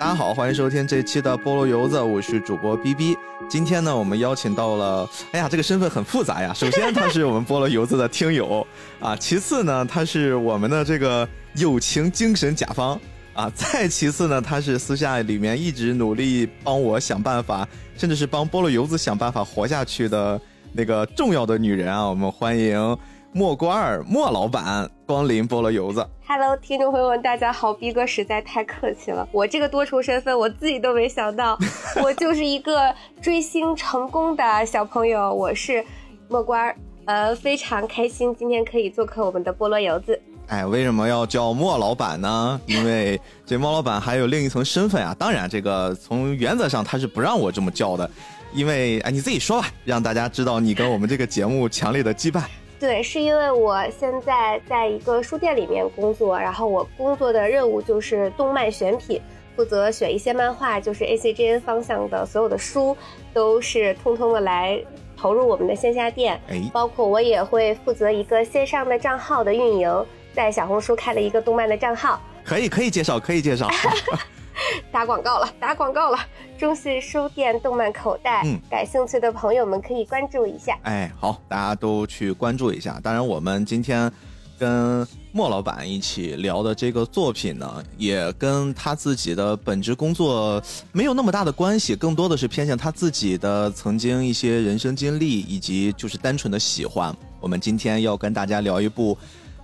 [0.00, 3.14] 大家好，欢迎收听这一期的菠萝油子，我是主播 B B。
[3.50, 6.54] 今天呢，我们邀请到了，哎呀，这个身份很复杂呀。
[6.54, 8.66] 首先，他是我们菠萝油子的听友
[8.98, 12.98] 啊；其次呢，他是我们的这个友情精神甲方
[13.34, 20.40] 啊； 再其次呢，他是私下里面一直努力帮我想办法，甚至是帮菠萝油子想办法活下去的
[20.72, 22.08] 那个重要的女人啊。
[22.08, 22.96] 我们欢迎。
[23.32, 31.58] 莫瓜尔莫老板光临菠萝油子，Hello，听众朋友们，大家好，逼哥实在太客气了，我这个多重身份我自己都没想到，
[32.00, 35.84] 我就是一个追星成功的小朋友，我是
[36.28, 40.16] 莫瓜儿，呃，非常开心今天可以做客我们的菠萝油子。
[40.46, 42.60] 哎，为什么要叫莫老板呢？
[42.66, 48.08] 因为这莫老板还有另一层身份啊，当然这个从原则上他是不让我这么叫的，
[48.54, 52.44] 因为哎你自己说吧，让大家知道你跟我们这个节目强烈的羁绊。
[52.80, 59.20] 对，是因为我现在在一个书店里面工作，然后我工作的任务就是动漫选品，
[59.54, 62.96] 负责选一些漫画，就是 A C G N 方向的所有的书，
[63.34, 64.82] 都是通通的来
[65.14, 66.40] 投入我们的线下店。
[66.48, 72.18] 哎，包括我也会负责一个线上的账号的运营，在小红书开了一个动漫的账号。
[72.42, 73.68] 可以，可以介绍，可以介绍。
[74.92, 76.18] 打广告了，打广告了！
[76.58, 80.78] 中信书店动漫口袋，嗯，感兴趣的朋友们可以关注一下。
[80.82, 83.00] 哎，好，大家都去关注一下。
[83.02, 84.12] 当然，我们今天
[84.58, 90.62] 跟莫老板一起聊的这个作品呢，也跟他自己的本职工作
[90.92, 97.14] 没有那么大的关系，更多的是偏向他自己的曾经一些人生经历，以及就是单纯的喜欢。
[97.40, 99.16] 我们今天要跟大家聊一部。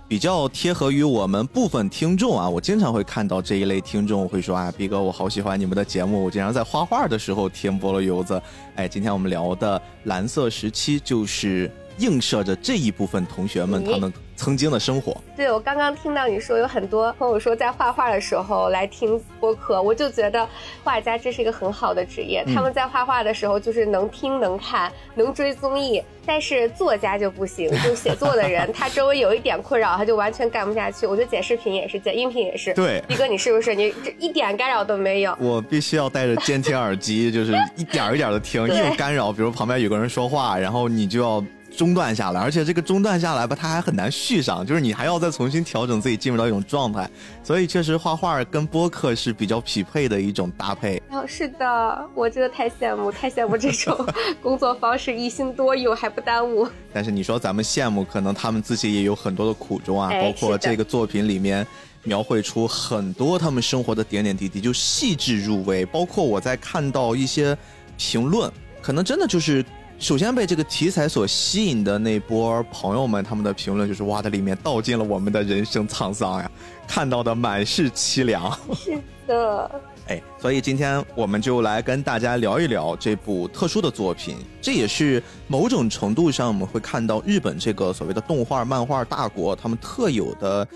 [0.07, 8.41] 比较贴合于我们部分听众啊，我经常会看到这一类听众会说啊，毕哥，我好喜欢你们的节目，我经常在画画的时候听菠萝油子。
[8.75, 14.13] 哎，今天我们聊的蓝色时期就是映射着这一部分同学们他们。
[14.37, 20.47] 曾经的生活，对我刚刚听到你说有很多朋友说在画画的时候来听播客，我就觉得
[20.83, 22.45] 画家这是一个很好的职业。
[22.53, 31.07] 他们在画画的时候就是能听能看能追综艺，但是作家就不行， 就写作的人他周围有一点困扰，他就完全干不下去。
[31.07, 32.71] 我觉得剪视频也是，剪音频也是。
[32.75, 35.35] 对，一哥你是不是你这一点干扰都没有？
[35.41, 41.43] 我必须要戴着监听耳机，就是一点一点的听， 一有干扰，比如旁边有个人说话，然后你就要。
[41.77, 47.07] 中断下来，而且这个中断下来吧，它还很难续上，就是你还要再重新调整自己进入到一种状态，
[47.43, 50.99] 所以确实画画跟播客是比较匹配的一种搭配。
[51.11, 53.95] 哦，是的，我真的太羡慕，太羡慕这种
[54.41, 56.67] 工作方式，一心多用还不耽误。
[56.91, 61.65] 但是你说咱们羡慕，可能他们自己也有很多的苦衷啊，包括这个作品里面
[62.01, 65.85] 描绘出很多他们生活的点点滴滴，就细致入微。
[65.85, 67.55] 包括我在看到一些
[67.97, 68.51] 评论，
[68.81, 69.63] 可能真的就是。
[69.99, 76.51] 首先被这个题材所吸引的那波朋友们，他们的评论就是哇，在里面道尽了我们的人生沧桑呀，
[76.87, 78.55] 看到的满是凄凉。
[78.75, 84.37] 是的， 哎，所以今天我们就来跟大家聊一聊这部特殊的作品。
[84.61, 90.67] 这也是某种程度上我们会看到日本这个所谓的动画漫画大国，他们特有的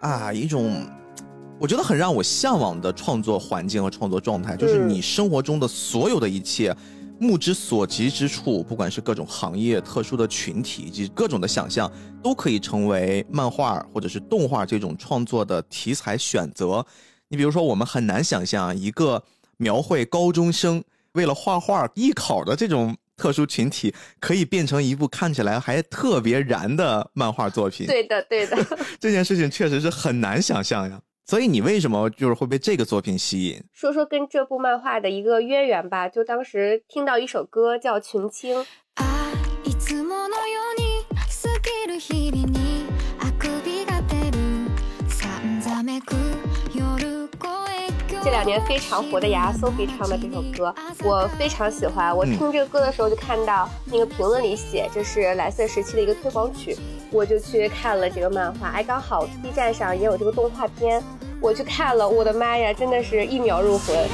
[0.00, 0.84] 啊一种，
[1.60, 6.76] 我觉得很让我向往的创作环境和创作状态，就是你生活中的所有的一切。
[7.18, 11.90] 目之所及之处，不管是各种行业、特殊的群体以及各种的想象，
[12.22, 16.84] 都可以成为漫画或者是动画这种创作的题材选择。
[17.28, 19.22] 你比如说，我们很难想象一个
[19.56, 20.82] 描绘高中生
[21.12, 27.86] 为了画画艺考的这种特殊群体，可以变成一部看起来还特别燃的漫画作品。
[27.86, 28.56] 对的，对的，
[29.00, 31.00] 这件事情确实是很难想象呀。
[31.28, 33.60] 所以你为什么就是会被这个作品吸引？
[33.72, 36.08] 说说跟这部漫画的一个渊源吧。
[36.08, 38.64] 就当时听到一首歌叫《群青》。
[48.26, 52.14] 这两年非常火的雅 Sophie 唱的这首歌，我非常喜欢。
[52.14, 56.76] 我听这个歌的时候，就看到那个评论里写这是蓝色时期的一个推广曲，
[57.12, 58.70] 我就去看了这个漫画。
[58.70, 61.00] 哎，刚好 B 站上也有这个动画片，
[61.40, 62.08] 我去看了。
[62.08, 63.96] 我的妈呀，真的是一秒入魂。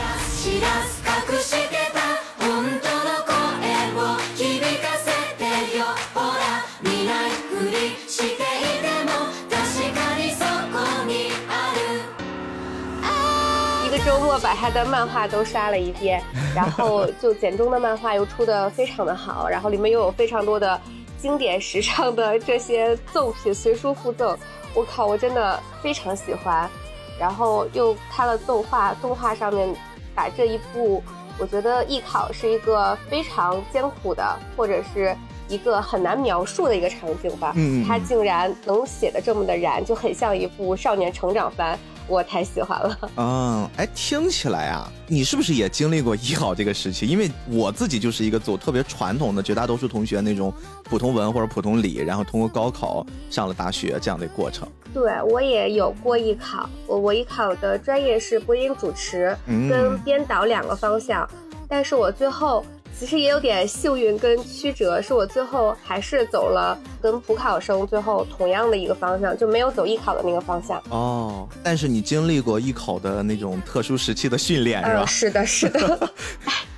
[14.05, 16.21] 周末把他的漫画都刷了一遍，
[16.57, 20.81] 然后就简中的漫画又出的非常的好，然后里面又有非常多的
[21.17, 24.37] 经典时尚的这些赠品随书附赠，
[24.75, 26.69] 我靠，我真的非常喜欢。
[27.17, 29.73] 然后又看了动画，动画上面
[30.17, 31.01] 把这一部，
[31.39, 35.17] 我觉得艺考是一个非常艰苦的，或者是
[35.47, 37.53] 一个很难描述的一个场景吧。
[37.55, 41.79] 嗯，他竟然能写的这么的燃，就很像一部少年成长番。
[42.09, 42.99] 我太喜欢了。
[43.17, 47.07] 嗯，哎，听起来啊，你是不是也经历过艺考这个时期？
[47.07, 50.53] 因为我自己就是一个走特别传统的，绝大多数同学那种
[50.85, 54.69] 普通文或者普通理，然后通过高考上了大学这样的过程。
[54.93, 61.29] 对我也有过艺考，我我艺考的专业是播音主持跟编导两个方向，
[61.69, 62.65] 但是我最后。
[62.99, 70.81] 其实也有点幸运跟曲折，是我最后还是走了跟普考生最后同样的一个方向，就没有走艺考的那个方向。
[70.89, 75.07] 哦，但是你经历过艺考的那种特殊时期的训练是吧？
[75.07, 76.11] 是的，是的。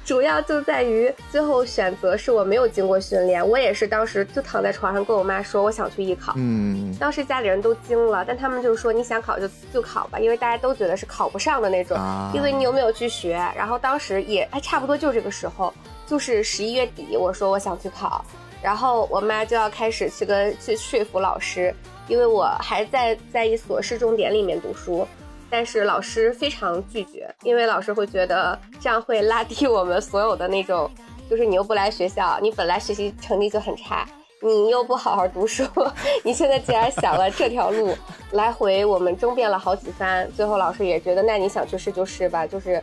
[0.05, 6.35] 主要就在于最后选择是我没有经过训练，我也是当时就躺在床上跟我妈说我想去艺考。
[6.37, 11.99] 嗯，当时家里人都惊了，但他们就说你想考就就考吧，因为大家都觉得是考不上的那种，
[12.35, 13.33] 因为你有没有去学。
[13.57, 15.73] 然后当时也哎差不多就这个时候。
[16.07, 18.25] 就是十一月底，我说我想去考，
[18.63, 21.75] 然后我妈就要开始去跟去说服老师，
[22.09, 25.07] 因为我还在在一所市重点里面读书，
[25.49, 30.91] 但是老师非常拒绝，因为老师会觉得这样会拉低我们所有的那种，
[31.31, 34.07] 就是你又不来学校，你本来学习成绩就很差，
[34.43, 35.65] 你又不好好读书，
[36.23, 37.97] 你现在既然想了这条路，
[38.33, 42.83] 来回我们争辩了好几番，最后老师也觉得那你想去试就试吧，就是。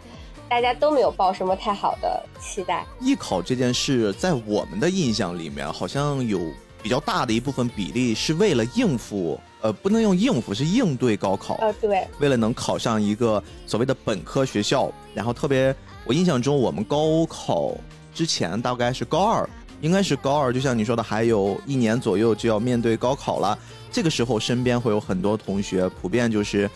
[0.51, 2.85] 大家都没有抱什么太好的期待。
[2.99, 6.41] 艺考这件事，在我们的印象里面，好像有
[6.83, 11.55] 比较大的一部分比例是为了应付，呃，不能用应付，是应对高考。
[11.61, 12.05] 呃，对。
[12.19, 17.73] 为了能考上一个所谓的本科学校，然后特别，我印象中我们高考
[18.13, 19.49] 之前大概是高二，
[19.79, 23.57] 应该是高二，就像你说的，还有一年左右就要面对高考了。
[23.89, 26.69] 这个时候，身边会有很多同学，普遍就是。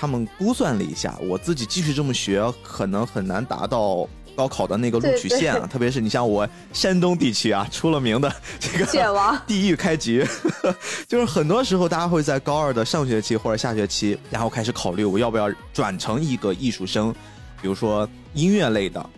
[0.00, 5.68] 他们估算了一下，我自己继续这么学，可能很难达到高考的那个录取线啊。
[5.70, 8.86] 特别是你像我山东地区啊， 出了名的这个
[9.46, 10.26] 地狱开局，
[11.06, 17.12] 就是很多时候大家会在高二的上学期或者下学期，然后开始考虑我要不要转成一个艺术生，
[17.60, 19.10] 比如说音乐类的，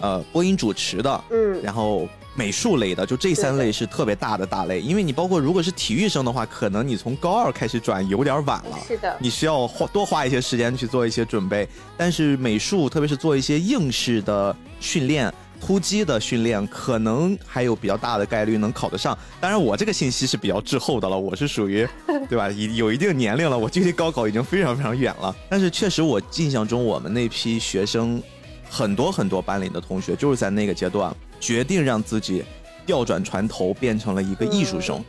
[0.00, 2.08] 呃，播音主持的，嗯，然后。
[2.40, 11.68] 美术类的，就这三类是特别大的大类，因为你包括如果是体育生的话，可能你从高二开始转有点晚了，是的，你需要花多花一些时间去做一些准备。
[11.98, 19.16] 但是美术，特别是做一些应试的训练、突击的训练，可能还有比较大的概率能考得上。
[19.38, 21.86] 当然，我这个信息是比较滞后的了，我是属于，
[22.26, 22.48] 对吧？
[22.52, 25.36] 有有一定年龄了，我距离高考已经非常非常远了。
[25.50, 28.22] 但是确实，我印象中我们那批学生，
[28.66, 31.14] 很多很多班里的同学就是在那个阶段。
[31.40, 32.44] 决定让自己
[32.86, 35.02] 调转船头，变成了一个艺术生。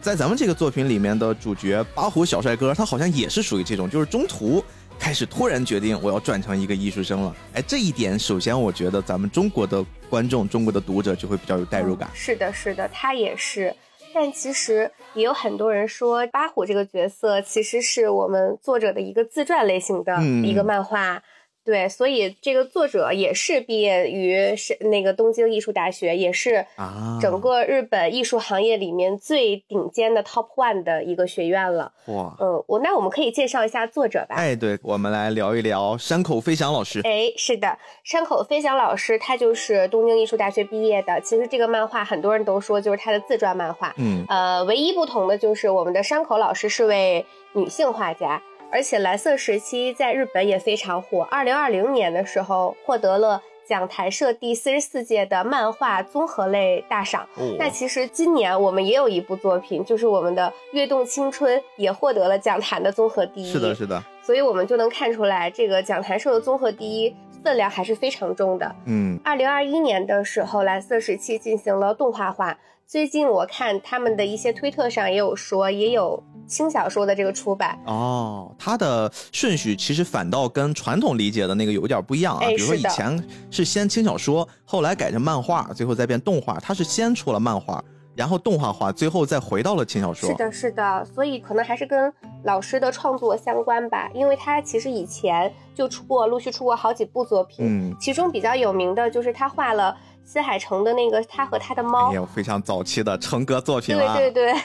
[0.00, 4.62] 在咱们这个作品里面的主角八虎小帅哥，他好像也是属于这种，就是中途
[4.96, 7.34] 开始突然决定我要转成一个艺术生了。
[7.54, 12.08] 哎，这一点首先我觉得咱们中国的观众、中国的读者就会比较有代入感。
[12.14, 13.74] 是的，是的，他也是。
[14.14, 21.22] 但其实也有很多人说，八虎这个角色其实是我们作者的一个自传类型的一个漫画。
[21.68, 31.92] 对，所以这个作者也是毕业于是那个东京艺术大学，也是啊整个日本艺术行业里面最顶尖的 top one 的一个学院了。
[32.06, 34.36] 哇，嗯，我那我们可以介绍一下作者吧。
[34.36, 37.02] 哎，对，我们来聊一聊山口飞翔老师。
[37.04, 41.20] 哎，是的，山口飞翔老师他就是东京艺术大学毕业的。
[41.20, 43.94] 其实这个漫画很多人都说就是他的自传漫画。
[43.98, 48.42] 嗯，呃，唯一不同的就是我们的山口老师是位女性画家。
[48.70, 51.22] 而且蓝色时期在日本也非常火。
[51.30, 57.26] 二零二零年的时候，获得了讲谈社第四十四届的漫画综合类大赏。
[57.58, 63.50] 那其实今年我们也有一部作品，就是我们的《跃动青春》，也获得了讲坛的综合第一。
[63.50, 64.02] 是的，是的。
[64.22, 68.76] 所以我们就能看出来，这个讲坛社的综合第一分量还是非常重的。
[68.84, 69.18] 嗯。
[69.24, 72.58] 二零二一年的时候，蓝色时期进行了动画化。
[72.88, 78.50] 最近我看他们的一些推特上也有说，也有轻小说的这个出版哦。
[78.58, 82.46] 它的顺序其实反倒跟传统理解的那个有点不一样啊。
[82.48, 86.58] 比如说以前是先轻小说，后来改成漫画，最后再变动画。
[86.60, 87.84] 它是先出了漫画，
[88.16, 90.30] 然后动画化，最后再回到了轻小说。
[90.30, 91.04] 是的，是的。
[91.14, 92.10] 所以可能还是跟
[92.44, 99.94] 老师的创作相关吧，因为他其实以前就出过陆续出过好几部作品，嗯，其中比较有名的就是他画了。
[100.30, 104.14] 新海诚的那个他和他的猫，哎呦，非常早期的成哥作品啊。
[104.14, 104.60] 对对对，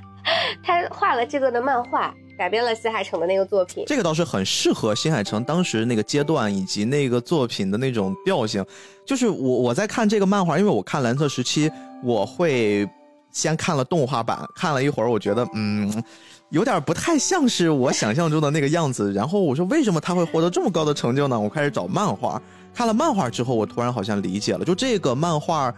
[0.64, 3.84] 他画了这个的漫画，改编了新海诚的那个作品。
[3.86, 8.64] 这个倒是很适合新海诚当时那个阶段以及那个作品的那种调性。
[9.04, 11.70] 就是我我在看这个漫画，因为我看蓝色时期，
[12.02, 12.88] 我会
[13.30, 16.02] 先看了动画版，看了一会儿，我觉得嗯，
[16.48, 19.12] 有点不太像是我想象中的那个样子。
[19.12, 21.38] 然后我说，为什么他会获得这么高的成就呢？
[21.38, 22.40] 我开始找漫画。
[22.74, 24.64] 看了漫画之后，我突然好像理解了。
[24.64, 25.72] 就这个漫画，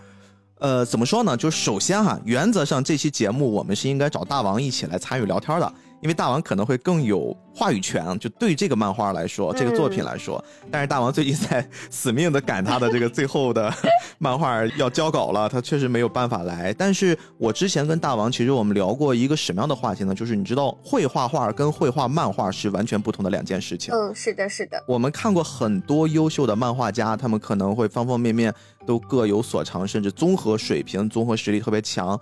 [0.59, 1.37] 呃，怎么说呢？
[1.37, 5.73] 就首先哈，原则上这期节目我们是应该找大王一起来参与聊天的，
[6.05, 10.43] 因为大王可能会更有话语权，就对这个漫画来说，这个作品来说。
[10.71, 13.73] 但是大王最近在死命的赶他的这个最后的
[14.21, 16.75] 漫画要交稿了，他确实没有办法来。
[16.75, 20.15] 但是我之前跟大王其实我们聊过一个什么样的话题呢？
[20.15, 23.95] 就是你知道会画画跟会画漫画是完全不同的两件事情。
[23.95, 24.85] 嗯，是的，是的。
[24.87, 28.53] 我们看过很多优秀的漫画家，他们可能会方方面面
[28.85, 32.21] 都各有所长，甚至综合水平、综合实力特别强，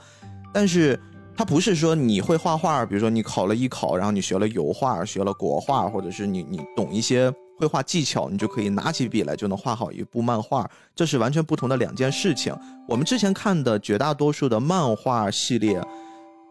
[0.54, 0.96] 但是。
[1.34, 12.54] 它不是说你会画画，比如说你考了艺考，然后你学了油画，学了国画，或者是你你懂一些绘画技巧，你就可以拿起笔来就能画好一部漫画，这是完全不同的两件事情。
[12.88, 15.82] 我们之前看的绝大多数的漫画系列，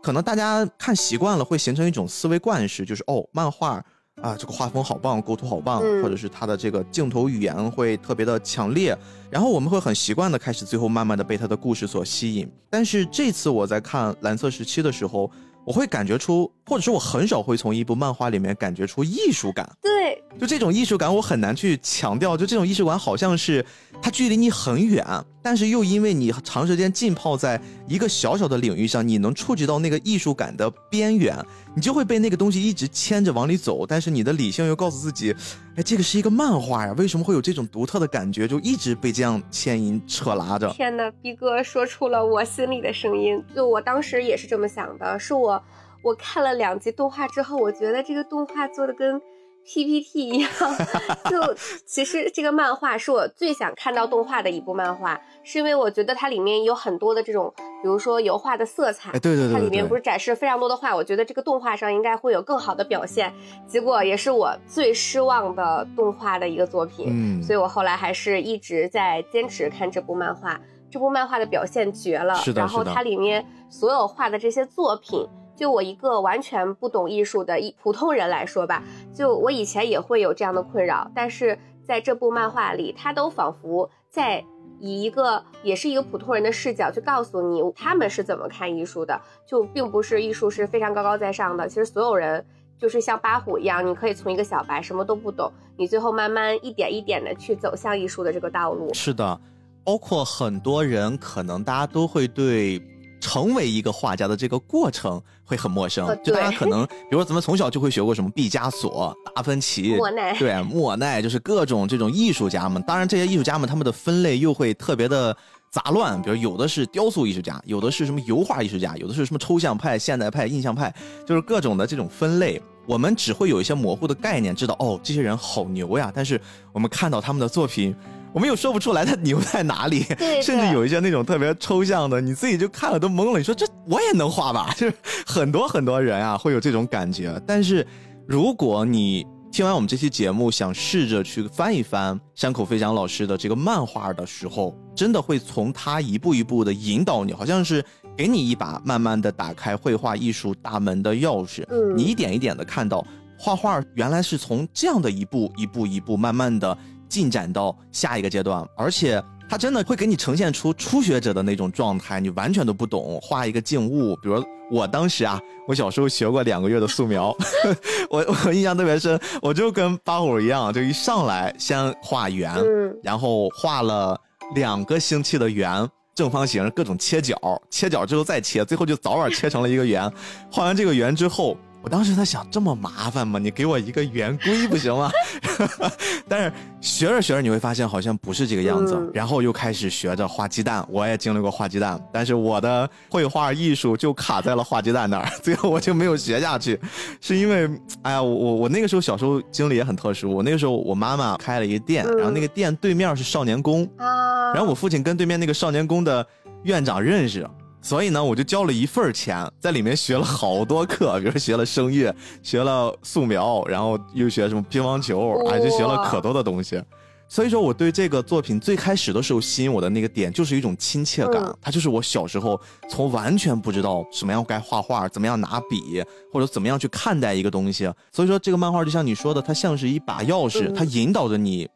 [0.01, 3.83] 可能大家看习惯了，会形成一种思维惯式，就是哦，漫画。
[4.21, 8.97] 啊，这个画风好棒，构图好棒，或者是它的这个镜头语言会特别的强烈，
[9.29, 12.49] 然后我们会很习惯的开始，最后慢慢的被它的故事所吸引。
[12.69, 15.29] 但是这次我在看蓝色时期的时候。
[15.63, 19.69] 我会感觉出，或者说我很少会从一部漫画里面感觉出艺术感。
[19.81, 22.37] 对，就这种艺术感，我很难去强调。
[22.37, 23.65] 就这种艺术感，好像是
[24.01, 25.05] 它距离你很远，
[25.43, 31.35] 但是又因为你长时间浸泡在一个小小的领域上，你能触及到那个艺术感的边缘，
[31.75, 33.85] 你就会被那个东西一直牵着往里走。
[33.85, 35.35] 但是你的理性又告诉自己，
[35.75, 38.47] 哎，这个是一个漫画呀，为什么会有这种独特的感觉？
[38.47, 40.71] 就一直被这样牵引扯拉着。
[40.71, 43.43] 天哪，逼哥说出了我心里的声音。
[43.53, 45.61] 就我当时也是这么想的，是我。
[46.03, 49.21] 我看了两集动画之后，我觉得这个动画做的跟
[49.63, 50.49] PPT 一样。
[51.29, 51.39] 就
[51.85, 57.53] 其实这个漫画是我最想看到动画的一部漫画，是因为我觉得它里面有很多的这种，
[57.83, 59.11] 比如说油画的色彩。
[59.19, 59.53] 对对对。
[59.53, 63.31] 它里面不是展示非常多的画，我觉得这个动画上应该会有更好的表现。
[63.67, 67.05] 结果也是我最失望的动画的一个作品。
[67.09, 67.43] 嗯。
[67.43, 70.59] 所以我后来还是一直在坚持看这部漫画。
[70.89, 72.33] 这部漫画的表现绝了。
[72.35, 72.59] 是的。
[72.59, 75.29] 然后它里面所有画的这些作品。
[75.61, 84.43] 就我一个完全不懂艺术的一普通人来说吧，就我以前也会有这样的困扰，但是在这部漫画里，他都仿佛在
[84.79, 91.69] 以一个也是一个普通人的视角去告诉你他们是怎么看艺术的，就并不是艺术是非常高高在上的。
[91.69, 92.43] 其实所有人
[92.79, 98.91] 就是像八虎一样，你可以从一个小白什么都不懂，你最后慢慢一点一点的去走向艺术的这个道路。
[98.95, 99.39] 是的，
[99.83, 102.81] 包括很多人可能大家都会对。
[103.21, 112.81] 成为一个画家的这个过程会很陌生，就大家可能，比如说咱们从小就会学过什么毕加索、达芬奇，莫奈，对，莫奈就是各种这种艺术家们。
[112.81, 115.35] 当然，这些艺术家们他们的分类又会特别的
[115.69, 120.93] 杂乱，比如有的是雕塑艺术家，有的是什么油画艺术家，有的是什么抽象派、现代派、印象派，
[121.25, 122.61] 就是各种的这种分类。
[122.87, 126.11] 我们只会有一些模糊的概念，知道哦，这些人好牛呀。
[126.13, 126.41] 但是
[126.73, 127.95] 我们看到他们的作品。
[128.33, 130.05] 我们又说不出来它牛在哪里，
[130.41, 133.37] 甚至有一些那种特别抽象的，你自己就看了都懵了。
[133.37, 134.73] 你说这我也能画吧？
[134.77, 134.93] 就是
[135.25, 137.41] 很多很多人啊会有这种感觉。
[137.45, 137.85] 但是
[138.27, 147.83] 如果你听完我们这期节目，想试着去翻一翻山口飞翔老师的这个漫画的时候，真的会从他一步一步的引导你，好像是
[148.15, 151.65] 给你一把慢慢的打开绘画艺术大门的钥匙。
[151.67, 153.05] 嗯，你一点一点的看到
[153.37, 156.77] 画画原来是从这样的一步一步一步慢慢的。
[157.11, 164.15] 进展到下一个阶段，而且它真的会给你呈现出初学者的那种状态，你完全都不懂画一个静物。
[164.21, 164.41] 比如
[164.71, 165.37] 我当时啊，
[165.67, 167.35] 我小时候学过两个月的素描，
[168.09, 172.55] 我我印象特别深，我就跟八虎一样，就一上来先画圆，
[173.03, 174.17] 然后画了
[174.55, 177.35] 两个星期的圆，正方形各种切角，
[177.69, 180.09] 切角之后再切，最后就早晚切成了一个圆。
[180.49, 181.57] 画完这个圆之后。
[181.83, 183.39] 我当时在想，这么麻烦吗？
[183.39, 185.09] 你给我一个圆规不行吗？
[186.29, 189.09] 但是学着学着，你会发现好像不是这个样子。
[189.13, 196.79] 然后又开始学着画鸡蛋，我也经历过画鸡蛋，但是我的绘画艺术就卡在了画鸡蛋那儿， 最后我就没有学下去。
[197.19, 197.67] 是因为，
[198.03, 200.31] 哎呀，我我我那个时候小时候经历也很特殊。
[200.31, 206.25] 我那个时候我妈妈开了一个店，然后那个店对面是少年宫啊，然后我父亲跟对面那个少年宫的
[206.63, 207.47] 院长认识。
[207.81, 216.81] 所以呢，我就交了一份钱，在里面学了好多课， 比如学了声乐，学了素描，然后又学什么乒乓球，啊，就学了可多的东西。
[217.27, 221.41] 所以说，我对这个作品最开始的时候吸引我的那个点，就是一种亲切感。
[221.61, 222.59] 它就是我小时候
[222.89, 227.89] 从完全不知道什么样该画画，怎么样拿笔，或者怎么样去看待一个东西。
[228.11, 231.69] 所以说，这个漫画就像你说的，它像是一把钥匙，它引导着你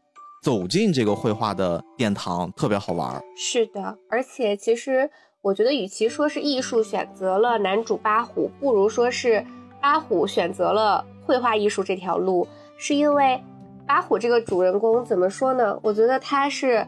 [0.43, 3.19] 走进这个绘画的殿堂，特别好玩。
[3.37, 5.09] 是的，而且其实。
[5.45, 9.45] 我觉得，与其说是艺术选择了男主八虎，不如说是
[9.79, 12.47] 八虎选择了绘画艺术这条路。
[12.77, 13.39] 是因为
[13.85, 15.77] 八虎这个主人公怎么说呢？
[15.83, 16.83] 我觉得他是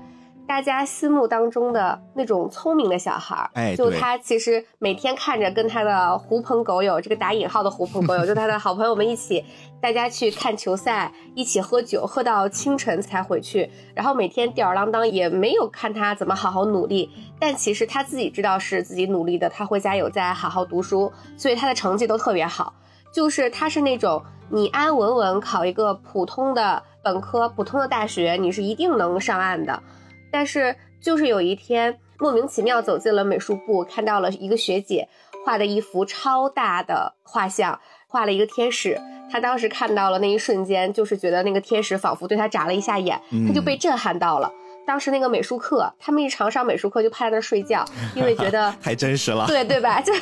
[0.47, 3.49] 大家心目当中的那种聪明的小孩儿。
[3.53, 9.43] 哎，就他其实每天看着跟他的狐朋狗友，这个打引号的狐朋狗友，就他的好朋友们一起，
[9.81, 17.11] 大家去看球赛，一起喝酒，喝到清晨才回去，然后每天吊儿郎当，也没有看他怎么好好努力。
[17.37, 22.73] 但其实他自己知道是自己努力的，他回家有在好好读书，所以他的成绩都特别好。
[23.11, 29.83] 就是他是那种你安稳稳考一个普通的本科、普通的大学，你是一定能上岸的。
[30.31, 35.07] 但是就是有一天莫名其妙走进了美术部，看到了一个学姐
[35.45, 38.99] 画的一幅超大的画像，画了一个天使。
[39.29, 44.49] 他当时看到了那一瞬间，就是觉得那个天使仿佛对他眨了一下眼，他就被震撼到了。
[44.85, 47.83] 当时那个美术课，他们一常上美术课就趴在那睡觉，
[48.15, 49.45] 因为觉得 太真实了。
[49.45, 49.99] 对对吧？
[50.01, 50.13] 就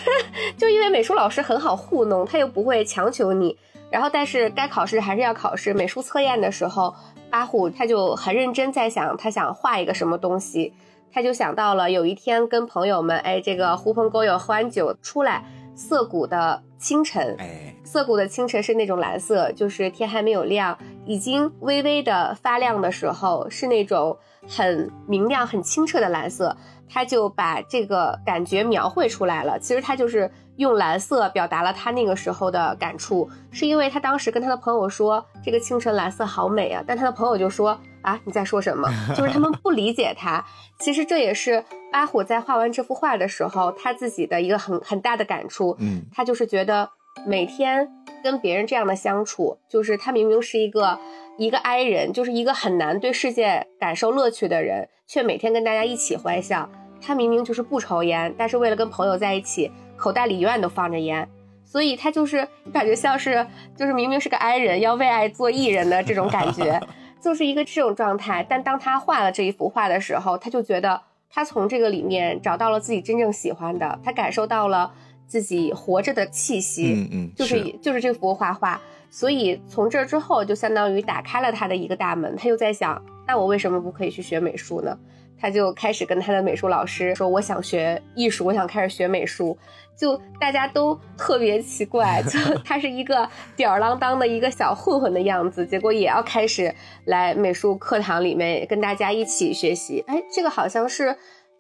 [0.58, 3.56] 就因为美术老师很好糊弄，他又不会强求你。
[3.92, 5.72] 然后但是该考试还是要考试。
[5.72, 6.92] 美术测验的时候，
[7.36, 10.74] 八虎他就很认真在想，他想画一个什么东西。
[11.12, 15.44] 他就想到了有一天跟朋友们，哎，这个狐朋狗友喝完酒出来，
[15.76, 24.18] 涩谷的清晨，哎，涩谷的清晨是那种蓝色，就是天还没有亮，已经微微的发亮的时候，是那种。
[24.48, 26.56] 很明亮、很清澈的蓝色，
[26.90, 29.60] 他就把这个感觉描绘出来了。
[29.60, 38.90] 其实他就是用蓝色表达了他那个时候的感触，是因为他当时跟他的朋友说这个清晨蓝色好美啊，但他的朋友就说啊你在说什么？
[39.16, 40.44] 就是他们不理解他。
[40.80, 45.76] 其实这也是巴虎在画完这幅画的时候他自己的一个很很大的感触。
[45.80, 46.90] 嗯，他就是觉得
[47.26, 47.90] 每天
[48.26, 51.00] 跟别人这样的相处，就是他明明是一个。
[51.38, 56.70] 一个 I 人就是一个很难对世界感受乐趣的人，却每天跟大家一起欢笑。
[57.02, 61.28] 他明明就是不抽烟，但是为了跟朋友在一起，口袋里永远都放着烟。
[61.66, 66.80] 所以他就是感觉像是，就是明明是个 I 人，要为爱做艺人的这种感觉，
[67.20, 68.46] 就是一个这种状态。
[68.48, 74.94] 但当他画了这一幅画的时候，他就觉得他从这个里面找到了自己真正喜欢的，他感受到了
[75.28, 76.94] 自己活着的气息。
[76.94, 78.80] 嗯嗯，就是就是这幅画画。
[79.10, 82.36] 所以从这之后，就相当于打开了他的一个大门。
[82.36, 84.98] 他又在想，那我为什么不可以去学美术呢？
[85.40, 89.58] 他就开始跟他的美术老师说：“我想学艺术，我想开始学美术。”
[89.98, 96.74] 就大家都特别奇怪，就 他是一个吊儿郎当的一个小混混的样子，结果也要开始
[97.06, 100.04] 来美术课堂里面跟大家一起学习。
[100.08, 101.16] 哎，这个好像是。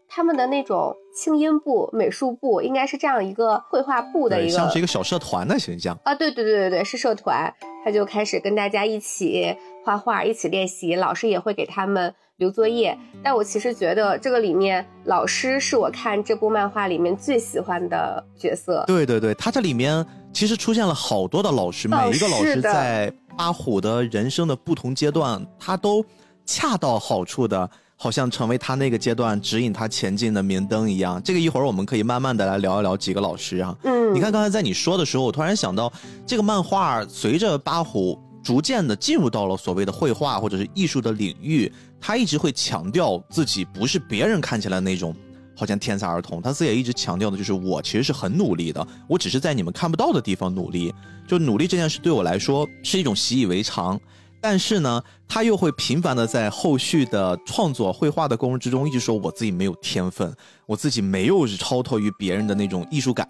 [0.08, 6.14] 他们的那种轻音部、美术部，应该是这样一个绘画部的一个，像是一个小社团的形象啊！
[6.16, 12.98] 对对对对对，是社团，他就开始跟大家一起画画，一起练习，老师也会给他们留作业。
[13.24, 18.84] 但我其实觉得这个里面，老师是我看这部漫画里面最喜欢的角色。
[18.88, 26.06] 对对对，他这里面其实出现了好多的老师，每一个老师在阿虎的人生的不同阶段，他都
[26.46, 27.70] 恰到好处的。
[27.98, 31.22] 好像成为他那个阶段指引他前进的明灯一样。
[31.24, 33.76] 这个一会儿我们可以慢慢的来聊一聊几个老师啊。
[33.84, 35.92] 嗯，你看刚才在你说的时候，我突然想到，
[36.26, 45.16] 这个漫画随着八虎逐渐的进入到了所谓的绘画或者是艺术的领域，他一直会强调自己不是别人看起来那种
[45.58, 50.94] 好像天才儿童，他自己也一直强调的就是我其实是很努力的，我只是在你们看不到的地方努力。
[51.28, 54.00] 就努力这件事对我来说是一种习以为常。
[54.48, 60.32] 但是呢，他又会频繁的在后续的创作绘画的过程之中，一直说我自己没有天分，
[60.68, 63.28] 我自己没有超脱于别人的那种艺术感。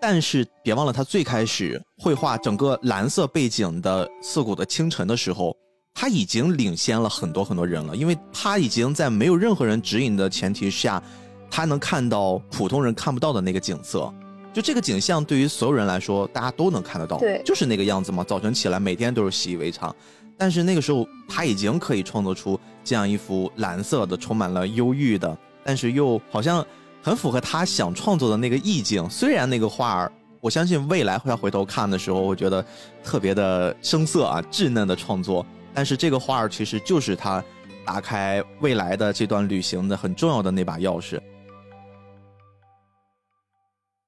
[0.00, 5.56] 但是别忘了，他最开始绘画整个蓝色背景的涩谷的清晨的时候，
[5.94, 11.00] 他已经领先了很多很多人了，因为他已经在没有任何人指引的前提下，
[11.48, 14.12] 他能看到普通人看不到的那个景色。
[14.52, 18.24] 就这个景象，对于所有人来说，大家都能看得到，对，就是那个样子嘛。
[18.24, 19.94] 早晨起来，每天都是习以为常。
[20.38, 26.64] 但是那个时候他已经可以创作出这样一幅蓝色的、充满了忧郁的，但是又好像
[27.02, 29.10] 很符合他想创作的那个意境。
[29.10, 32.64] 虽然那个画儿，我相信未来会要回头看的时候，我觉得
[33.02, 35.44] 特别的生涩啊、稚嫩的创作。
[35.74, 37.42] 但是这个画儿其实就是他
[37.84, 41.20] 打开未来的这段旅行的很重要的那把钥匙。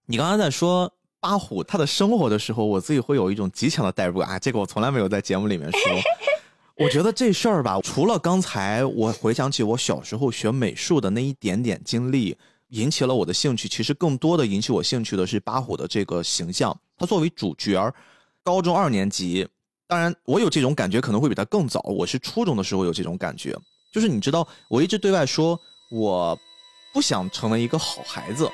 [0.07, 0.91] 你刚刚在说。
[1.21, 5.81] 八虎他的生活的时候，我自己会有一种极强的代入啊，这个我从来没有在节目里面说。
[6.83, 12.35] 我觉得这事儿吧，除了刚才我回想起我小时候学美术的那一点点经历
[12.69, 16.75] 引起了我的兴趣，其实更多的引起我兴趣的是八虎的这个形象。
[16.97, 17.93] 他作为主角，
[18.43, 19.47] 高中二年级，
[19.87, 21.81] 当然我有这种感觉可能会比他更早。
[21.81, 23.55] 我是初中的时候有这种感觉，
[23.93, 26.39] 就是你知道，我一直对外说我
[26.95, 28.51] 不想成为一个好孩子。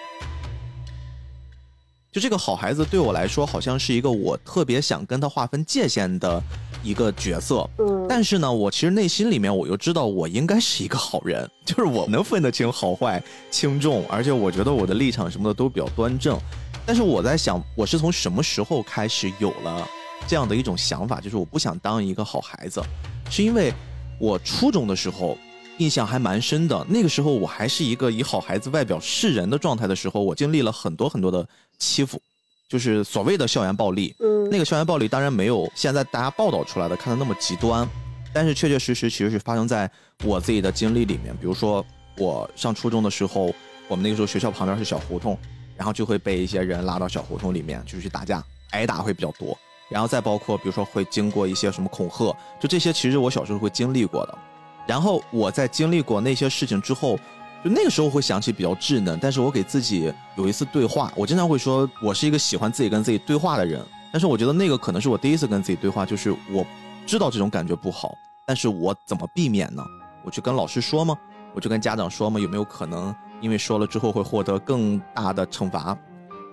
[2.17, 6.43] 就这个好孩子对我来说，好像是一个我特别想跟他划分界限的
[6.83, 7.69] 一个角色。
[7.77, 16.41] 嗯，但是呢，我其实内心里面我又知道我应该是一个好人，就是我能分得清好坏轻重，而且我觉得我的立场什么的都比较端正。
[16.87, 19.87] 但是我在想，我是从什么时候开始有了
[20.27, 22.83] 这样的一种想法，就是我不想当一个好孩子，
[23.29, 23.71] 是因为
[24.19, 25.37] 我初中的时候
[25.77, 26.87] 印象还蛮深的。
[26.89, 31.47] 那个时候我还是一个以好孩子外表示人的状态的时候，我经历了很多很多的
[31.79, 32.21] 欺负，
[32.69, 34.15] 就是所谓的校园暴力。
[34.21, 37.89] 嗯，那个校园暴力当然没有现在大家报道出来的看的那么极端，
[38.33, 39.91] 但是确确实实其实是发生在
[40.25, 41.37] 我自己的经历里面。
[41.37, 41.85] 比如说
[42.17, 43.53] 我上初中的时候，
[43.89, 45.39] 我们那个时候学校旁边是小胡同，
[45.77, 49.57] 然后就会被一些人拉到小胡同里面就去打架，挨打会比较多。
[49.89, 54.39] 然后再包括比如说会经过一些什么恐吓，就这些其实我小时候会经历过的。
[54.87, 57.19] 然后我在经历过那些事情之后，
[57.65, 63.85] 就那个时候会想起比较稚嫩，但是我给自己有一次对话，我经常会说我是一个喜欢自己跟自己对话的人。
[64.13, 66.65] 但是我觉得那个可能是我第一次跟自己对话，就是我
[67.07, 68.15] 知道这种感觉不好，
[68.47, 69.85] 但是我怎么避免呢？
[70.25, 71.17] 我去跟老师说吗？
[71.55, 72.39] 我去跟家长说吗？
[72.39, 75.97] 有没有可能因为说了之后会获得更大的惩罚？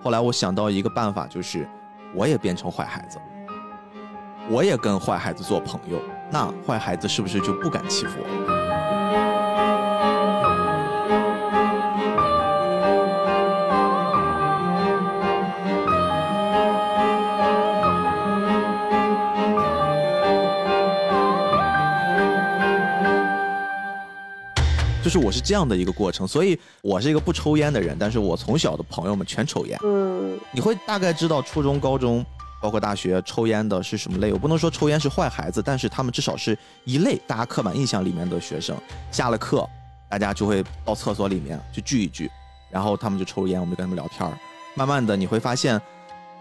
[0.02, 1.68] 后来我想到一个办法，就是
[2.14, 3.18] 我也变成坏孩子，
[4.50, 8.63] 我也跟坏孩子做朋友，那坏孩子是不是就不敢欺负我？
[25.04, 29.78] 就是我是这样的一个过程，所以我是一个不抽烟的人，但是我从小的朋友们全抽烟。
[29.84, 32.24] 嗯，你会大概知道初中、高中，
[32.62, 34.32] 包括大学抽烟的是什么类。
[34.32, 38.74] 我不能说抽烟是坏孩子，但是他们至少是一类大家刻板印象里面的学生。
[39.10, 39.68] 下了课，
[40.08, 42.30] 大家就会到厕所里面去聚一聚，
[42.70, 44.34] 然后他们就抽烟，我们就跟他们聊天儿。
[44.74, 45.78] 慢慢的，你会发现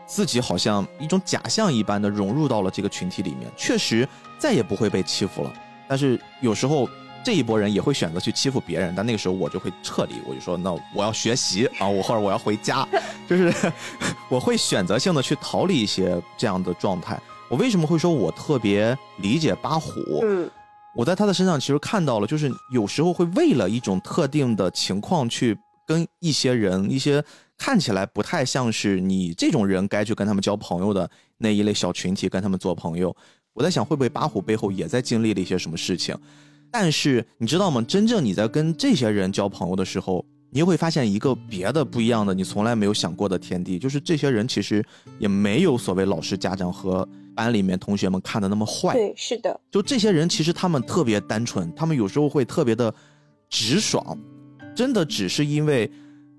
[0.07, 4.07] 自己好像一种假象一般的融入到了这个群体里面，确实
[4.39, 5.51] 再也不会被欺负了。
[5.85, 6.87] 但是有时候。
[7.23, 12.87] 这一波人也会选择去欺负别人，但那个时候我就会撤离，我就说，那我要学习啊，我或者我要回家，
[13.27, 13.53] 就是
[14.29, 17.19] 我会选择性的去逃离一些这样的状态。
[17.49, 20.21] 我为什么会说我特别理解八虎？
[20.23, 20.49] 嗯，
[20.95, 27.23] 我在他的身上其实看到了，就是有时候会为了一种特定的情况去跟一些人、一些
[27.57, 33.15] 看起来不太像是你这种人该去跟他们交朋友的那一类小群体跟他们做朋友。
[33.53, 36.17] 我在想，会不会八虎背后也在经历了一些什么事情？
[36.73, 37.85] 但是你知道吗？
[37.87, 44.83] 真正你在跟这些人交朋友的时候，你又会发现一个别的不一样的，你从来没有想过的天地，就是这些人其实
[45.19, 48.93] 也没有所谓老师、家长和班里面同学们看的那么坏。
[48.93, 49.61] 对，是的。
[49.69, 52.91] 就这些人其实他们特别单纯，他们有时候会特别的
[53.51, 54.17] 直爽，
[54.75, 55.87] 真的只是因为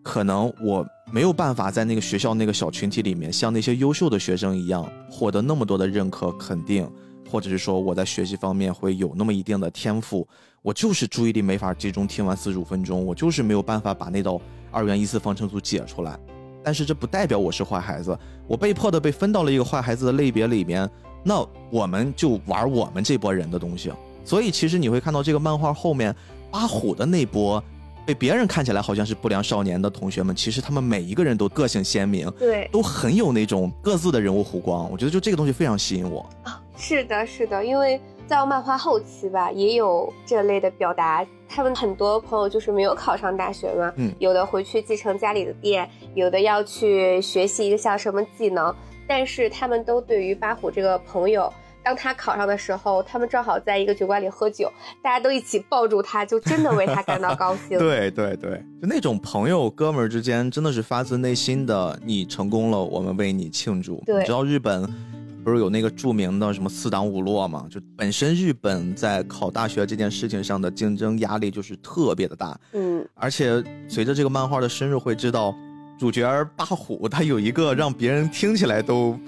[0.02, 6.90] 可能我没有办法在那个学校那个小群体里面像那些优秀的学生一样获得那么多的认可肯定。
[7.34, 10.24] 或者是说我在学习方面会有那么一定的天赋，
[10.62, 16.16] 我就是注意力没法集中听完四十五分钟，我就是没有办法把那道二元一次方程组解出来。
[16.62, 18.16] 但是这不代表我是坏孩子，
[18.46, 20.88] 我被迫的被分到了一个坏孩子的类别里面，
[21.24, 23.92] 那我们就玩我们这波人的东西。
[24.24, 26.14] 所以其实你会看到这个漫画后面
[26.52, 27.60] 八虎的那波。
[28.06, 34.90] 被别人看起来好像是不良少年的同学们，其实他们每一个人都个性鲜明，对，都很有那种各自的人物弧光。
[34.90, 36.60] 我觉得就这个东西非常吸引我啊。
[36.76, 41.24] 是的，是的，因为在漫画后期吧，也有这类的表达。
[41.48, 48.74] 他们很多朋友就是没有考上大学嘛，嗯，有的回去继承家里的店，有的要去学习一个像什么技能，
[49.06, 51.52] 但是他们都对于八虎这个朋友。
[51.84, 57.76] 当他考上的时候，他们正好在一个酒馆里喝酒，大家都一起抱住他，就真的为他感到高兴。
[57.78, 62.00] 对对对，就那种朋友哥们儿之间，真的是发自内心的。
[62.02, 64.02] 你成功了，我们为你庆祝。
[64.06, 64.82] 对，你知道日本
[65.44, 67.66] 不是有那个著名的什么四档五落吗？
[67.70, 72.58] 就本身日本在考大学这件事情上的竞争压力就是特别的大。
[72.72, 75.54] 嗯，而且随着这个漫画的深入，会知道
[75.98, 79.18] 主角八虎他有一个让别人听起来都。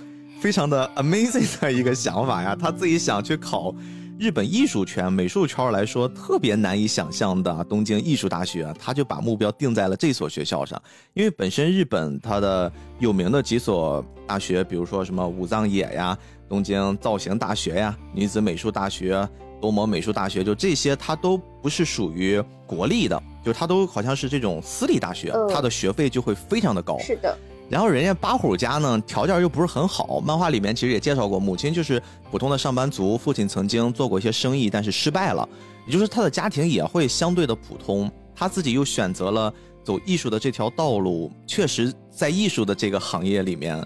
[0.47, 3.75] 非常的 amazing 的一个想法呀，他自己想去考
[4.17, 10.81] 日本艺术圈、美术圈来说特别难以想象的东京艺术大学，他就把目标定在了这所学校上。
[11.15, 16.17] 因为本身日本它的有名的几所大学，比如说什么武藏野呀、
[16.49, 19.29] 东京造型大学呀、女子美术大学、
[19.61, 26.97] 多摩美术大学，就这些它都不是属于国立的，就它都好像是这种私立大学，它的学费就会非常的高。
[27.01, 27.37] 是的。
[27.69, 30.21] 然后人家八虎家呢，条件又不是很好。
[30.21, 32.01] 漫画里面其实也介绍过，母亲就是
[32.31, 35.49] 普通的上班族，父亲曾经做过一些生意，但是失败了。
[35.87, 39.53] 也就是他的家庭也会相对的普通，他自己又选择了
[39.83, 41.33] 走艺术的这条道路。
[41.47, 43.85] 确实，在艺术的这个行业里面，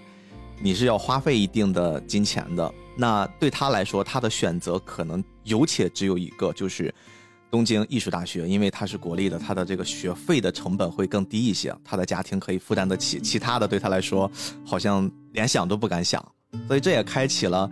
[0.61, 2.73] 你是要花费一定的金钱的。
[2.95, 6.93] 那对他来说，他的选择可能有且只有一个，就是
[7.51, 13.19] 东京艺术大学，因为它是国立的，它的这个学费的成本会更低一些，他的家庭可以负担得起。
[13.19, 14.31] 其他的对他来说，
[14.65, 16.25] 好像连想都不敢想。
[16.67, 17.69] 所以这也开启了。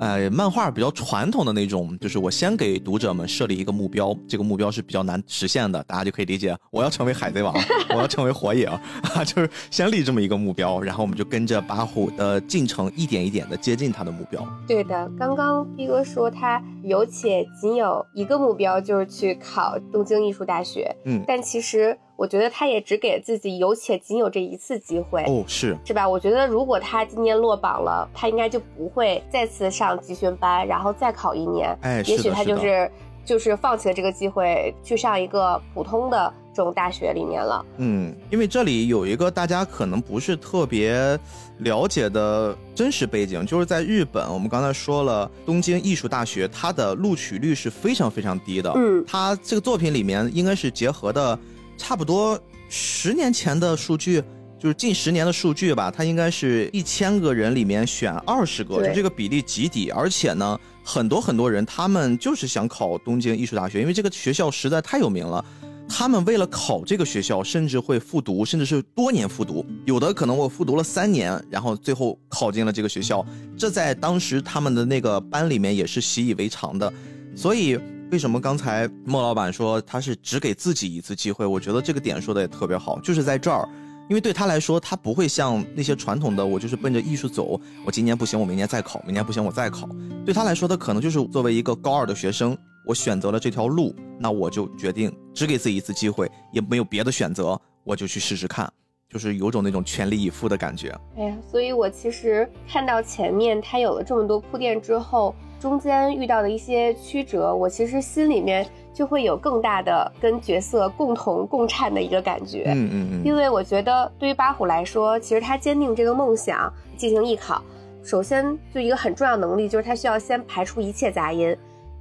[0.00, 7.54] 呃，漫画比较传统的那种，就是我先给读者们设立一个目标，这个目标是比较难实现的，大家就可以理解，我要成为海贼王，
[7.94, 14.42] 我要成为火影啊， 就是先立这么一个目标，然后我们就跟着八虎的进程，一点一点的接近他的目标。
[14.66, 21.98] 对的，刚刚逼哥说他有且仅有一个目标，就是去考东京艺术大学，嗯，但其实。
[22.20, 26.06] 我觉得他也只给自己有且仅有这一次机会哦，是是吧？
[26.06, 31.74] 我觉得如果他今年落榜了，他应该就不会再次上集训班，然后再考一年。
[31.80, 32.90] 哎，也许他就是
[33.24, 37.64] 就是放弃了这个机会，去上一个普通的这种大学里面了。
[37.78, 41.18] 嗯，因为这里有一个大家可能不是特别
[41.60, 48.70] 了解的真实背景，就是在日本，我们刚才说了，东京艺术大学它的录取率是非常非常低的。
[48.76, 51.38] 嗯，它这个作品里面应该是结合的。
[51.80, 52.38] 差不多
[52.68, 54.22] 十年前的数据，
[54.58, 55.90] 就是近十年的数据吧。
[55.90, 59.90] 它应该是一千个人里面选二十个，就这个比例极低。
[59.90, 65.42] 而且呢，很多很多人他们就是想考东京艺术大学，因为这个学校实在太有名了。
[65.88, 69.64] 他们为了考这个学校，甚至会复读，甚至是多年复读。
[69.86, 73.24] 有的可能我复读了三年，然后最后考进了这个学校。
[73.56, 76.92] 这在当时他们的那个班里面也是习以为常的，
[77.34, 77.78] 所以。
[78.10, 81.46] 为什么刚才莫老板说他是只给自己一次机会？
[81.46, 83.68] 我觉得这个点说的也特别好，就是在这儿，
[84.08, 89.88] 因为对他来说，他不会像那些传统的我就是奔着艺术走，我今年不行，我明年再考，明年不行，我再考。
[90.26, 98.68] 对他来说，他可能就是作为一个高二的学生，我选择了这条路，那我就决定只给自己一次机会，也没有别的选择，我就去试试看，
[99.08, 100.98] 就是有种那种全力以赴的感觉。
[101.16, 105.32] 哎呀，所以我其实看到前面他有了这么多铺垫之后。
[105.60, 112.64] 中间遇到的一些曲折，我其实心里面就会有更大的跟角色共同共颤的一个感觉。
[112.68, 113.22] 嗯嗯嗯。
[113.24, 117.62] 因为我觉得对于八虎来说，其实他坚定这个梦想进行艺考，
[118.02, 121.54] 首先就一个很重要能力就是他需要先排除一切杂音，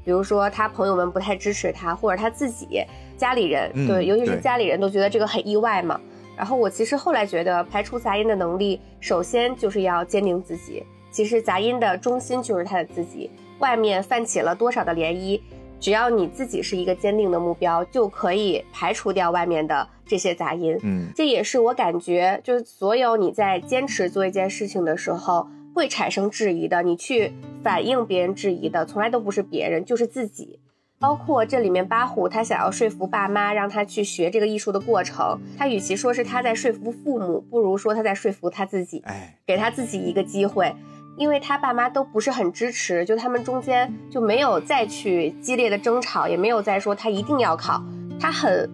[0.06, 2.82] 比如说他朋友们不太支持他，或者他自己
[3.18, 6.00] 家里人，对，尤其是家里人都觉得这个很意外嘛。
[6.38, 10.82] 然后我其实后来觉得排除杂音的能力，首先就是要坚定自己。
[11.12, 13.30] 其实杂音的中心就是他的自己。
[13.60, 15.40] 外面泛起了多少的涟漪，
[15.80, 20.78] 只要你自己是一个坚定的目标，就可以排除掉外面的这些杂音。
[20.84, 27.32] 嗯，这也是我感觉，就是所有你在坚持做一件事情的时候会产生质疑的，你去
[27.64, 30.60] 反映别人质疑的，从来都不是别人，就是自己。
[31.02, 40.76] 包括这里面八虎，他想要说服爸妈让他去学这个艺术的过程，他与其说是他在说服父母，不如说他在说服他自己，哎，给他自己一个机会。
[41.20, 47.84] 因为他爸妈都不是很支持，就他们中间就没有再去激烈的争吵，也没有再说他一定要考，
[48.18, 48.68] 他很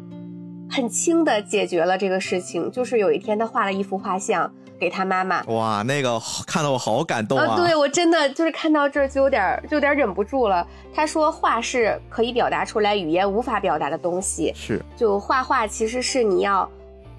[0.69, 2.71] 很轻的解决了这个事情。
[2.71, 7.55] 就是有一天他画了一幅画像给他妈妈，哇，那个看得我好感动啊！
[7.55, 10.65] 对我真的就是看到这儿就有点就有点忍不住了。
[10.93, 16.69] 他说画是可以表达出来语言无法表达的东西，是就画画其实是你要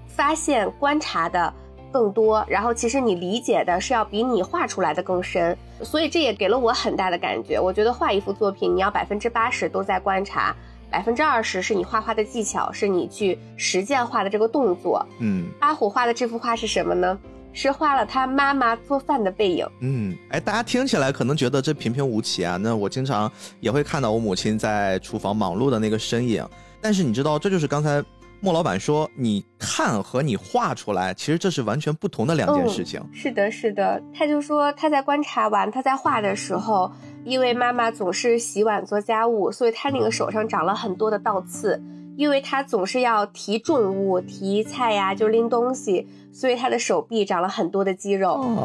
[0.07, 1.53] 发现观察的。
[1.91, 7.59] 更多，然后其实你理解的是要比你画出来的更深，所以这也给了我很大的感觉。
[7.59, 10.55] 我觉得画一幅作品，你要百分之八十都在观察，
[10.89, 15.05] 百分之二十是你画画的技巧，是你去实践画的这个动作。
[15.19, 17.17] 嗯，阿虎画的这幅画是什么呢？
[17.53, 19.67] 是画了他妈妈做饭的背影。
[19.79, 22.55] 嗯，哎，大家听起来可能觉得这平平无奇啊。
[22.57, 26.47] 那我经常也会看到我母亲在厨房忙碌的那个身影，
[26.79, 28.03] 但是你知道，这就是刚才。
[28.39, 34.01] 莫老板说：“你看和你画出来，其实这是完全不同的两件事情。”是的，是的。
[34.13, 36.91] 他就说他在观察完他在画的时候，
[37.25, 41.81] 因为妈妈总是洗碗做家务，所以他那个手上长了很多的倒刺。
[42.15, 46.07] 因为他总是要提重物、提菜呀，就拎东西，
[46.39, 48.55] 所以他的手臂长了很多的肌肉。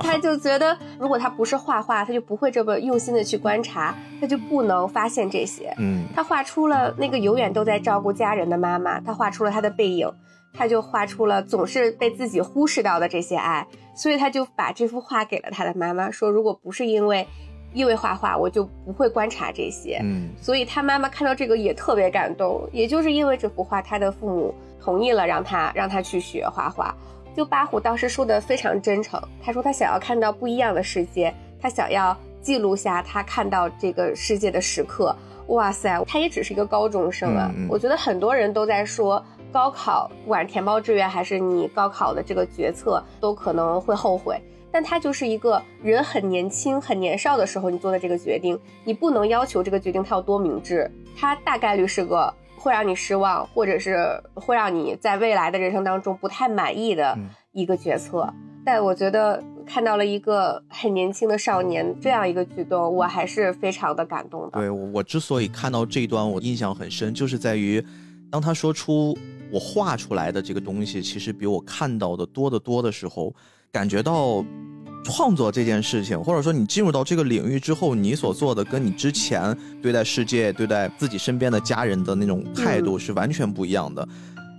[0.00, 5.72] 他就觉得，如果他不是画画，他就不会这么用心的去观察，他就不能发现这些。
[5.78, 10.10] 嗯，他画出了那个永远都在照顾家人的妈妈，他画出了他的背影，
[10.52, 13.64] 他就画出了总是被自己忽视到的这些爱，
[13.94, 17.28] 所以他就把这幅画给了他的妈妈，说如果不是因为。
[17.76, 22.66] 因为画画，我就不会观察这些，嗯，所以他妈妈看到这个也特别感动。
[22.72, 26.94] 也就是因为这幅画，他的父母同意了让他让他去学画画。
[27.36, 35.14] 就八虎当时说的非常真诚，他说他想要看到不一样的世界，他想要记录下他看到这个世界的时刻。
[35.48, 37.52] 哇塞，他也只是一个高中生啊！
[37.68, 44.40] 我觉得很多人都在说高考，不管填报志愿还是你高考的这个决策，都可能会后悔。
[44.76, 53.96] 但他就是一个人很年轻、很年少的时候你做的这个决定，你不能要求这个决定他有多明智，他大概率是个会让你失望，或者是
[54.34, 57.18] 会让你在未来的人生当中不太满意的
[57.52, 58.30] 一个决策。
[58.66, 64.60] 但我觉得看到了一个很年轻的少年这样一个举动，我还是非常的感动的。
[64.60, 67.82] 对我之所以看到这一段，我印象很深，就是在于
[68.30, 69.16] 当他说出
[69.50, 73.34] 我画出来的这个东西，其实比我看到的多得多的时候。
[73.76, 74.42] 感觉到
[75.04, 84.08] 创作这件事情，或者说你进入到这个领域之后，你所做的跟你之前对待世界、对待自己身边的家人的那种态度是完全不一样的。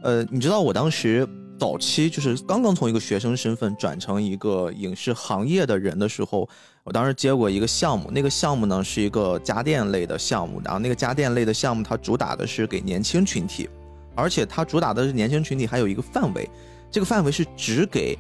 [0.04, 1.28] 呃，你知道我当时
[1.58, 6.48] 早期就是刚刚从一个学生身份转成一个影视行业的人的时候，
[6.84, 13.68] 我当时接过一个项目，那个项目呢是一个家电类的项目，然后那个家电类的项目它主打的是给年轻群体，
[14.14, 16.48] 而且它主打的是年轻群体还有一个范围，
[16.92, 18.16] 这个范围是只给。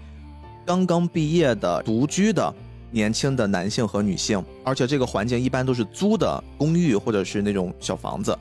[0.67, 2.53] 刚刚毕业的独居的
[2.91, 8.37] 年轻的男性和女性，而且这个环境一般都是租的公寓或者是那种小房子，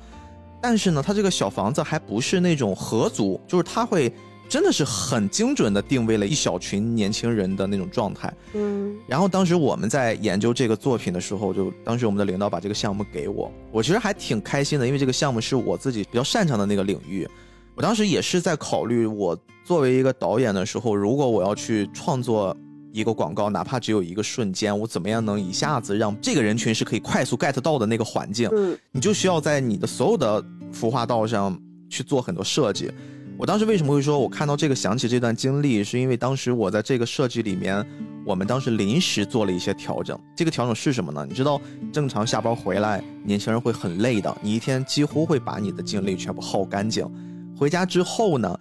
[0.61, 4.13] 但是呢，它这个小房子还不是那种合租，就是它会
[4.49, 8.35] 真的是很精准的定位了一小群年轻人的那种状态。
[8.55, 17.29] 嗯，然后当时我们在研究这个作品的时候，就当时我们的领导把这个项目给我，我其实还挺开心的，因为这个项目是我自己比较擅长的那个领域。
[17.77, 22.57] 我当时也是在考虑，我作为一个导演的时候，如果我要去创作
[22.93, 28.49] 一个广告，哪怕只有一个瞬间，我怎么样能一下子让这个人群是可以快速 get 到的那个环境？
[28.53, 30.41] 嗯，你就需要在你的所有的
[30.73, 32.89] 孵化道上去做很多设计。
[33.37, 37.85] 我当时为什么会说我看到这个想起这段经历，是因为当时我在这个设计里面，
[38.25, 40.17] 我们当时临时做了一些调整。
[40.37, 41.27] 这个调整是什么呢？
[41.29, 41.61] 你知道，
[41.93, 47.05] 正常下班回来，年轻人会很累的，你一天几乎会把你的精力全部耗干净。
[47.59, 48.59] 回家之后呢，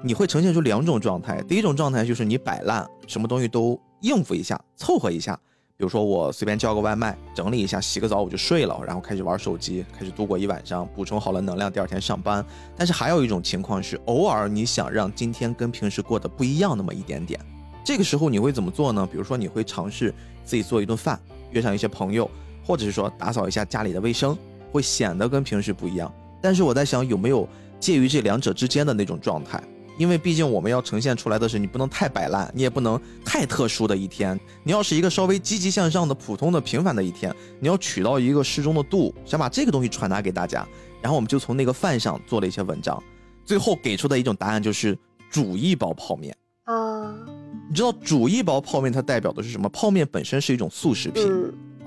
[0.00, 1.42] 你会呈现出两种状态。
[1.42, 5.38] 第一种状态就是你摆烂，什么东西都应付一下，凑合一下。
[5.76, 12.44] 比如说我随便叫个外卖，整理一下，洗个澡我就睡了，然后开始玩手机，开始度过一晚上，补充好了能量，第二天上班。
[12.76, 17.38] 但是还有一种情况是，偶尔你想让今天跟平时过得不一样那么一点点，
[17.84, 19.08] 这个时候你会怎么做呢？
[19.10, 22.28] 比如说你会尝试自己做一顿饭，约上一些朋友，
[22.64, 24.36] 或者是说打扫一下家里的卫生，
[24.72, 26.12] 会显得跟平时不一样。
[26.40, 27.48] 但是我在想有没有。
[27.80, 29.62] 介于这两者之间的那种状态，
[29.98, 34.38] 因为毕竟我们要呈现出来的是，你不能太摆烂，你也不能太特殊的一天。
[34.62, 40.66] 你要是一个稍微积极向上的、普通的、平凡的一天，你要取到一个适中的度，想把这个东西传达给大家。
[41.02, 43.02] 然后我们就从那个饭上做了一些文章，
[43.44, 44.96] 最后给出的一种答案就是
[45.28, 46.34] 煮一包泡面
[46.64, 47.14] 啊。
[47.68, 49.68] 你知道煮一包泡面它代表的是什么？
[49.68, 51.22] 泡面本身是一种速食品。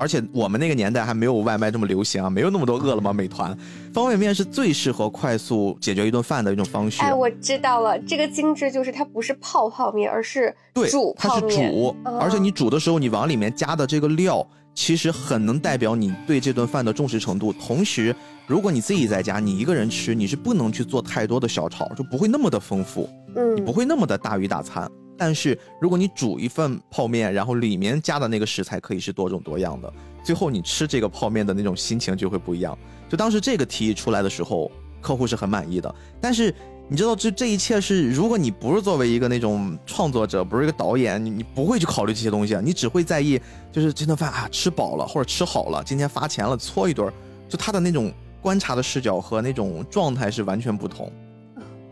[0.02, 3.56] 而且我们那个年代还没有外卖这么流行啊，没有那么多饿了么、美团，
[3.94, 7.04] 方便面是最适合快速解决一顿饭的一种方式。
[7.04, 10.52] 哎，我知道了，这个精致就是它不是泡泡面，而是
[10.90, 11.48] 煮泡面。
[11.48, 17.54] 它是煮，而且你煮的时候，你往里面加的这个料，其实很能代表你对这顿饭的重视程度。
[17.54, 18.16] 同时，
[18.48, 24.90] 如果你自己在家，你一个人吃，你是不能去做太多的小炒，就不会那么的丰富，嗯，你不会那么的大鱼大餐。
[25.24, 32.76] 但是如果你煮一份泡面，然后里面加的那个食材可以是多种多样的，最后你吃这个泡面的那种心情就会不一样。
[33.08, 35.94] 就当时这个提议出来的时候，客户是很满意的。
[36.20, 36.52] 但是
[36.88, 43.40] 你知道，这这一切是，如果你不是作为一个那种创作者，不是一个导演，你你不会去考虑这些东西啊，你只会在意
[43.72, 47.14] 就是这顿饭啊吃饱了或者吃好了，今天发钱了搓一顿，
[47.48, 51.14] 就他的那种观察的视角和那种状态是完全不同。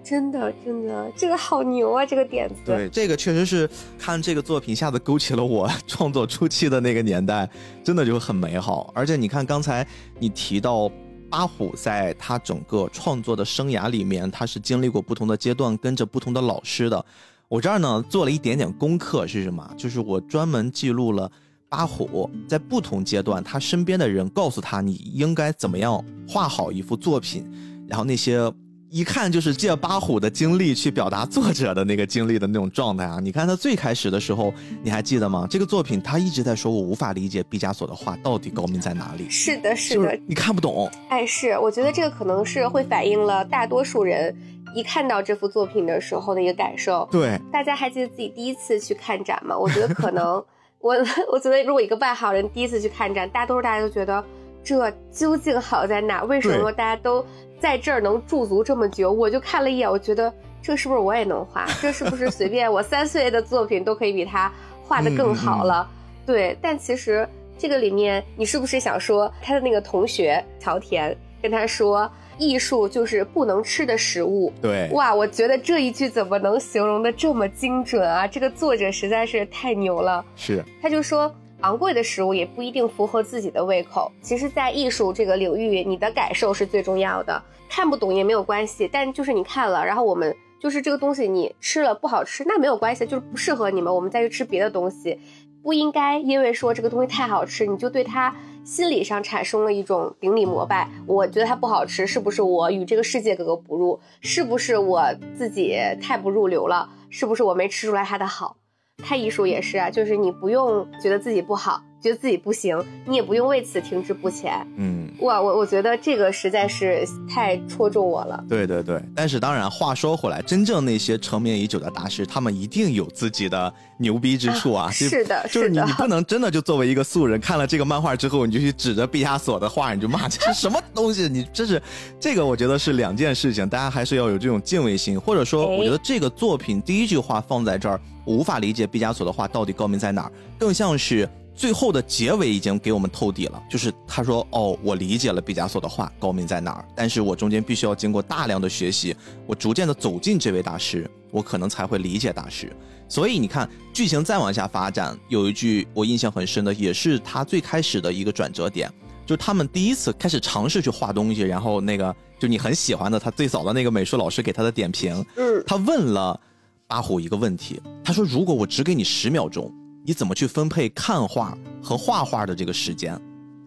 [0.10, 2.04] 真的，真的，这个好牛啊！
[2.04, 7.48] 这个点子，对，这个确实是看这个作品一下子勾起了我 创作初期的那个年代，
[7.84, 8.92] 真的就很美好。
[8.96, 9.86] 而且你看，刚才
[10.18, 10.90] 你提到
[11.30, 17.06] 八虎在他整个创作的生涯里面，他是经历过不同的阶段，跟着不同的老师的。
[17.48, 19.72] 我这儿呢做了一点点功课，是什么？
[19.78, 21.32] 就是我专门记录了
[21.70, 27.46] 八虎在不同阶段，他身边的人告诉他你应该怎么样画好一幅作品，
[27.88, 28.52] 然后那些。
[28.92, 33.20] 一看就是借八虎的经历去表达作者的那个经历的那种状态啊！
[33.22, 35.46] 你看他最开始的时候，你还记得吗？
[35.48, 39.30] 这个作品他一直在说，我无法理解毕加索的画到底高明在哪里。
[39.30, 40.90] 是的，是的，你看不懂。
[41.10, 44.36] 哎，是，我觉得这个可能是会反映了大多数人
[44.74, 47.08] 一看到这幅作品的时候的一个感受。
[47.12, 49.56] 对，大家还记得自己第一次去看展吗？
[49.56, 50.44] 我觉得可能，
[50.80, 50.96] 我
[51.32, 54.26] 我觉得如果一个外行人第一次去看展，大多数大家都觉得。
[54.70, 56.24] 这究竟好在哪？
[56.26, 57.26] 为什么大家都
[57.60, 59.12] 在这儿能驻足这么久？
[59.12, 61.66] 我就看了一眼，我觉得这是不是我也能画？
[61.82, 64.52] 这是不是随便我三岁的作品都可以比他
[64.84, 65.90] 画的更好了？
[66.24, 72.08] 对，但其实这个里面，你是不是想说他的那个同学乔田跟他说，
[72.38, 74.54] 艺术就是不能吃的食物。
[74.62, 78.28] 对，哇，我觉得这一句怎么能形容的这么精准啊？
[78.28, 80.24] 这个作者实在是太牛了。
[80.36, 84.12] 是，他就说，昂贵的食物也不一定符合自己的胃口。
[84.22, 87.42] 其实，在艺术这个领域，你的感受是最重要的。
[87.70, 95.20] 看不懂也没有关系，但就是你看了，然后我们就是这个东西你吃了不好吃，那没有关系，就是不适合你们，我们再去吃别的东西。
[95.62, 98.34] 不应该因为说这个东西太好吃，你就对它
[98.64, 100.90] 心理上产生了一种顶礼膜拜。
[101.06, 104.00] 我觉得它不好吃，是不是我与这个世界格格不入？
[104.22, 105.04] 是不是我
[105.38, 106.90] 自己太不入流了？
[107.10, 108.56] 是不是我没吃出来它的好？
[109.04, 111.82] 太艺术也是啊，就是你不用觉得自己不好。
[112.02, 114.66] 觉得自己不行，你也不用为此停滞不前。
[114.78, 118.42] 嗯，哇，我我觉得这个实在是太戳中我了。
[118.48, 124.90] 对对对，但是当然，话说回来，真正那些成名已久的大师，他们一定有自己的牛逼之处啊。
[124.90, 131.28] 是的，就是你，你不能真的就作为一个素人，看了这个漫画之后，你就去指着毕加索的画，你就骂这是什么东西？
[131.28, 131.82] 你这是
[132.18, 141.28] 这个，我觉得是两件事情，大家还是要有这种敬畏心，或者说，我觉得这个作品第一句话放在这儿，我无法理解毕加索的画到底高明在哪儿，更像是。
[141.60, 149.14] 最后的结尾已经给我们透底了，就是他说：“哦，我理解了毕加索的画高明在哪儿，但是我中间必须要经过大量的学习，
[149.46, 152.74] 我逐渐的走进这位大师，我可能才会理解大师。
[153.10, 158.90] 所以你看，剧情再往下发展，有一句我印象很深的，也是他最开始的一个转折点，
[159.26, 165.26] 就是他们第一次开始尝试去画东西，然后那个就你很喜欢的他最早的那个美术老师给他的点评，
[165.68, 166.40] 他问了
[166.88, 169.70] 八虎一个问题，他说：如果我只给你十秒钟。”
[170.06, 173.20] 你怎么去分配看画和画画的这个时间？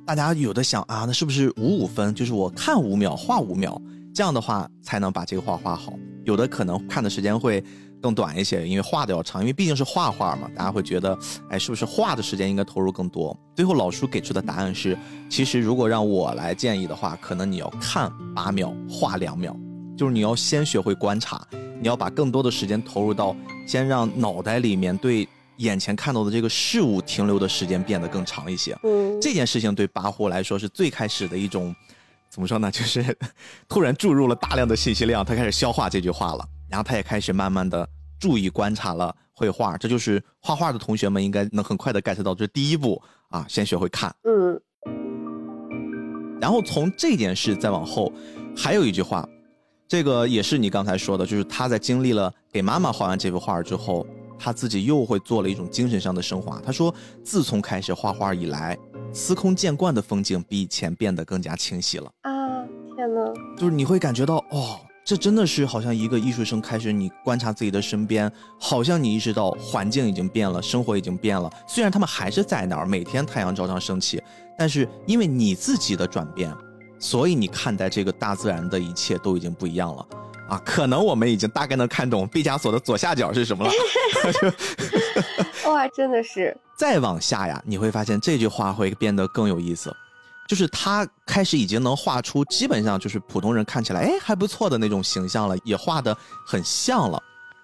[0.04, 2.12] 大家有的想啊，那是不是五五分？
[2.14, 3.80] 就是我看五秒，画五秒，
[4.12, 5.92] 这样的话才能把这个画画好。
[6.24, 7.62] 有的可能看的时间会
[8.00, 11.16] 更短一些，因为画的要长，因为毕竟是画画嘛，大家会觉得，
[11.50, 13.38] 哎，是不是画的时间应该投入更多？
[13.54, 19.56] 最后老叔给出的答案是，其实如果让我来建议的话，可能你要看八秒，画两秒，
[19.96, 21.46] 就是你要先学会观察，
[21.80, 25.28] 你要把更多的时间投入到先让脑袋里面对。
[25.62, 28.76] 眼前看到的这个事物停留的时间变得更长一些。
[28.82, 31.74] 嗯，这件事情对八户来说是最开始的一种，
[32.28, 32.70] 怎么说呢？
[32.70, 33.16] 就是
[33.68, 36.44] 突然注入了大量的信息量，他开始消化这句话了。
[36.68, 37.88] 然后他也开始慢慢的
[38.18, 39.76] 注意观察了绘画。
[39.78, 44.14] 这就是画画的同学们应该能很快的 get 到，这是第一步啊，先学会看。
[44.24, 44.60] 嗯。
[46.40, 48.12] 然后从这件事再往后，
[48.56, 49.28] 还有一句话，
[49.86, 54.04] 这个也是你刚才说的，就是他在经历了给妈妈画完这幅画之后。
[54.42, 56.60] 他自己又会做了一种精神上的升华。
[56.66, 58.76] 他说：“自从开始画画以来，
[59.12, 62.32] 司空见惯的风景比以前变得更加清晰了。”啊，
[62.96, 63.32] 天呐！
[63.56, 68.28] 就是你会感觉到，哦，这真的是好像一个艺术生开始，你观察自己的身边，
[68.58, 71.48] 好像你意识到环境已经变了，生活已经变了。
[71.68, 74.20] 虽然他们还是在那儿，每天太阳照常升起，
[74.58, 76.52] 但是因为你自己的转变，
[76.98, 80.04] 所以你看待这个大自然的一切都已经不一样了。
[80.52, 83.72] 啊，可能我们已经大概能看懂毕加索的左下角是什么了。
[85.64, 86.54] 哇，真的是！
[86.76, 89.90] 再往下呀，你会发现这句话会变得更有意思，
[90.46, 96.14] 就是他开始已经能画出基本上就是普通人看起来哎还不错的那种形象了，也画的
[96.46, 97.18] 很像了。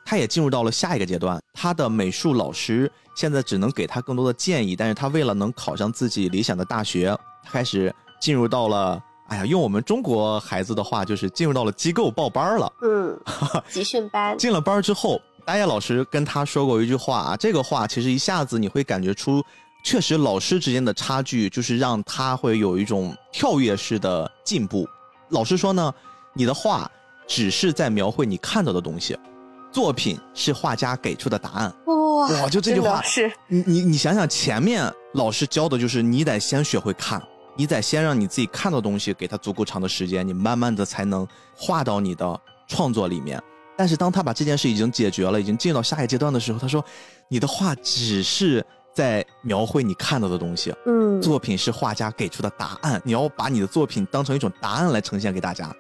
[0.07, 7.15] 他也进入到了下一个阶段，他的美术老师现在只能给他更多的建议，但是他为了能考上自己理想的大学，
[7.51, 8.99] 开始进入到了。
[9.29, 12.73] 哎呀，用我们中国孩子的话，就是进入到了机构报班了。
[12.81, 13.19] 嗯，
[13.71, 14.37] 集训班。
[14.39, 19.43] 进了班之后，大叶老师跟他说过一句话啊，这个话其实一下子你会感觉出，
[19.85, 24.89] 确实老师之间的差距，就是让他会有一种跳跃式的进步。
[25.29, 25.93] 老师说呢，
[26.33, 26.91] 你的画
[27.27, 29.15] 只是在描绘你看到的东西，
[29.71, 31.75] 作品是画家给出的答案。
[31.85, 37.23] 哇，就这句话是，你你你想想，前面老师教的就是你得先学会看。
[37.59, 43.43] 你得先让你自己看到东西，给他足够长的时间，你慢慢的才能画到你的创作里面。
[43.77, 46.85] 但是当他把这件事已经解决了，已经进入到下一阶段的时候，他说
[47.29, 53.03] ：“你的画只是在描绘你看到的东西，嗯，作品是画家给出的答案。
[53.05, 55.75] 你要把你的作品当成一种答案来呈现给大家。”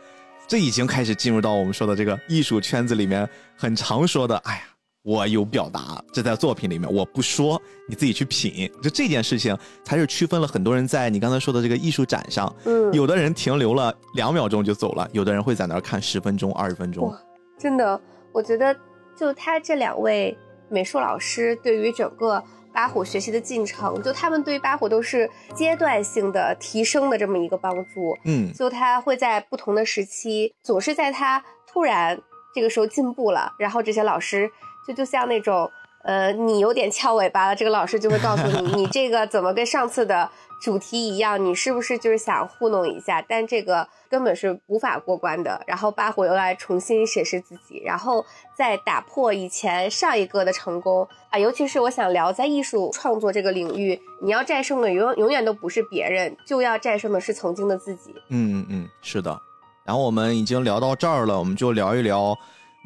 [0.49, 4.62] 这已经开始进入到我们说的这个艺术圈子里面很常说的，哎呀。
[5.09, 8.71] 我有表达，这在作品里面我不说，你自己去品。
[8.83, 17.11] 就这件事情，才是区分了很多人在你刚才说的这个艺术展上，嗯，有的人停留了两秒钟就走了，有的人会在那儿看十分钟、二十分钟。
[17.59, 17.99] 真的，
[18.33, 18.77] 我觉得
[19.17, 20.37] 就他这两位
[20.69, 22.45] 美术老师对于整个
[22.75, 28.15] 巴虎学习的进程，就他们对巴虎都是阶段性的提升的这么一个帮助。
[28.27, 32.21] 嗯，就他会在不同的时期，总是在他突然
[32.55, 34.51] 这个时候进步了，然后这些老师。
[34.89, 35.70] 就就像那种
[36.03, 40.30] 呃，你有点翘尾巴了，这个老师就会告诉你，你这个怎么跟上次的
[40.62, 41.45] 主题一样？
[41.45, 43.20] 你是不是就是想糊弄一下？
[43.28, 45.61] 但这个根本是无法过关的。
[45.66, 48.24] 然后八虎又来重新审视自己，然后
[48.57, 51.39] 再打破以前上一个的成功啊！
[51.39, 58.14] 尤其是我想聊在艺术创作这个领域，你要战胜的永永远都不是别人，就要战胜的是曾经的自己。
[58.30, 59.39] 嗯嗯嗯，是的。
[59.84, 62.39] 然后我们已经聊到这儿了，我们就聊一聊。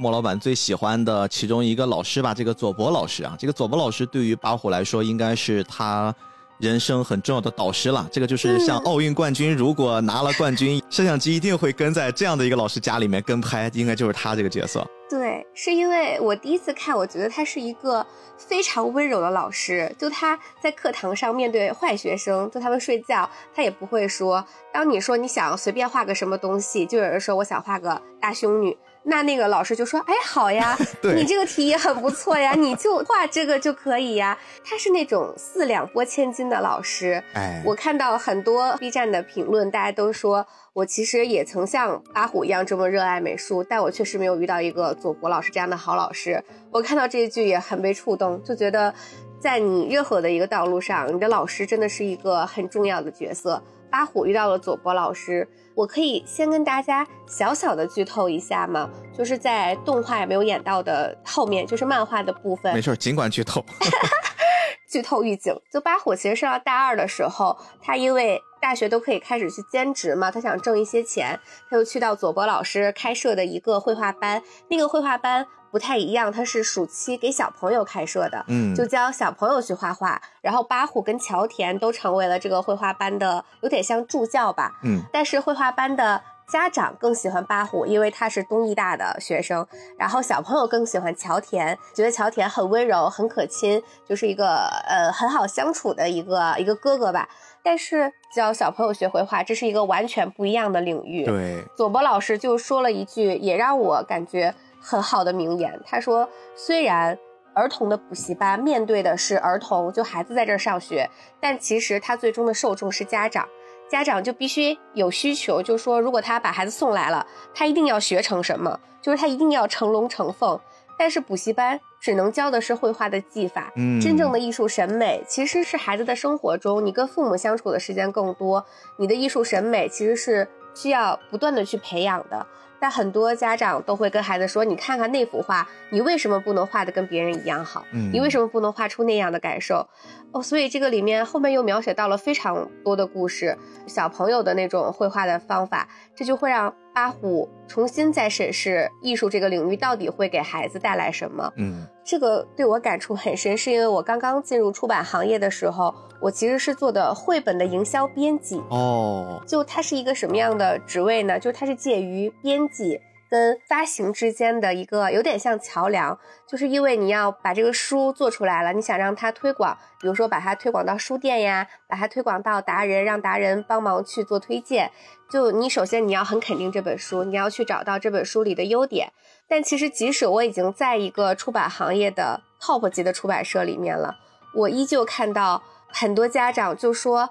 [0.03, 6.13] 莫老板最喜欢的其中一个老师吧，这个佐伯老师啊，这个佐伯老师对于八虎来说，应该是他
[6.59, 8.09] 人生很重要的导师了。
[8.11, 14.85] 这个就是像奥运冠军，如果拿了冠军，摄像机一定会跟在这样的一个老师家里面跟拍，应该就是他这个角色。
[15.09, 18.05] 对，是因为我第一次看，我觉得他是一个
[18.37, 19.95] 非常温柔的老师。
[19.97, 24.45] 就他在课堂上面对坏学生，就他们睡觉，他也不会说。
[24.73, 28.77] 当你说你想随便画个什么东西，就有人说我想画个大胸女。
[29.05, 37.23] 那那个老师就说：“哎，好呀， 你这个题也很不错呀， 你就画这个就可以呀。”他是那种四两拨千斤的老师。
[37.35, 46.43] 哎，我看到很多 B 站的评论，大家都说我其实也曾像阿虎一样这么热爱美术，但我确实没有遇到一个左博老师这样的好老师。
[46.71, 48.95] 我看到这一句也很被触动，就觉得
[49.41, 53.63] 在你任何的一个道路上，你的老师真的是一个很重要的角色。
[53.91, 55.49] 八虎遇到了左博老师。
[55.75, 58.89] 我可以先跟大家小小的剧透一下吗？
[59.17, 62.75] 就是在动画也没有演到的后面，就是漫画的部分。
[62.75, 63.65] 没事，尽管剧透。
[64.89, 74.43] 剧透预警，就八虎其实上到大二的时候，他因为大学都可以开始去兼职嘛，他想挣一些钱，他就去到佐伯老师开设的一个绘画班。
[74.69, 80.21] 那个绘画班不太一样，它是暑期给小朋友开设的，嗯，就教小朋友去画画。
[80.41, 86.23] 然后八虎跟乔田都成为了这个绘画班的有点像助教吧，嗯，但是绘画班的。
[86.49, 89.67] 家长更喜欢八虎，因为他是东艺大的学生。
[89.97, 97.27] 然后小朋友更喜欢乔田，觉得乔田很温柔、很可亲，就是一个呃很好相处的一个一个哥哥吧。
[97.63, 101.25] 但是教小朋友学绘画，这是一个完全不一样的领域。
[101.25, 107.17] 对，佐伯老师就说了一句也让我感觉很好的名言，他说：“虽然
[107.55, 111.09] 儿童的补习班面对的是儿童，就孩子在这儿上学，
[111.41, 113.49] 但其实他最终的受众是家长。”
[113.89, 120.59] 家长就必须有需求，就是说，如果他把孩子送来了，他一定要学成什么，就是他一定要成龙成凤。
[120.99, 128.65] 但是补习班只能教的是绘画的技法，嗯，真正的艺术审美其实是孩子的生活中，你跟父母相处的时间更多，
[128.97, 132.47] 你的艺术审美其实是需要不断的去培养的。
[132.83, 137.85] 但很多家长都会跟孩子说：“你看看那幅画，你为什么不能画的跟别人一样好？
[138.13, 139.87] 你为什么不能画出那样的感受？”
[140.35, 143.57] 哦，所以这个里面后面又描写到了非常多的故事，
[143.87, 146.75] 小朋友的那种绘画的方法，这就会让。
[146.95, 151.53] 八虎重新再审视艺术这个领域到底会给孩子带来什么？
[151.57, 158.63] 嗯，这个对我感触很深，是因为我刚刚进入出版行业的时候，我其实是做的绘本的营销编辑。
[158.69, 161.39] 哦，就它是一个什么样的职位呢？
[161.39, 163.01] 就它是介于编辑。
[163.33, 174.93] 跟发行之间的一个有点像桥梁，就是因为你要把这个书做出来了，你想让它推广，比如说把它推广到书店呀，把它推广到达人，让达人帮忙去做推荐。
[175.31, 179.11] 就你首先你要很肯定这本书，你要去找到这本书里的优点。
[179.49, 184.15] 但其实即使我已经在一个出版行业的 top 级的出版社里面了，
[184.53, 187.31] 我依旧看到很多家长就说。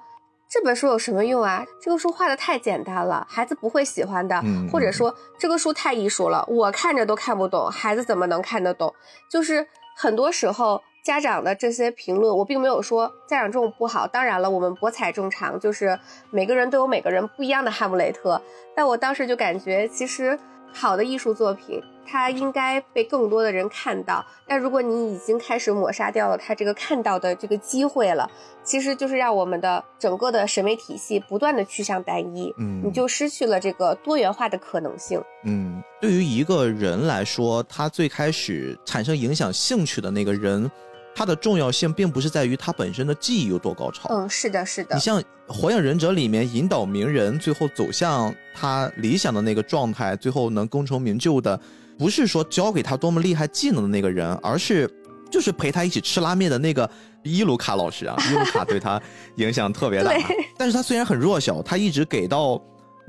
[0.52, 1.66] 这本书有什么用啊？
[1.80, 4.44] 这个书画的太简单了，孩子不会喜欢的。
[4.70, 8.94] 或者说这个书太艺术了，我看着都看不懂，孩子怎么能看得懂？
[9.30, 14.06] 就是很多时候家长的这些评论，我并没有说家长这种不好。
[14.06, 15.98] 当然了，我们博采众长，就是
[16.32, 18.42] 每个人都有每个人不一样的哈姆雷特。
[18.76, 20.38] 但我当时就感觉，其实
[20.74, 21.82] 好的艺术作品。
[22.04, 28.30] 它应该被更多的人看到，但如果你已经开始抹杀掉了它这个看到的这个机会了，
[28.66, 35.24] 其实就是让我们的整个的审美体系不断的趋向单一，嗯，你就失去了这个多元化的可能性。
[35.46, 40.70] 嗯，对于一个人来说，他最开始产生影响兴趣的那个人。
[41.14, 44.96] 它的重要性并不是在于它本身的技艺有多高超，嗯，是的，是的。
[44.96, 51.60] 你像《火影忍者》里面引导鸣人最后走向他理想的那个状态，最后能功成名就的，
[51.98, 54.90] 不是说教给他多么厉害技能的那个人，而是
[55.30, 56.90] 就是陪他一起吃拉面的那个
[57.24, 59.02] 伊鲁卡老师啊，伊鲁卡对他
[59.36, 60.12] 影响特别大。
[60.58, 62.62] 但是他虽然很弱小，他一直给到。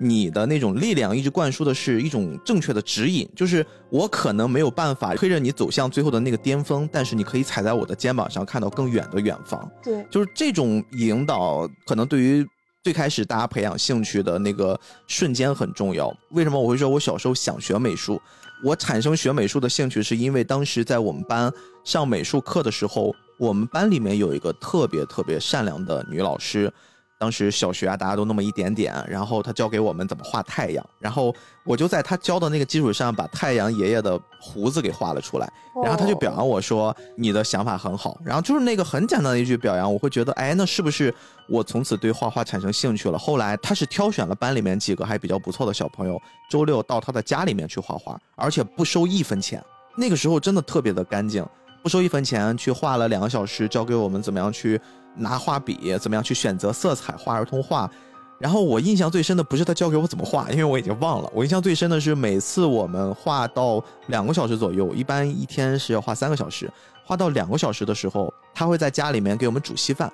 [0.03, 9.71] 你的那种力量一直灌输的是一种正确的指引，就是我可能没有办法推着你走向最后的那个巅峰，但是你可以踩在我的肩膀上看到更远的远方。
[9.81, 12.45] 对，就是这种引导，可能对于
[12.83, 16.13] 最开始大家培养兴趣的那个瞬间很重要。
[16.33, 18.21] 为什么我会说我小时候想学美术？
[18.65, 21.53] 我产生学美术的兴趣，是因为当时在我们班
[21.85, 26.73] 上美术课的时候，我们班里面有一个特别特别善良的女老师。
[27.23, 35.49] 当时小学啊，大家都那么一点点，然后他教给我们怎么画太阳，然后我就在他教的那个基础上，把太阳爷爷的胡子给画了出来，
[35.85, 41.15] 然后他就表扬我说你的想法很好，然后就是那个很简单的一句表扬，我会觉得哎，那是不是
[41.49, 43.17] 我从此对画画产生兴趣了？
[43.17, 46.21] 后来他是挑选了班里面几个还比较不错的小朋友，
[46.51, 49.65] 周六到他的家里面去画画，而且不收一分钱，
[49.97, 51.47] 那个时候真的特别的干净，
[51.85, 54.81] 不收一分钱去画了两个小时，教给我们怎么样去。
[55.15, 57.91] 拿画笔怎么样去选择色彩画儿童画，
[58.39, 61.31] 然后我印象最深的不是他教给我怎么画，因为我已经忘了。
[61.35, 66.71] 我印象最深的是每次我们画到两个小时左右，一般一天是要画三个小时，
[67.05, 70.13] 画到两个小时的时候，他会在家里面给我们煮稀饭。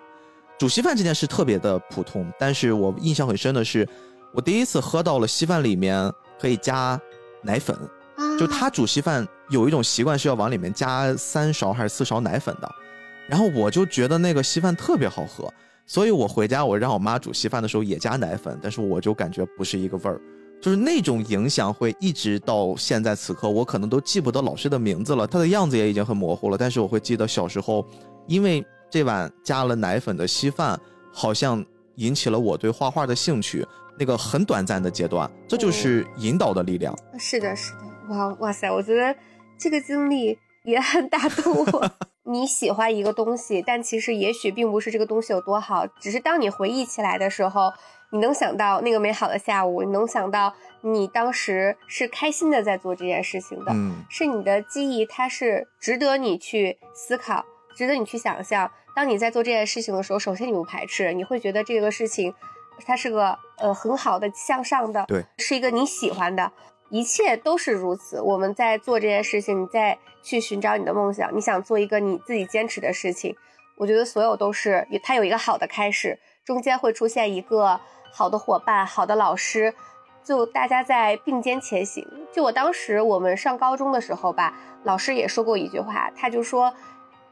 [0.59, 3.88] 煮稀饭这件事特别的普通，但是我印象很深的是，
[4.32, 7.01] 我第一次喝到了稀饭里面可以加
[7.42, 7.78] 奶粉，
[8.38, 12.68] 就他煮稀饭有一种习惯是要往里面加三勺还是四勺奶粉的。
[13.29, 15.53] 然后我就觉得那个稀饭特别好喝，
[15.87, 20.20] 所以我回家我让我妈煮稀饭的时候也加奶粉，但是我就感觉不是一个味儿，
[20.62, 27.87] 就是那种影响会一直到现在此刻，我可能都记不得老师的名字了，他的样子也已经很模糊了，但是我会记得小时候，
[28.26, 30.81] 因为这碗加了奶粉的稀饭，
[31.12, 31.62] 好像
[31.97, 33.66] 引起了我对画画的兴趣，
[33.99, 36.97] 那个很短暂的阶段，这就是引导的力量。
[37.18, 39.14] 是的，是的，哇哇塞，我觉得
[39.59, 41.91] 这个经历也很打动我。
[42.31, 47.72] 你喜欢一个东西，但其实也许并不是这个东西有多好，只是当你回忆起来的时候，
[48.11, 50.53] 你能想到那个美好的下午，你能想到
[50.83, 53.72] 你当时是开心的在做这件事情的，
[54.11, 58.70] 是你的记忆，它是值得你去思考，值得你去想象。
[58.95, 62.35] 当你在做这件事情的时候，首先你不排斥，你会觉得这个事情，
[62.85, 66.53] 它是个呃很好的向上的，对，是一个你喜欢的。
[66.91, 68.20] 一切都是如此。
[68.20, 73.36] 我们在做这件事情，你再去寻找你的梦想，你想做一个你自己坚持的事情。
[73.76, 77.80] 我觉得所有都是它有一个好的开始，中间会出现一个
[78.12, 79.74] 好的伙伴、好的老师，
[80.24, 82.07] 就大家在并肩前行。
[82.32, 86.72] 就我当时我们上高中的时候吧，老师也说过一句话，他就说。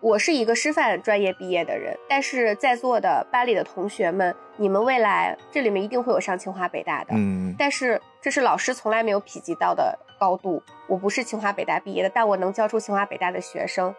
[0.07, 7.09] 我是一个师范专业毕业的人，但是在座的班里的同学们，你们未来这里面一定会有上清华北大的。
[7.17, 10.63] 嗯，但是这是老师从来没有匹及到的高度。
[10.87, 13.93] 我不是清华北大毕业的，但我能教出清华北大的学生。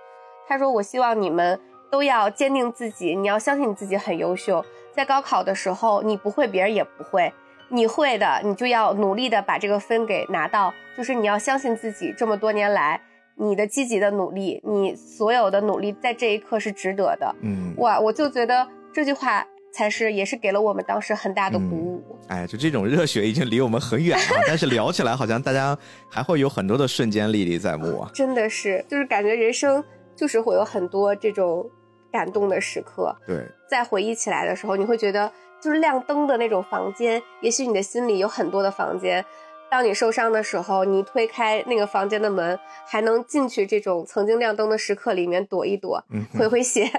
[0.47, 1.59] 他说：“我希望你们
[1.91, 4.63] 都要坚定自己，你要相信你自己很优秀。
[4.93, 7.33] 在高考的时候，你不会，别人也不会，
[7.67, 10.73] 你会的，你就要努力的把这个分给拿到。
[10.97, 13.01] 就是你要相信自己，这么多年来。”
[13.39, 17.35] 你的积极的努力，你所有的努力，在这一刻是值得的。
[17.41, 22.03] 嗯，哇，我就觉得这句话才是，也是给了我们当时很大的鼓舞。
[22.29, 25.77] 哎，就这种热血已经离我们很远了，但是聊起来好像大家
[26.09, 28.09] 还会有很多的瞬间历历在目啊。
[28.15, 29.83] 真的是，就是感觉人生
[30.15, 31.69] 就是会有很多这种
[32.11, 33.15] 感动的时刻。
[33.27, 35.31] 对，在回忆起来的时候，你会觉得
[35.61, 39.23] 就是亮灯的那种房间，也许你的心里有很多的房间。
[39.69, 42.57] 当你受伤的时候，你推开那个房间的门，
[42.87, 46.01] 还能进去这种曾经亮灯的时刻里面躲一躲，
[46.37, 46.89] 回回血。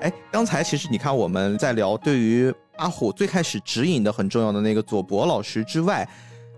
[0.00, 6.08] 哎，刚才其实你看我们在聊对于阿虎最开始指引的很重要的那个左博老师之外，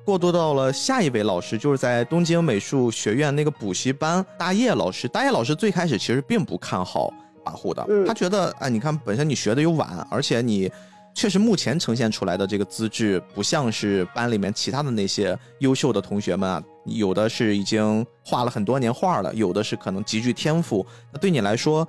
[0.04, 5.08] 过渡到了下一位老师，就是在东京美术学院那个补习班大叶老师。
[5.08, 7.12] 大叶老师最开始其实并不看好
[7.46, 10.70] 阿虎的，他觉得啊，你看本身你学的又晚，而且你。
[11.14, 20.84] 确实，目前呈现出来的这个资质不像是班里面其他的那些优秀的同学们啊，有的是已经画了很多年画了，有的是可能极具天赋。
[21.12, 21.86] 那对你来说，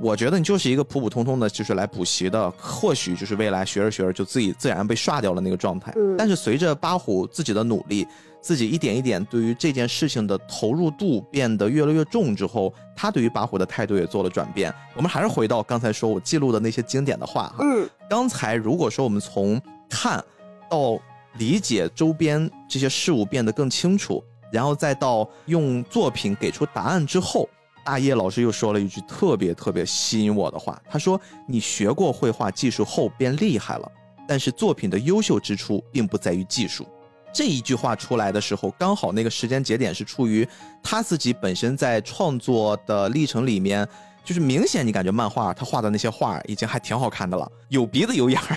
[0.00, 5.92] 我觉得你就是一个普普通通的，就是来补习的，或许就是未来学着学着就自己自然被刷掉了那个状态。
[6.16, 8.06] 但是随着八虎自己的努力。
[8.40, 14.74] 自己一点一点对于这件事情的投入度变得越来越重之后，他对于八虎的态度也做了转变。
[14.94, 17.58] 我们还是回到刚才说我记录的那些经典的话哈。
[17.60, 17.88] 嗯。
[18.08, 20.24] 刚才如果说我们从看
[20.70, 20.98] 到
[21.38, 27.48] 理解周边这些事物变得更清楚，然后再到用作品给出答案之后，
[27.84, 30.80] 大叶老师又说了一句特别特别吸引我的话。
[30.90, 33.92] 他说：“你学过绘画技术后变厉害了，
[34.26, 36.86] 但是作品的优秀之处并不在于技术。”
[37.32, 40.46] 这一句话出来的时候，刚好那个时间节点是处于
[40.82, 43.86] 他自己本身在创作的历程里面，
[44.24, 48.56] 就是明显你感觉漫画他画的那些画已经还挺好看的了，有鼻子有眼儿，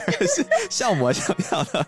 [0.69, 1.86] 像模像样的。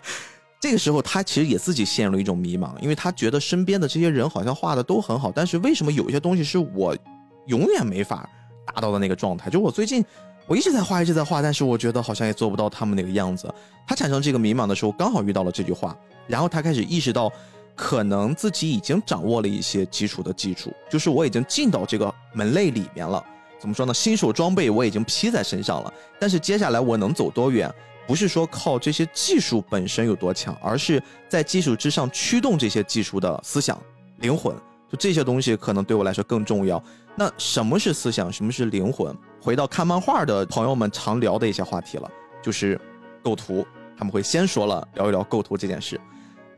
[0.58, 6.96] 这个时候他其实也自己陷入了一种迷茫，因为他觉得身边的这些人好像画的都很好，但是为什么有一些东西是我
[7.46, 8.28] 永远没法
[8.72, 9.50] 达到的那个状态？
[9.50, 10.04] 就我最近
[10.46, 13.52] 我一直在画，一直在画，但是我觉得好像也做不到他们那个样子。
[13.86, 15.94] 他产生这个迷茫的时候，刚好遇到了这句话，
[16.26, 17.30] 然后他开始意识到，
[17.74, 23.24] 可能自己已经掌握了一些基础的基础，就是我已经进到这个门类里面了。
[23.58, 23.94] 怎么说呢？
[23.94, 27.72] 新手装备我已经披在身上了，但是接下来我能走多远，
[28.06, 33.80] 不是说靠这些技术本身有多强，而是在技术之上驱动这些技术的思想、
[34.18, 34.54] 灵魂。
[34.88, 36.80] 就这些东西可能对我来说更重要。
[37.16, 38.32] 那什么是思想？
[38.32, 39.12] 什么是灵魂？
[39.40, 42.08] 回到看漫画的朋友们常聊的一些话题了，
[42.42, 42.80] 就是
[43.22, 43.66] 构图。
[43.98, 45.98] 他们会先说了聊一聊构图这件事。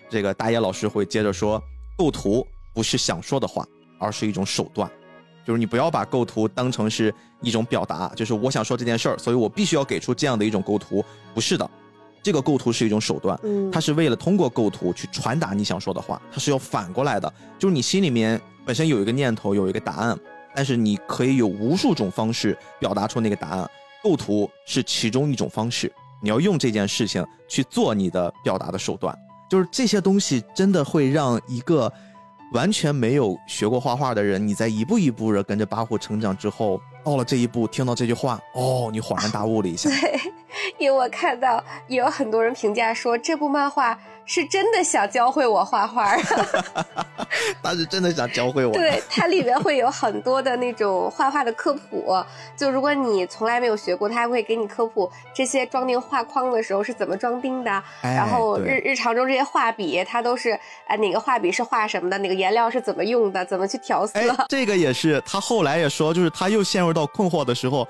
[0.09, 1.63] 这个大野老师会接着说，
[1.97, 3.67] 构图不是想说的话，
[3.99, 4.91] 而是一种手段。
[5.47, 11.03] 就是你不要把构图当成是一种表达，就是我想说这件事儿，所以我必须要给出这样的一种构图。
[11.35, 11.71] 不是的，
[12.23, 13.39] 这个构图是一种手段，
[13.73, 17.33] 它是为了通过构图去传达你想说的话，它是要反过来的。
[17.59, 20.19] 就是你心里面本身有一个念头，有一个答案，
[20.55, 23.71] 但是你可以有无数种方式表达出那个答案，
[24.03, 25.91] 构图是其中一种方式。
[26.21, 29.17] 你要用这件事情去做你的表达的手段，
[29.49, 31.93] 就是这些东西真的会让一个。
[32.55, 39.91] 完全没有学过画画的人，你在一步一步的跟着八虎成长之后，到了这一步，听到这句话，哦，你恍然大悟了一下。
[40.79, 43.99] 因为我看到也有很多人评价说这部漫画。
[44.31, 46.15] 是真的想教会我画画，
[47.65, 48.75] 他是真的想教会我。
[48.75, 52.15] 对，它里面会有很多的那种画画的科普，
[52.55, 60.51] 就如果你从来没有学过，他还会给你科普这些装订画框的时候是怎么装订的，然后日日常中这些画笔，它都是
[60.87, 64.21] 哎哪个画笔是画什么的，哪个颜料是怎么用的，怎么去调色。
[64.47, 67.89] 这个也是他后来也说，就是他又陷入到困惑的时候。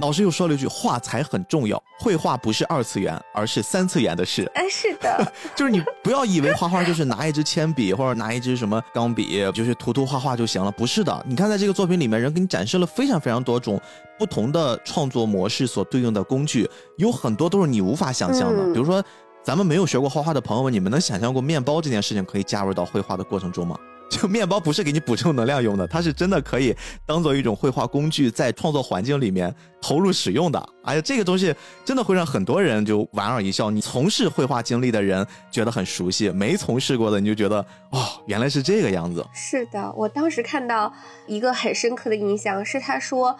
[0.00, 10.70] 老师又说了一句：“画材很重要，绘画不是二次元，而是三次元的事。”哎，是的， 就是你不要以为画画就是拿一支铅笔或者拿一支什么钢笔，就是涂涂画画就行了。
[10.72, 13.80] 不是的，你看在这个作品里面，人给你展示了非常非常多种
[14.18, 18.72] 不同的创作模式所对应的工具，有很多都是你无法想象的。
[18.72, 19.04] 比如说，
[19.44, 23.78] 咱们没有学过画画的朋友们，你们能想象过面包这件事情可以加入到绘画的过程中吗？
[24.20, 30.68] 就面包不是给你补充能量用的，它是真的可以当做一种绘画工具，在创作环境里面投入使用的。
[30.82, 31.54] 哎呀，这个东西
[31.84, 33.70] 真的会让很多人就莞尔一笑。
[33.70, 39.24] 你从事绘画经历的人觉得很熟悉，没从事过的你就觉得哦，原来是这个样子。
[39.32, 40.92] 是的，我当时看到
[41.28, 43.36] 一个很深刻的印象是，他说，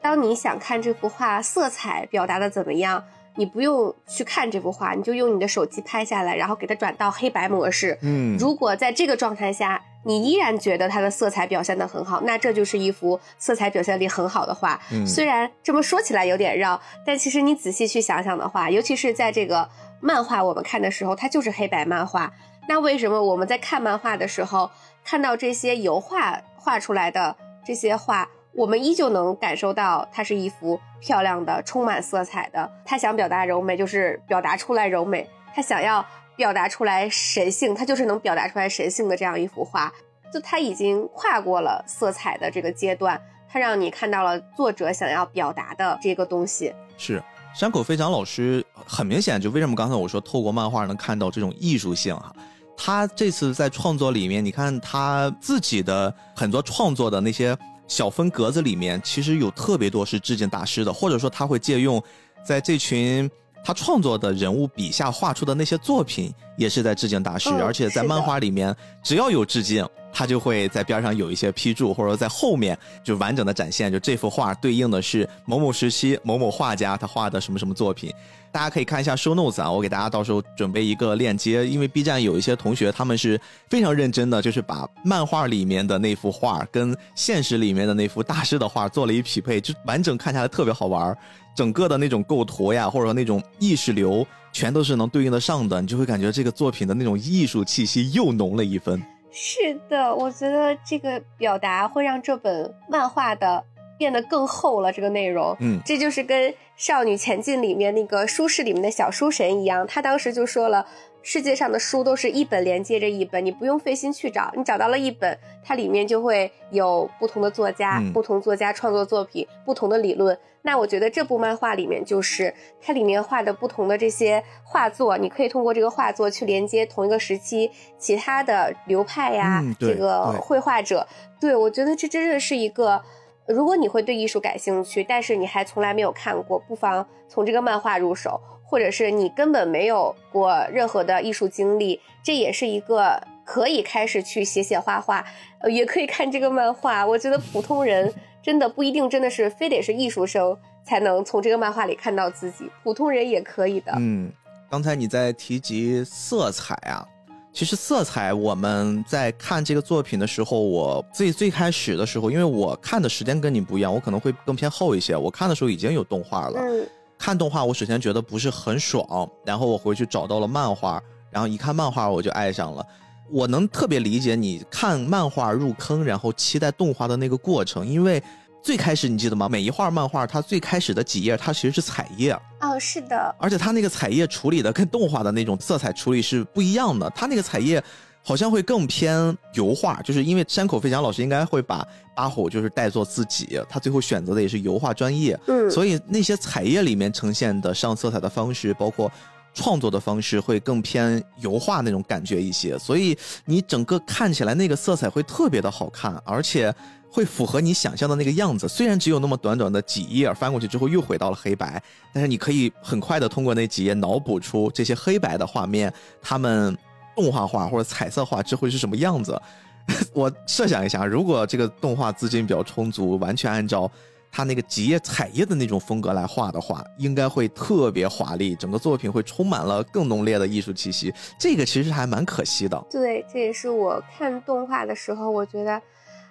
[0.00, 3.04] 当你想看这幅画色彩表达的怎么样。
[3.36, 7.98] 你不用去看这幅画，你就用你的手机拍下来，然后给它转到黑白模式。
[8.02, 14.80] 嗯，如果在这个状态下，你依然觉得它的色彩表现得很好，那这就是一幅色彩表现力很好的画。
[14.92, 19.68] 嗯，虽然这么说起来有点绕，但其实你仔细去想想的话，尤其是在这个
[20.00, 22.32] 漫画我们看的时候，它就是黑白漫画。
[22.68, 24.70] 那为什么我们在看漫画的时候，
[25.04, 28.28] 看到这些油画画出来的这些画？
[28.56, 32.70] 我们依旧能感受到，它是一幅漂亮的、充满色彩的。
[32.84, 36.04] 他想表达柔美，就是表达出来柔美；他想要
[36.36, 39.92] 表达出来神性，他就是能表达出来神性的这样一幅画。
[40.32, 46.72] 就他已经跨过了色彩的这个阶段，他让你看到了作者想要表达的这个东西。
[46.96, 47.20] 是
[47.56, 52.32] 山口飞翔老师，很明显，就为什么刚才我说透过漫画能看到这种艺术性哈？
[52.76, 57.58] 他这次在创作里面，你看他自己的很多创作的那些。
[57.86, 62.02] 小分格子里面其实有特别多是致敬大师的，或者说他会借用，
[62.44, 63.30] 在这群
[63.64, 67.50] 他创作的人物笔下画出的那些作品，也是在致敬大师。
[67.50, 78.12] 而且在漫画里面，只要有致敬，他就会在边上有一些批注，或者说在后面就完整的展现，就这幅画对应的是某某时期某某画家他画的什么什么作品。
[78.52, 91.16] 大家可以看一下 show notes 啊，我给大家到时候准备一个链接，因为 B 站有一些同学他们是非常认真的，就是把漫画里面的那幅画跟现实里面的那幅大师的画做了一匹配，就完整看下来特别好玩
[91.56, 99.02] 整个的那种构图呀，或者说那种意识流，全都是能对应得上的，你就会感觉这个作品的那种艺术气息又浓了一分。
[99.34, 103.64] 是的，我觉得这个表达会让这本漫画的。
[103.96, 110.84] 变得更厚了，这个内容，嗯，这就是跟《少女前进》里面那个书室里面的小书神一样，他当时就说了，
[111.24, 120.38] 世界上的书都是一本连接着一本，你不用费心去找，你找到了一本，它里面就会有不同的作家，不同作家创作作品，不同的理论。
[120.60, 131.06] 那我觉得这部漫画里面就是它里面画的不同的这些画作，你可以通过这个画作去连接同一个时期其他的流派呀，这个绘画者。
[131.40, 133.02] 对我觉得这真的是一个。
[133.46, 145.24] 如果你会对艺术感兴趣，但是你还从来没有看过，不妨从这个漫画入手；或者是你根本没有过任何的艺术经历，这也是一个可以开始去写写画画，
[145.60, 147.06] 呃，也可以看这个漫画。
[147.06, 148.12] 我觉得普通人
[148.42, 153.92] 真的不一定真的是非得是艺术生才能从这个漫画里看到自己，普通人也可以的。
[153.96, 154.32] 嗯，
[154.70, 157.06] 刚才你在提及色彩啊，
[157.52, 165.16] 其实色彩我们在看这个作品的时候，我最最开始的时候，因为我看的时间跟你不一样，我可能会更偏后一些。
[165.16, 166.86] 我看的时候已经有动画了，嗯
[167.24, 172.86] 看动画我首先觉得不是很爽，然后我回去找到了漫画，然后一看漫画我就爱上了。
[173.30, 178.22] 我能特别理解你看漫画入坑，然后期待动画的那个过程，因为
[178.62, 179.48] 最开始你记得吗？
[179.48, 187.82] 每一画漫画它最开始的几页它其实是彩页，哦，是的，而且它那个彩页处理的跟动画的那种色彩处理是不一样的，它那个彩页
[188.24, 199.12] 好像会更偏油画，就是因为山口飞翔老师应该会把八虎就是带做自己，他最后选择的也是油画专业，嗯，所以那些彩页里面呈现的上色彩的方式，包括
[199.52, 206.74] 创作的方式，会更偏油画那种感觉一些，所以你整个看起来那个色彩会特别的好看，而且。
[207.14, 211.80] 会符合你想象的那个样子，虽然只有那么短短的几页，翻过去之后又回到了黑白，
[212.12, 216.76] 但是你可以很快的通过那几页脑补出这些黑白的画面，他们
[217.14, 219.40] 动画化或者彩色化之后是什么样子。
[220.14, 223.90] 我设想一下，如果这个动画资金比较充足，完全按照
[224.32, 231.12] 他那个几页彩页的那种风格来画的话，应该会特别华丽，整个作品会充满了更浓烈的艺术气息。
[231.38, 232.82] 这个其实还蛮可惜的。
[232.90, 235.80] 对，这也是我看动画的时候，我觉得。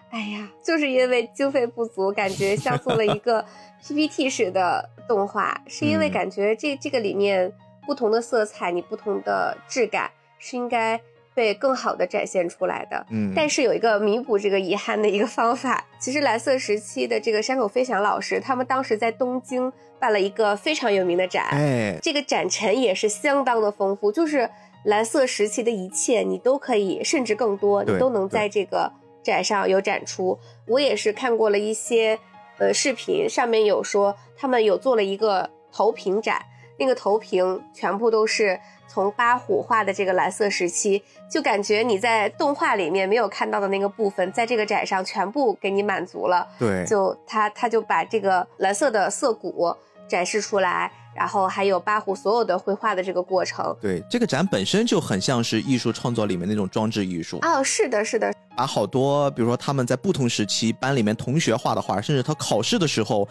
[0.10, 3.44] 哎呀，就是因为经费不足，感觉像做了一个
[3.84, 7.52] PPT 式的动画，是因为感觉这这个里面
[7.88, 10.12] 不同的色彩，你不同的质感
[10.44, 11.00] 是应该
[11.34, 13.06] 被更好的展现出来的。
[13.10, 24.50] 嗯，但是有一个弥补这个遗憾的一个方法，其实蓝色时期的这个山口飞翔老师，他们当时在东京办了一个非常有名的展，哎，这个展陈也是相当的丰富，就是
[24.84, 28.92] 蓝色时期的一切你都可以，甚至更多，你都能在这个。
[29.24, 30.38] 展上有展出，
[30.68, 32.20] 我也是看过了一些
[32.58, 36.44] 呃视频，上面有说他们有做了一个投屏展，
[36.78, 38.60] 那个投屏全部都是
[38.94, 46.48] 从八虎画的这个蓝色时期，就感觉你在动画里面没有看到的那个部分，在这个展上全部给你满足了。
[46.60, 49.76] 对，就他他就把这个蓝色的色谷
[50.08, 50.92] 展示出来。
[51.16, 63.28] 然后还有八虎所有的绘画的这个过程，对这个展本身就很像是艺术创作里面那种装置艺术哦，是的，是的，把好多比如说他们在不同时期班里面同学画的画，甚至他考试的时候。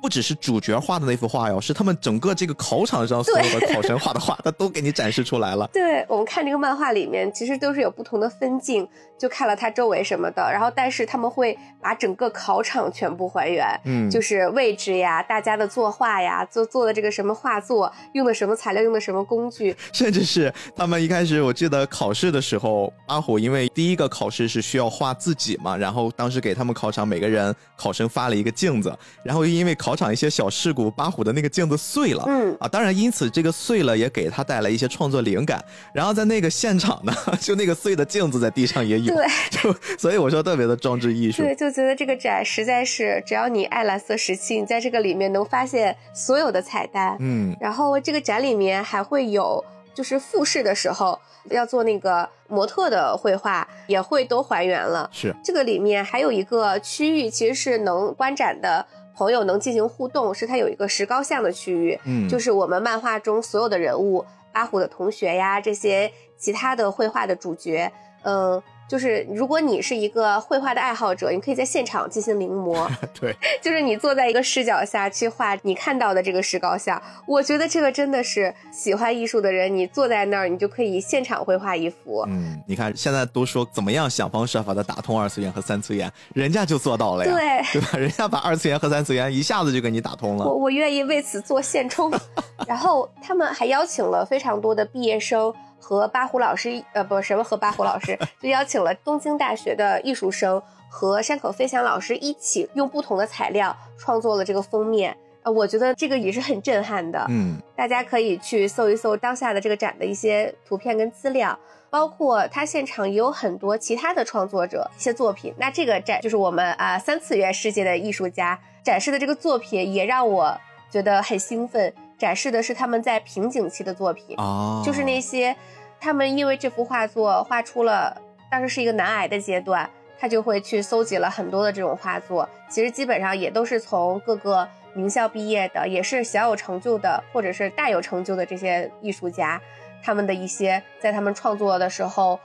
[0.00, 5.68] 不只是主角画的那幅画哟，是他们整个这个考场上所有的考生画的画，他都给你展示出来了。
[5.72, 8.88] 对我们看这个漫画里面，其实都是有不同的分镜，
[9.18, 29.98] 就看了它周围什么的，然后但是他们会把整个考场全部还原，嗯，就是位置呀、大家的作画呀、做做的这个什么画作，用的什么材料、用的什么工具， 甚至是他们一开始我记得考试的时候，阿虎因为第一个考试是需要画自己嘛，然后当时给他们考场每个人考生发了一个镜子，然后因为考。
[29.98, 35.60] 场一些小事故，巴虎的那个镜子碎了，嗯啊，当然因此这个碎了也给他带来一些创作灵感。
[35.92, 37.12] 然后在那个现场呢，
[37.42, 41.42] 就那个碎的镜子在地上也有，对，就所以我说特别的装置艺术。
[41.42, 47.16] 对，就觉得这个展实在是，只要你爱蓝色时期，你在这个里面能发现所有的彩蛋。
[47.20, 51.18] 嗯，然后这个展里面还会有，就是复试的时候
[51.50, 55.08] 要做那个模特的绘画，也会都还原了。
[55.12, 58.86] 是这个里面还有一个区域，其实是能观展的。
[59.16, 67.90] 朋友能进行互动，是它有一个石膏像的区域，嗯，就是我们漫画中所有的人物，阿虎的同学呀，这些其他的绘画的主角，
[68.22, 68.62] 嗯。
[68.88, 72.88] 就是如果你是一个绘画的爱好者，你可以在现场进行临摹。
[73.20, 77.00] 对， 就是你坐在一个视角下去画你看到的这个石膏像。
[77.26, 82.24] 我觉得这个真的是喜欢艺术的人，你坐在那儿，你就可以现场绘画一幅。
[82.28, 87.32] 嗯，你看现在都说怎么样想方设法的打通二次元和三次元，人家就做到了呀。
[87.32, 87.98] 对，对吧？
[87.98, 90.46] 人家把二次元和三次元一下子就给你打通了。
[90.46, 92.10] 我我愿意为此做现充。
[92.66, 95.54] 然后他们还邀请了非常多的毕业生。
[95.80, 105.16] 和巴虎老师，呃，不，什么和巴虎老师， 就邀请了东京大学的艺术生和山口飞翔老师一起用不同的材料创作了这个封面。
[105.42, 107.24] 呃，我觉得这个也是很震撼的。
[107.28, 111.56] 嗯，大家可以去搜一搜当下的这个展的一些图片跟资料，
[111.88, 115.54] 包括他现场也有很多其他的创作者一些作品。
[115.56, 120.58] 那这个展就是我们啊三次元世界的艺术家展示的这个作品，也让我
[120.90, 121.94] 觉得很兴奋。
[122.18, 124.36] 展示的是他们在瓶颈期的作品，
[124.84, 125.54] 就是那些
[126.00, 129.88] 他们因为这幅画作画出了，当时是一个难癌的阶段，
[130.18, 139.60] 他就会去搜集了很多的这种画作，其实基本上也都是从各个名校毕业的，也是小有成就的或者是大有成就的这些艺术家，
[140.02, 142.38] 他们的一些在他们创作的时候。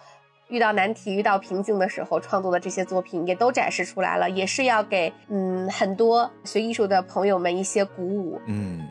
[0.50, 8.40] 遇到难题、遇到瓶颈的时候创作的这些作品，也都展示出来了，也是要给嗯很多学艺术的朋友们一些鼓舞。
[8.46, 8.88] 嗯。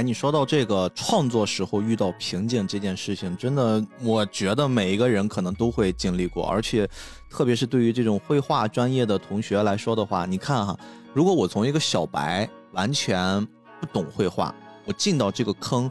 [0.00, 6.88] 哎，你说到这个创作时候遇到瓶颈这件事情，真的，我觉得每一个人可能都会经历过，而且，
[7.28, 10.74] 特别是对于这种绘画专业的同学来说的话，你看哈，
[11.12, 13.46] 如果我从一个小白完全
[13.78, 14.54] 不懂绘画，
[14.86, 15.90] 我进到这个坑，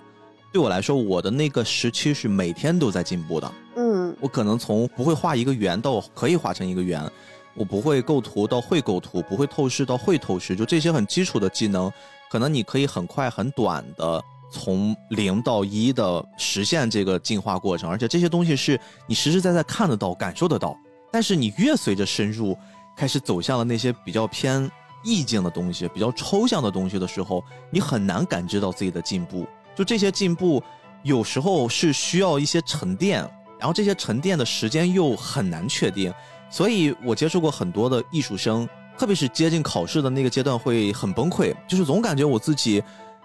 [0.52, 3.52] 对我来说，我的那个时期是每天都在进步的。
[3.76, 7.08] 嗯，我可能从不会画一个圆到可以画成一个圆，
[7.54, 11.94] 我不会构图到会构图，不会透视到会透视，就这些很基础的技能。
[12.30, 20.78] 可能你可以很快很短的从零到一的实现这个进化过程，而且这些东西是你实实在在看得到、感受得到。
[21.12, 22.56] 但是你越随着深入，
[22.96, 24.70] 开始走向了那些比较偏
[25.04, 29.48] 意境的东西、比较抽象的东西的时候，你很难感知到自己的进步。
[29.76, 30.62] 就这些进步，
[31.02, 33.22] 有时候是需要一些沉淀，
[33.58, 36.14] 然后这些沉淀的时间又很难确定。
[36.52, 38.68] 所以我接触过很多的艺术生。
[39.00, 42.84] 特别是接近考试的那个阶段会很崩溃，就是总感觉我自己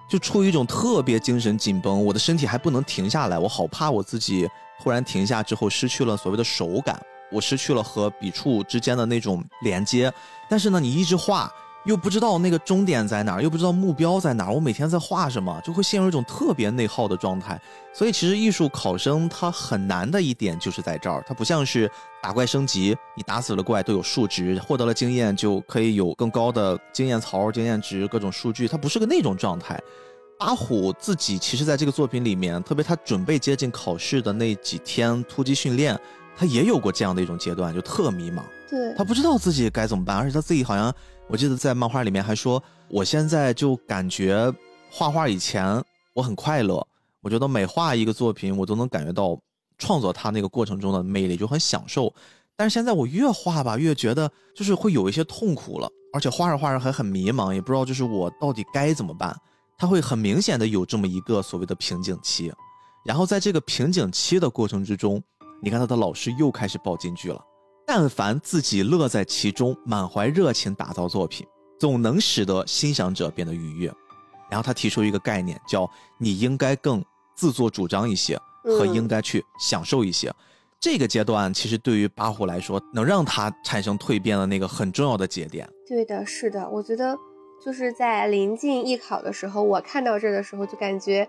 [0.08, 4.48] 就处于一种特别精神紧绷，我的身体还不能停下来，我好怕我自己
[4.78, 6.96] 忽然停下之后失去了所谓的手感，
[7.32, 10.12] 我失去了和笔触之间的那种连接。
[10.48, 11.50] 但是呢，你一直画。
[11.84, 17.60] 又不知道那个终点在哪儿，又不知道目标在哪儿，我每天在画什么，就会陷入一种特别内耗的状态。
[17.92, 21.90] 所以，其实艺术考生他很难的一点就是在这儿，他不像是
[22.22, 29.78] 打怪升级，你打死了怪都有数值，获得了经验就可以有更高的经验槽、经验值、各种数据，它不是个那种状态。
[30.38, 35.98] 阿虎自己其实在这个作品里面，特别他准备接近考试的那几天突击训练，
[36.34, 40.90] 他也有过这样的一种阶段，就特迷茫，对他不知道自己该怎么办，而且他自己好像。
[41.26, 44.52] 我记得在漫画里面还说，我现在就感觉
[44.90, 46.86] 画画以前我很快乐，
[47.22, 49.38] 我觉得每画一个作品，我都能感觉到
[49.78, 52.12] 创作它那个过程中的魅力，就很享受。
[52.56, 59.34] 但是现在我越画吧，越觉得就是会有一些痛苦了，而且画着画着还很迷茫，也不知道就是我到底该怎么办。
[59.76, 62.52] 他会很明显的有这么一个所谓的瓶颈期，
[63.04, 65.20] 然后在这个瓶颈期的过程之中，
[65.60, 67.42] 你看他的老师又开始爆金句了。
[67.86, 71.46] 但凡自己乐在其中，满怀热情打造作品，
[71.78, 73.92] 总能使得欣赏者变得愉悦。
[74.50, 77.04] 然后他提出一个概念，叫你应该更
[77.36, 80.32] 自作主张一些，和应该去享受一些。
[80.80, 85.68] 这个阶段其实对于八虎来说，能让他产生蜕变的那个很重要的节点。
[85.86, 87.16] 对的，是的，我觉得
[87.64, 91.28] 就是在临近艺考的时候，我看到这的时候就感觉。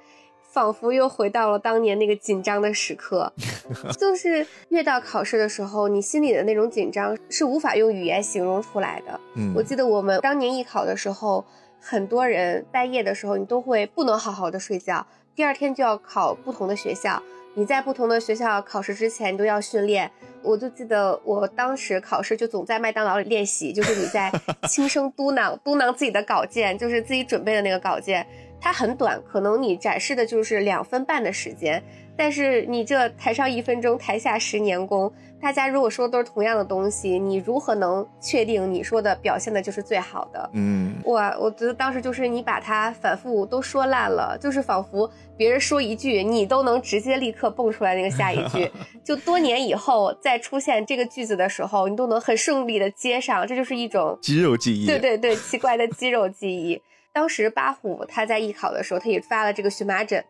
[0.56, 3.30] 仿佛又回到了当年那个紧张的时刻，
[4.00, 9.20] 就是越到考试的时候，你心里的那种紧张是无法用语言形容出来的。
[9.36, 11.44] 嗯，我记得我们当年艺考的时候，
[11.82, 17.22] 很多人半夜的时候，你都会不能好好的睡觉，第二天就要考不同的学校，
[17.56, 20.10] 你在不同的学校考试之前，你都要训练。
[20.42, 24.32] 我就记得我当时考试就总在麦当劳里练习，就是你在
[24.70, 28.26] 轻声嘟囔嘟囔自己的稿件，就是自己准备的那个稿件。
[28.66, 31.80] 它很短，可能你展示的就是两分半的时间，
[32.18, 35.14] 但是你这台上一分钟，台下十年功。
[35.40, 40.50] 大家如果说都是同样的东西，你如何能确定你说的表现的就是最好的？
[40.54, 45.08] 嗯，我我觉得当时就是你把它反复都说烂了，就是仿佛
[45.38, 48.68] 别人说一句，你都能直接立刻蹦出来那个下一句，
[49.06, 54.88] 就多年以后再出现这个句子的时候，你都能很顺利的接上，这就是一种肌肉记忆。
[54.88, 56.82] 对对对，奇怪的肌肉记忆。
[57.16, 60.22] 当时八虎他在艺考的时候，他也发了这个荨麻疹，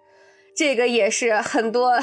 [0.56, 2.00] 这个也是很多。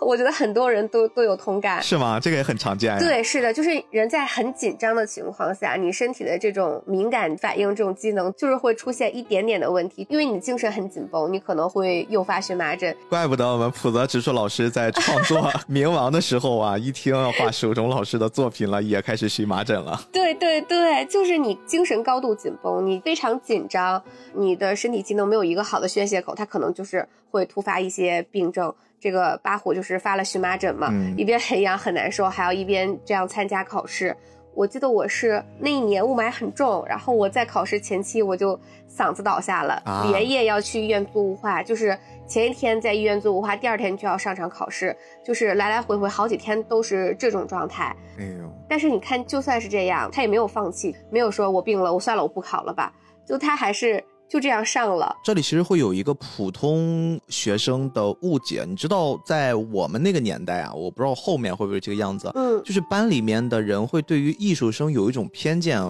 [0.00, 2.20] 我觉得很多人都都有同感，是吗？
[2.20, 2.98] 这个也很常见。
[2.98, 12.94] 对，是的，就是人在很紧张的情况下，你身体的这种敏感反应、这种机能，就是会出现一点点的问题，因为你精神很紧绷，你可能会诱发荨麻疹。
[13.08, 19.98] 怪不得我们普泽直树老师在创作 《冥王》的时候啊，一听要画手冢老师的作品了，也开始荨麻疹了。
[20.12, 24.02] 对对对，就是你精神高度紧绷，你非常紧张，
[24.34, 28.74] 你的身体机能没有一个好的宣泄口，它可能就是会突发一些病症。
[29.00, 34.16] 这个八虎就是发了荨麻疹嘛，一边很痒很难受，还要一边这样参加考试。
[34.54, 47.94] 我记得我是那一年雾霾很重，然后我在考试前期我就嗓子倒下了，连夜要去医院做雾化，就是前一天在医院做雾化，第二天就要上场考试，就是来来回回好几天都是这种状态。
[48.16, 48.48] 哎呦！
[48.68, 52.92] 但是你看，就算是这样，他也没有放弃，没有说我病了，我算了，我不考了吧，
[53.26, 54.02] 就他还是。
[54.34, 55.16] 就这样上了。
[55.22, 62.28] 这里其实会有一个普通学生的误解，你知道，在我们那个年代啊，我不知道后面会不会这个样子。
[62.34, 65.80] 嗯，就是班里面的人会对于艺术生有一种偏见，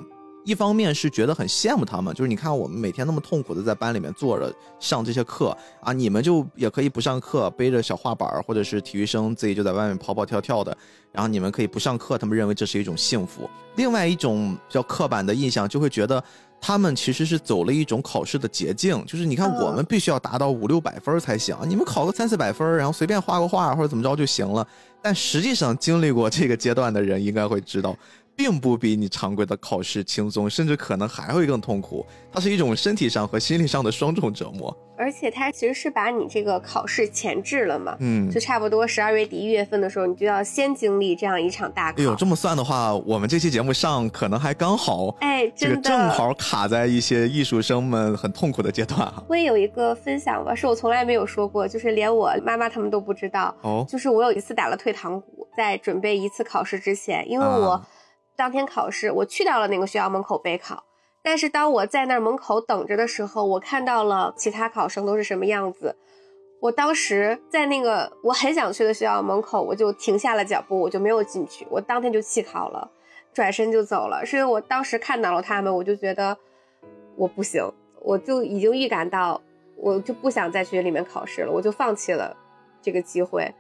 [0.45, 10.77] 一方面是觉得很羡慕他们，就是你看我们每天那么痛苦的在班里面坐着上这些课啊，你们就也可以不上课，背着小画板或者是体育生自己就在外面跑跑跳跳的，
[11.13, 13.49] 然后你们可以不上课，他们认为这是一种幸福。
[13.77, 16.23] 另外一种比较刻板的印象就会觉得。
[16.67, 24.67] 他们其实是走了一种考试的捷径，就是你看我们必须要达到五六百分才行，你们考个三四百分，然后随便画个画或者怎么着就行了。
[25.03, 27.95] 但实际上经历过这个阶段的人应该会知道。
[28.37, 32.05] 并不比你常规的考试轻松，甚至可能还会更痛苦。
[32.33, 34.77] 它是一种身体上和心理上的双重折磨。
[34.97, 42.01] 而且它其实是把你这个考试前置了嘛，嗯，就差不多十二月底一月份的时候，你就要先经历这样一场大考。
[42.01, 49.25] 哎呦，这么算的话，我们这期节目上可能还刚好，哎，这个正好卡在一些艺术生们很痛苦的阶段哈。
[49.29, 53.53] 我也有一个分享吧，是我从来没有说过，就是连我妈妈他们都不知道。
[53.63, 57.85] 哦，就是我有一次打了退堂鼓，在准备一次考试之前，因为我。
[58.37, 60.85] 当天考试，我去到了那个学校门口备考，
[61.23, 65.97] 但是当我在那儿门口等着的时候，我看到了其他考生都是什么样子。
[66.61, 71.67] 我当时在那个我很想去的学校门口，我就停下了脚步，我就没有进去。
[71.71, 72.91] 我当天就弃考了，
[73.33, 74.25] 转身就走了。
[74.25, 76.37] 是因为我当时看到了他们，我就觉得
[77.17, 77.63] 我不行，
[78.01, 79.41] 我就已经预感到
[79.77, 82.35] 我就不想再去里面考试了，我就放弃了
[82.81, 83.55] 这个机会。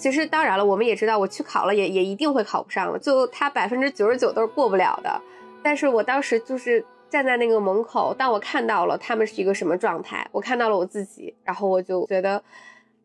[0.00, 5.20] 其实当然了，我们也知道，我去考了也也一定会考不上，就他百分之九十九都是过不了的。
[5.62, 12.42] 但是我当时就是站在那个门口，当我看到了他们是一个什么状态，我看到了我自己，然后我就觉得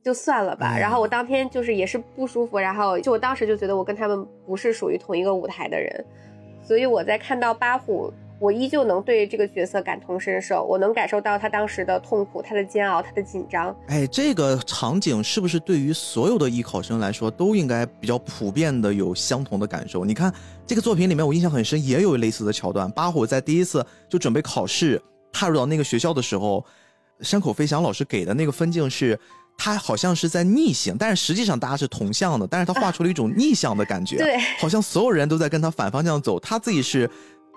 [0.02, 0.78] 就算了吧。
[0.80, 6.06] 然后我当天就是也是不舒服，然后就我当时就觉得我跟他们不是属于同一个舞台的人，
[6.64, 8.14] 所以我在看到八虎。
[8.38, 13.76] 我依旧能对这个角色感同身受，我能感受到他当时的痛苦、他的煎熬、他的紧张。
[13.88, 20.04] 哎，这个场景是不是对于所有的艺考生来说都应该比较普遍的有相同的感受？
[20.04, 20.34] 你看
[20.68, 22.92] 这个作品里面，我印象很深，也有类似的桥段。
[22.92, 26.64] 巴虎在第一次就准备考试，踏入到那个学校的时候，
[27.22, 29.18] 山口飞翔老师给的那个分镜是，
[29.58, 37.10] 他好像是在逆行，但是实际上大家是同向的，但是他画出了一种逆向的感觉， 对，好像所有人都在跟他反方向走，他自己是。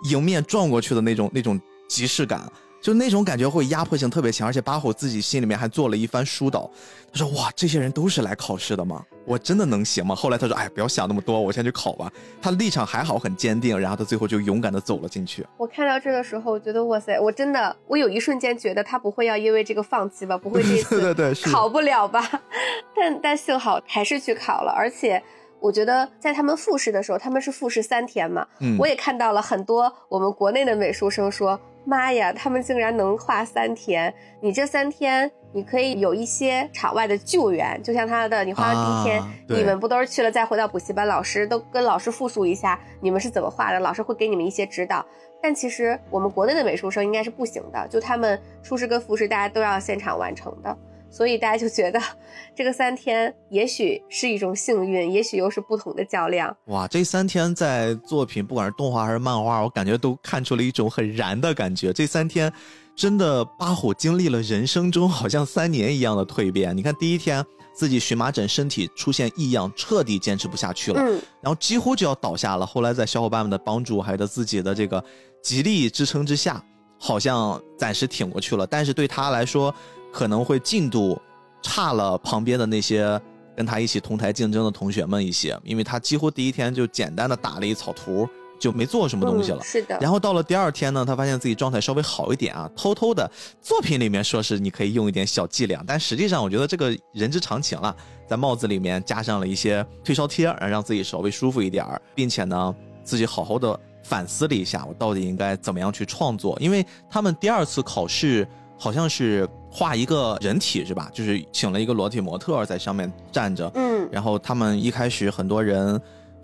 [0.04, 2.40] 迎面撞过去的那种那种即视感，
[2.80, 6.70] 就那种感觉会压迫性特别强，而且巴虎自己心里面还做了一番疏导。
[7.10, 9.02] 他说：“哇，这些人都是来考试的吗？
[9.24, 15.44] 我真的能行吗？”后来他说：“哎，不要想那么多，我先去考吧。”他立场还好，很坚定，然后他最后就勇敢的走了进去。
[15.56, 20.36] 我看到这个时候，我觉得哇塞，我真的，我有一瞬间觉得他不会要因为这个放弃吧？
[20.36, 22.22] 不会这 次对对对考不了吧？
[22.94, 25.22] 但但幸好还是去考了，而且。
[25.60, 28.46] 我觉得在他们复试的时候，他们是复试三天嘛，
[28.78, 34.12] 我也看到了很多我们国内的美术生说：“妈呀，他们竟然能画三天！
[34.40, 45.04] 你这三天你可以有一些场外的救援，就像他的，你画完第一天，你们不都是去了再回到补习班，老师都跟老师复述一下你们是怎么画的，老师会给你们一些指导。
[45.40, 50.76] 但其实我们国内的美术生应该是不行的，就他们初试跟复试，大家都要现场完成的。”
[51.10, 52.00] 所以大家就觉得，
[52.54, 56.54] 这个三天也许是一种幸运，也许又是不同的较量。
[56.66, 61.92] 哇，这三天在作品，不管是动画还是漫画，我感觉都看出了一种很燃的感觉。
[61.92, 62.52] 这三天，
[62.94, 66.76] 真的八虎经历了人生中好像三年一样的蜕变。
[66.76, 72.66] 你看，第一天自己荨麻疹身体出现异样，彻底坚持不下去了，嗯，然后几乎就要倒下了。
[72.66, 75.02] 后来在小伙伴们的帮助，还有他自己的这个
[75.42, 76.62] 极力支撑之下，
[76.98, 78.66] 好像暂时挺过去了。
[78.66, 79.72] 但是对他来说，
[80.12, 81.20] 可能会进度
[81.62, 83.20] 差了旁边的那些
[83.56, 88.28] 跟他一起同台竞争的同学们一些，因为他几乎第一天就简单的打了一草图，
[88.58, 89.60] 就没做什么东西了。
[89.62, 89.98] 是的。
[90.00, 93.28] 然后到了第二天呢，他发现自己状态稍微好一点啊，偷偷的
[93.60, 97.94] 作品里面说是你可以用一点小伎俩，但实际上我觉得这个人之常情了，
[98.28, 108.46] 在帽子里面加上了一些退烧贴，让自己稍微舒服一点儿，并且呢自己好好的反思了一下，我到底应该怎么样去创作，因为他们第二次考试。
[108.78, 111.10] 好像是画一个人体是吧？
[111.12, 116.00] 就是请了一个裸体模特在上面站着，嗯，然后他们一开始很多人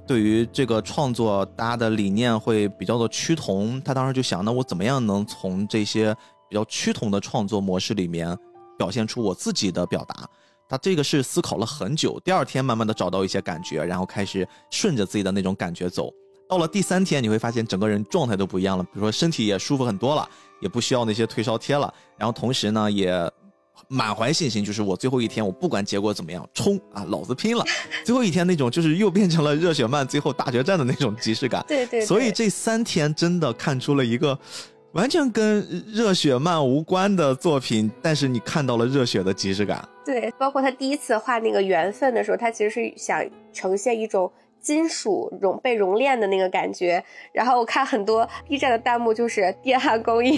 [0.06, 6.14] 对于这个创作大家的理念会比较的趋同，他当时就想，那我怎么样能从这些
[6.50, 8.36] 比较趋同的创作模式里面
[8.76, 10.28] 表现出我自己的表达？
[10.68, 16.10] 他这个是思考了很久，第二天慢慢的找到一些感觉，然后开始顺着自己的那种感觉走。
[16.48, 20.28] 到了第三天，你会发现整个人状态都不一样了，比如说身体也舒服很多了，
[20.64, 21.92] 也不需要那些退烧贴了。
[22.16, 23.12] 然后同时呢，也
[23.86, 27.62] 满怀信心，就是我最后一天，我不管结果怎么样，冲啊，老子拼了！
[28.02, 31.62] 最后一天那种，就是又变成了热血漫最后大决战的那种即视感。
[31.68, 32.00] 对对。
[32.00, 34.36] 所以这三天真的看出了一个
[34.92, 39.86] 完全跟热血漫无关的作品，但是你看到了热血的即视感。
[40.04, 43.22] 对，包括他第一次画那个缘分的时候，他其实是想
[43.52, 44.32] 呈现一种。
[44.64, 47.04] 金属熔被熔炼的那个感觉。
[47.30, 50.36] 然后我看很多 B 站的弹幕就是 电焊工艺，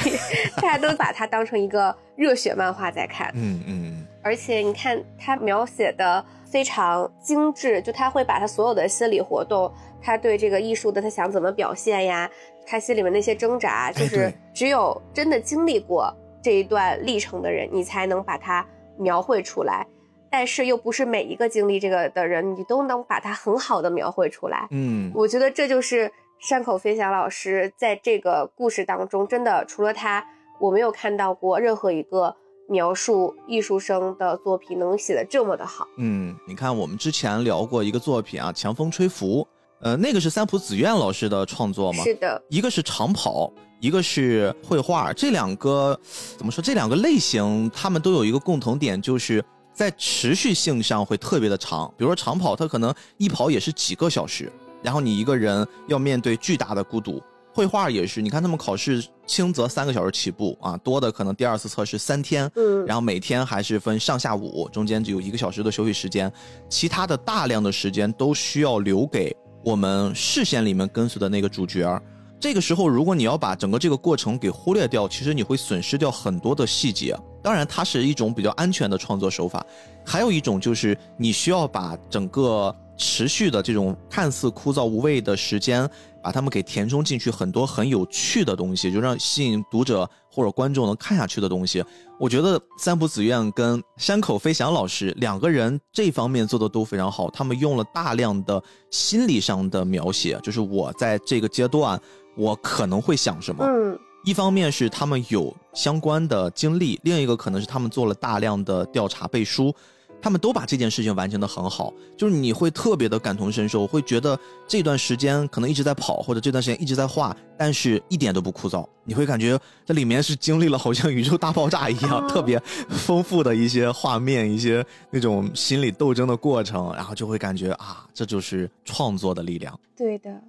[0.56, 3.32] 大家都把它当成一个热血漫画在看。
[3.34, 9.72] 嗯嗯，而且你看他描写的非常精致，就他会把他所有的心理活动，
[10.02, 12.28] 他对这个艺术的他想怎么表现呀，
[12.66, 16.12] 他心里面那些挣扎，就是只有真的经历过
[16.42, 18.66] 这一段历程的人，你才能把它
[18.98, 19.86] 描绘出来。
[20.30, 24.66] 但是又不是每一个经历这个的人，你都能把它很好的描绘出来。
[24.70, 30.26] 嗯，我觉得这就是山口飞翔老师在这个故事当中，真的除了他，
[30.60, 32.34] 我没有看到过任何一个
[32.68, 35.86] 描述艺术生的作品能写的这么的好。
[35.96, 39.42] 嗯，你看我们之前聊过一个作品啊，《强风吹拂》，
[39.80, 42.02] 呃，那个是三浦子苑老师的创作吗？
[42.02, 43.50] 是的，一个是长跑，
[43.80, 45.98] 一个是绘画，这两个
[46.36, 46.60] 怎么说？
[46.60, 49.42] 这两个类型，他们都有一个共同点，就是。
[49.76, 54.50] 在持续性上会特别的长，比如说长跑，它可能一跑也是几个小时，
[54.82, 57.22] 然后你一个人要面对巨大的孤独。
[57.52, 66.32] 绘画也是，你看他们考试轻则三个小时起步啊，多的可能第二次测试三天，嗯，然后每天还是分上下午，中间只有一个小时的休息时间，
[66.70, 72.02] 其他的大量的时间都需要留给我们视线里面跟随的那个主角。
[72.38, 77.16] 这个时候，如果你要把整个这个过程给忽略掉，其实你会损失掉很多的细节。
[77.42, 79.64] 当然，它是一种比较安全的创作手法。
[80.04, 85.88] 还有一种就是你需要把整个持续的这种看似枯燥无味的时间，
[86.22, 91.82] 把它们给填充进去很多很有趣的东西，就让吸引读者或者观众能看下去的东西。
[92.20, 101.98] 我觉得三浦子苑跟山口飞翔老师两个人这方面做的都非常好，他们用了大量的心理上的描写，就是我在这个阶段。
[102.36, 103.64] 我可能会想什么？
[103.64, 109.74] 嗯，一方面是他们有相关的经历，另一个可能是他们做了大量的调查背书，
[110.20, 129.78] 他们都把这件事情完成的很好，就是你会特别的感同身受，会觉得这段时间可能一直在跑，或者这段时间一直在画，但是一点都不枯燥，你会感觉这里面是经历了好像宇宙大爆炸一样，特别丰富的一些画面，一些那种心理斗争的过程，然后就会感觉啊，这就是创作的力量。
[129.96, 130.42] 对的。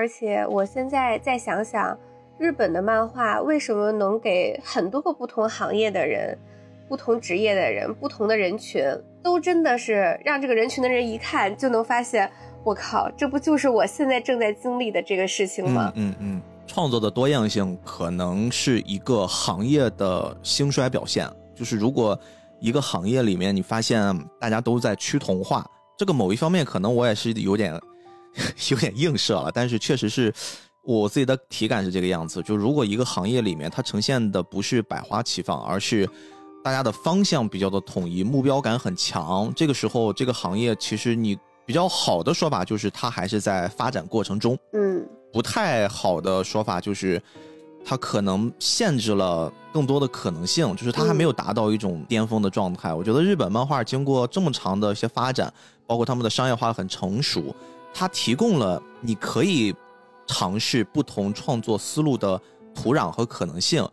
[0.00, 1.94] 而且我现在再想想，
[2.38, 6.38] 日本的漫画为什么能给很多个不同行业的人、
[6.88, 8.82] 不同职业的人、不同的人群，
[9.22, 12.32] 都真的是让这个人群的人一看就能发现，
[12.64, 15.92] 我靠，这不就是我现在正在经历的这个事情吗？
[15.96, 21.28] 嗯嗯，创作的多样性可能是一个行业的兴衰表现。
[21.54, 22.18] 就是如果
[22.58, 25.62] 一个行业里面你发现大家都在趋同化，
[25.98, 27.78] 这个某一方面可能我也是有点。
[28.70, 30.32] 有点映射了，但是确实是
[30.82, 32.42] 我自己的体感是这个样子。
[32.42, 36.08] 就如果一个行业里面它呈现的不是百花齐放，而是
[36.64, 44.58] 大家的方向比较的统一，目标感很强，这个时候这个行业其实你比较好的说法就是它还是在发展过程中。
[44.72, 47.22] 嗯，不太好的说法就是
[47.84, 52.92] 它可能限制了更多的可能性，就是它还没有达到一种巅峰的状态。
[52.92, 55.52] 我觉得日本漫画经过这么长的一些发展，
[55.86, 57.54] 包括他们的商业化很成熟。
[57.92, 59.74] 它提供了你可以
[60.26, 62.40] 尝试不同创作思路的
[62.74, 63.86] 土壤和可能性。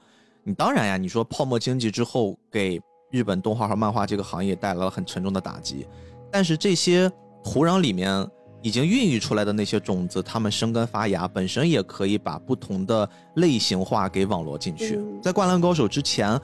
[0.44, 5.86] 你当然呀，你说泡沫经济之后给日本动画和漫画这个行业带来了很沉重的打击，
[6.32, 7.12] 但是这些
[7.44, 8.26] 土壤里面
[8.62, 15.00] 已经孕育出来的那些种子，它们生根发芽，本身也可以把不同的类型化给网罗进去。
[15.22, 16.40] 在《灌篮高手》之前，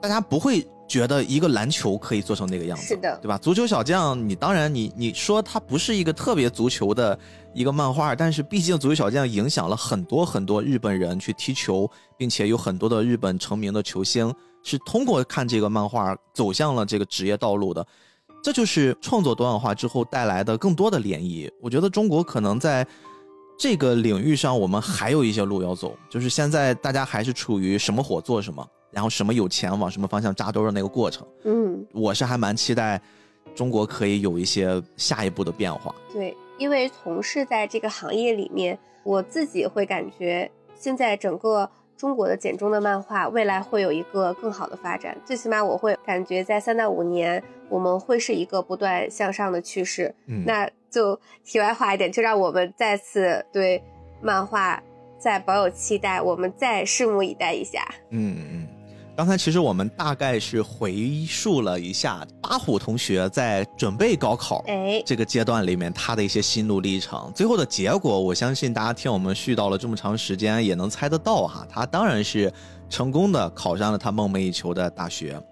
[0.00, 0.66] 大家不会。
[0.88, 3.36] 觉得一个篮球可以做成那个样子，是的，对吧？
[3.38, 7.18] 足球小将，你当然你你说它不是一个特别足球的
[7.52, 14.32] 一个漫画，但是毕竟足球小将影响了很多很多日本人去踢球，并且有很多的日本成名的球星
[14.62, 17.84] 是通过看这个漫画走向了这个职业道路的。
[18.42, 21.50] 这就是创作多样化之后带来的更多的涟漪。
[21.60, 22.86] 我觉得中国可能在
[23.58, 28.64] 这个领域上，我们还有一些路要走，就是现在大家还是处于什么火做什么。
[28.96, 32.98] 然后什么有钱往什么方向扎堆的那个过程，嗯，我是还蛮期待
[33.54, 35.94] 中国可以有一些下一步的变化。
[36.10, 45.14] 对，因为从事在这个行业里面，我自己会感觉现在整个中国的简中的漫画未来会有一个更好的发展。
[45.26, 50.14] 最起码我会感觉在三到五年，我们会是一个不断向上的趋势。
[50.24, 53.84] 嗯，那就题外话一点，就让我们再次对
[54.22, 54.82] 漫画
[55.18, 57.86] 再保有期待，我们再拭目以待一下。
[58.08, 58.68] 嗯嗯。
[59.16, 64.62] 刚才其实我们大概是回述了一下八虎同学在准备高考
[65.06, 72.52] 这个阶段里面他的一些心路历程，最后的结果，我相信大家听我们絮叨了这么长时间也能猜得到哈，他当然是
[72.90, 75.42] 成功的考上了他梦寐以求的大学，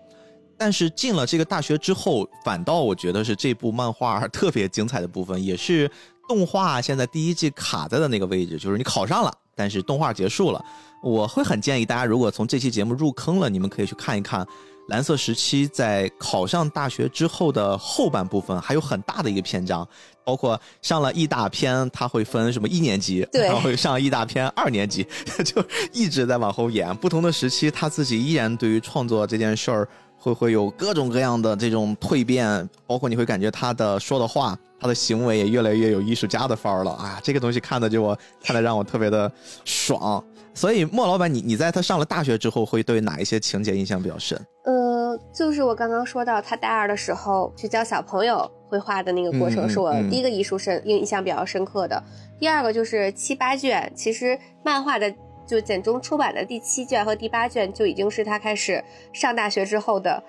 [0.59, 5.91] 但是进了这个大学之后，反倒我觉得是这部漫画特别精彩的部分，也是
[6.29, 10.65] 动画现在第一季卡在的那个位置，就是你考上了，但是动画结束了。
[11.03, 14.47] 我会很建议大家，如果从这期节目入坑了，你们可以去看一看。
[14.89, 19.87] 蓝色时期在考上大学之后的后半部分还有很大的一个篇章，
[20.23, 25.07] 包括上了一大篇，他会分什么一年级，然后上一大篇二年级，
[25.43, 25.65] 就
[25.95, 26.95] 一直在往后演。
[26.97, 34.55] 不同的时期，他自己依然对于创作这件事儿会会有各种各样的这种蜕变，包括你会感觉他的说的话，
[34.85, 37.19] 他的行为也越来越有艺术家的范儿了啊！
[37.23, 39.33] 这个东西看的就我看的让我特别的
[39.65, 40.23] 爽。
[40.53, 44.39] 所以莫老板，你你在他上了大学之后，会对哪一些情节印象比较深？
[44.67, 52.03] 呃，就是我刚刚说到他大二的时候去教小朋友绘画的那个过程，是我第一个艺术深印象比较深刻的。
[52.39, 55.11] 第二个就是七八卷，其实漫画的
[55.47, 58.85] 就简中出版的第七卷和第八卷就已经是他开始
[59.15, 60.23] 上大学之后的。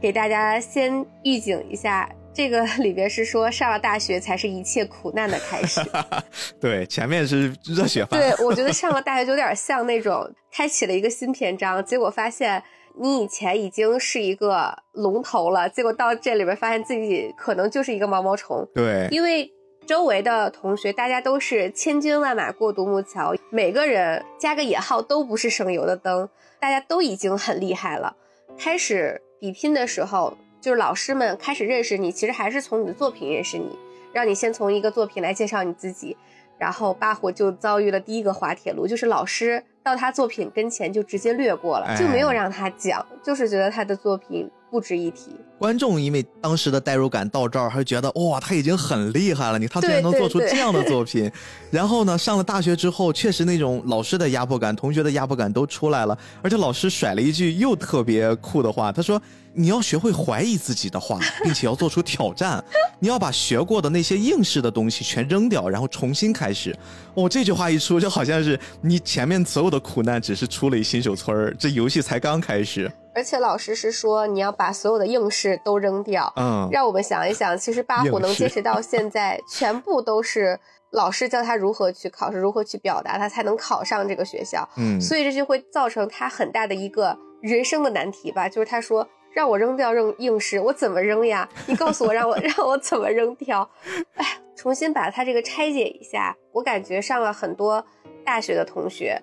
[0.00, 2.10] 给大家先预警一下。
[2.32, 5.80] 这个里边是说上了大学才是一切苦难的开始，
[6.60, 8.18] 对，前面是热血番。
[8.18, 12.62] 对， 我觉得上了大学就有点像那种开启了一个新篇章，结果发现
[12.98, 18.66] 你以前已经是一个龙头了，结果到这里边发现自己可能就是一个毛毛虫。
[18.74, 19.50] 对，因为
[19.84, 26.28] 周围的同学大家都是千军万马过独木桥，每个人加个引号都不是省油的灯，
[26.60, 28.14] 大家都已经很厉害了。
[28.56, 30.38] 开始比拼的时候。
[30.60, 33.78] 就是老师们开始认识你，其实还是从你的作品认识你，
[34.12, 36.16] 让你先从一个作品来介绍你自己，
[36.58, 45.32] 然后巴虎就遭遇了第一个滑铁卢，就是老师到他作品跟前就直接略过了，就没有让他讲，就是觉得他的作品不值一提。
[45.58, 49.58] 观众因为当时的代入感到这儿，还觉得哇，他已经很厉害了。
[49.58, 51.30] 你他竟然能做出这样的作品，
[51.70, 56.16] 然后呢，上了大学之后，确实那种老师的压迫感、同学的压迫感都出来了。
[56.40, 59.20] 而且老师甩了一句又特别酷的话，他说
[59.52, 62.62] ：“你要学会怀疑自己的话，并且要做出挑战。
[62.98, 66.74] 你要把学过的那些应试的东西全扔掉，然后重新开始。”
[67.12, 72.90] 哦，这句话一出，就好像是你前面所有的苦难只是出了一新手村儿，这游戏才刚开始。
[73.14, 80.58] 而且老师是说你要把所有的应试都扔掉，嗯，让我们想一想，其实八虎能坚持到现在，全部都是
[80.90, 91.48] 老师教他如何去考试，如何去表达，他才能考上这个学校，嗯，所以这就会造成他很大的一个人生的难题吧，就是他说让我扔掉扔应试，我怎么扔呀？
[91.66, 93.68] 你告诉我让我 让我怎么扔掉？
[94.14, 94.26] 哎，
[94.56, 97.84] 重新把他这个拆解一下，我感觉上了很多
[98.24, 99.20] 大学的同学。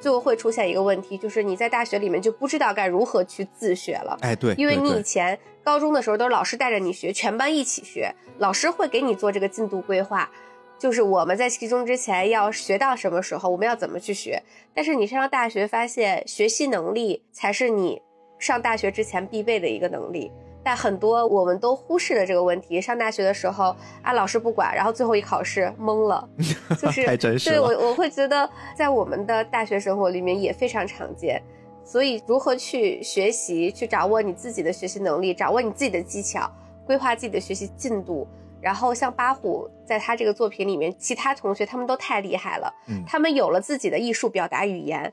[0.00, 4.16] 就会出现一个问题，就是你在大学里面就不知道该如何去自学了。
[4.20, 10.30] 哎，对，因为你以前高中的时候都是老师带着你学，全班一起学，老师会给你做这个进度规划，
[10.78, 14.42] 就是我们在期中之前要学到什么时候，我们要怎么去学。
[14.72, 18.00] 但是你上了大学，发现学习能力才是你
[18.38, 20.30] 上大学之前必备的一个能力。
[20.68, 22.78] 但很多我们都忽视了这个问题。
[22.78, 26.28] 上大学的时候啊，老师不管，然后最后一考试懵了，
[26.78, 27.56] 就是太真实了。
[27.56, 28.46] 对我，我会觉得
[28.76, 31.42] 在我们的大学生活里面也非常常见。
[31.82, 36.50] 所以，如何去学习，去掌握你自己的学习能力，掌握你自己的技巧，
[36.84, 38.28] 规划自己的学习进度。
[38.60, 42.70] 然后，像八虎在他这个作品里面，其他同学他们都太厉害了，
[43.06, 45.10] 他们有了自己的艺术表达语言。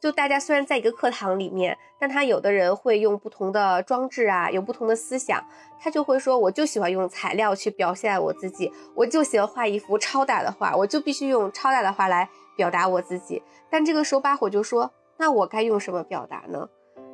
[0.00, 5.44] 就大家虽然在一个课堂里面，但他有的人会用不同的装置啊，有不同的思想，
[5.80, 13.42] 他就会说，我就喜欢用材料去表现我自己，我就喜欢画一幅超大的画，我就必须用超大的画来表达我自己。
[13.68, 16.68] 但这个时候巴火就说，那我该用什么表达呢？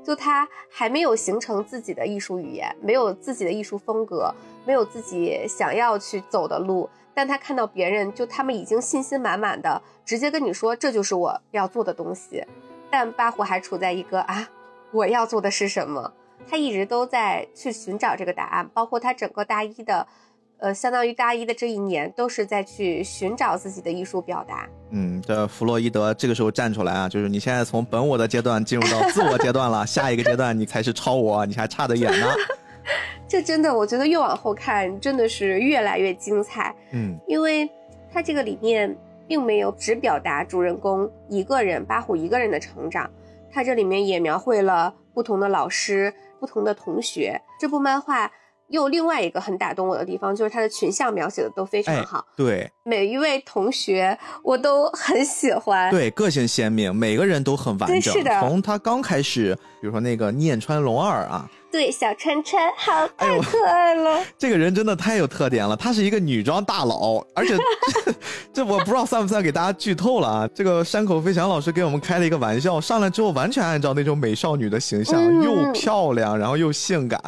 [0.05, 4.31] 就他还没有形成自己的艺术语言，没有自己的艺术风格，
[4.67, 12.45] 没有自己想要去走的路，但他看到别人，就他们已经信心满满的，直接跟你说，这就是我要做的东西。
[12.97, 14.49] 但巴虎还处在一个啊，
[14.93, 16.13] 我要做的是什么？
[16.49, 20.07] 他一直都在去寻找这个答案，包括他整个大一的，
[20.59, 24.69] 呃，相当于大一的这一年，都是在去寻找自己的艺术表达。
[24.91, 32.29] 嗯，这弗洛伊德这个时候站出来啊，就是你现在从本我的阶段进入到自我阶段了， 下一个阶段你才是超我，你还差得远呢。
[33.27, 36.73] 这真的，我觉得越往后看，真的是越来越精彩。
[36.93, 37.69] 嗯，因为
[38.13, 38.97] 他这个里面。
[39.29, 43.11] 并没有只表达主人公一个人八虎一个人的成长，
[43.53, 47.41] 他这里面也描绘了不同的老师、不同的同学。
[47.59, 48.31] 这部漫画
[48.69, 52.25] 又另外一个很打动我的地方，就是它的群像描写的都非常好。
[52.37, 55.91] 对，每一位同学我都很喜欢。
[55.91, 58.15] 对，个性鲜明，每个人都很完整。
[58.15, 61.49] 是的，从他刚开始，比如说那个念川龙二啊。
[61.75, 64.23] 对，小川川好太可爱了。
[64.39, 67.57] 这个人真的太有特点了，她是一个女装大佬，而且
[68.55, 70.49] 这我不知道算不算给大家剧透了啊？
[70.55, 77.21] 这个山口飞翔老师给我们开了一个玩笑，上来之后完全按照那种美少女的形象，又漂亮，然后又性感，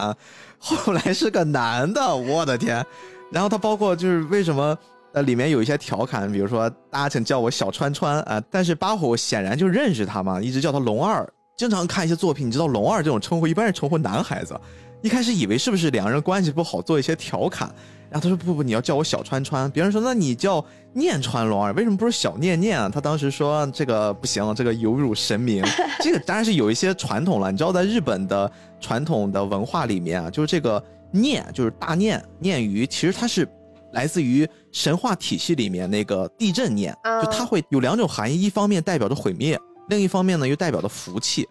[0.60, 2.86] 后来是个男的，我的天！
[3.32, 4.78] 然后他包括就是为什么？
[5.12, 11.26] 呃，里面有一些调侃，比如说大家请叫我小川川啊，但是八虎显然就认识他嘛，一直叫他龙二。
[11.56, 14.54] 经常看一些作品，你知道龙二这种称呼一般是称呼男孩子，
[15.00, 17.74] 一开始以为是不是两人关系不好，做一些调侃。
[18.08, 19.68] 然后他说不不，你要叫我小川川。
[19.70, 22.88] 别人说那你叫念川龙二，为什么不是小念念啊？
[22.88, 25.64] 他当时说这个不行，这个有辱神明。
[26.00, 33.48] 这个当然是有一些传统了，你知道在日本的传统的文化里面啊，就是这个念就是大念念鱼，其实它是
[33.92, 39.58] 来自于神话体系里面那个地震念，就它会有两种含义，一方面代表着毁灭，
[39.88, 41.48] 另一方面呢又代表的福气。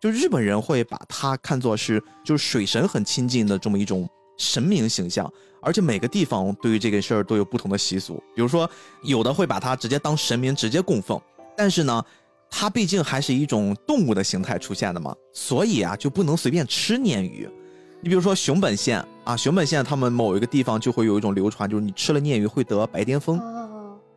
[0.00, 5.30] 就日本人会把它看作是就是水神很亲近的这么一种神明形象。
[5.64, 8.68] 而且每个地方对于这个事儿都有不同的习俗，比如说
[9.04, 11.20] 有的会把它直接当神明直接供奉，
[11.56, 12.04] 但是呢，
[12.50, 17.48] 它毕竟还是一种动物的形态出现的嘛，所以啊就不能随便吃鲶鱼。
[18.00, 23.40] 你比如说熊本县啊，熊本县他们某一个地方就会有一种流传，就是你吃了鲶鱼会得白癜风。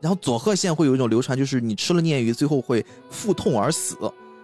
[0.05, 3.95] 然后佐贺县会有一种流传，就是你吃了鲶鱼最后会腹痛而死，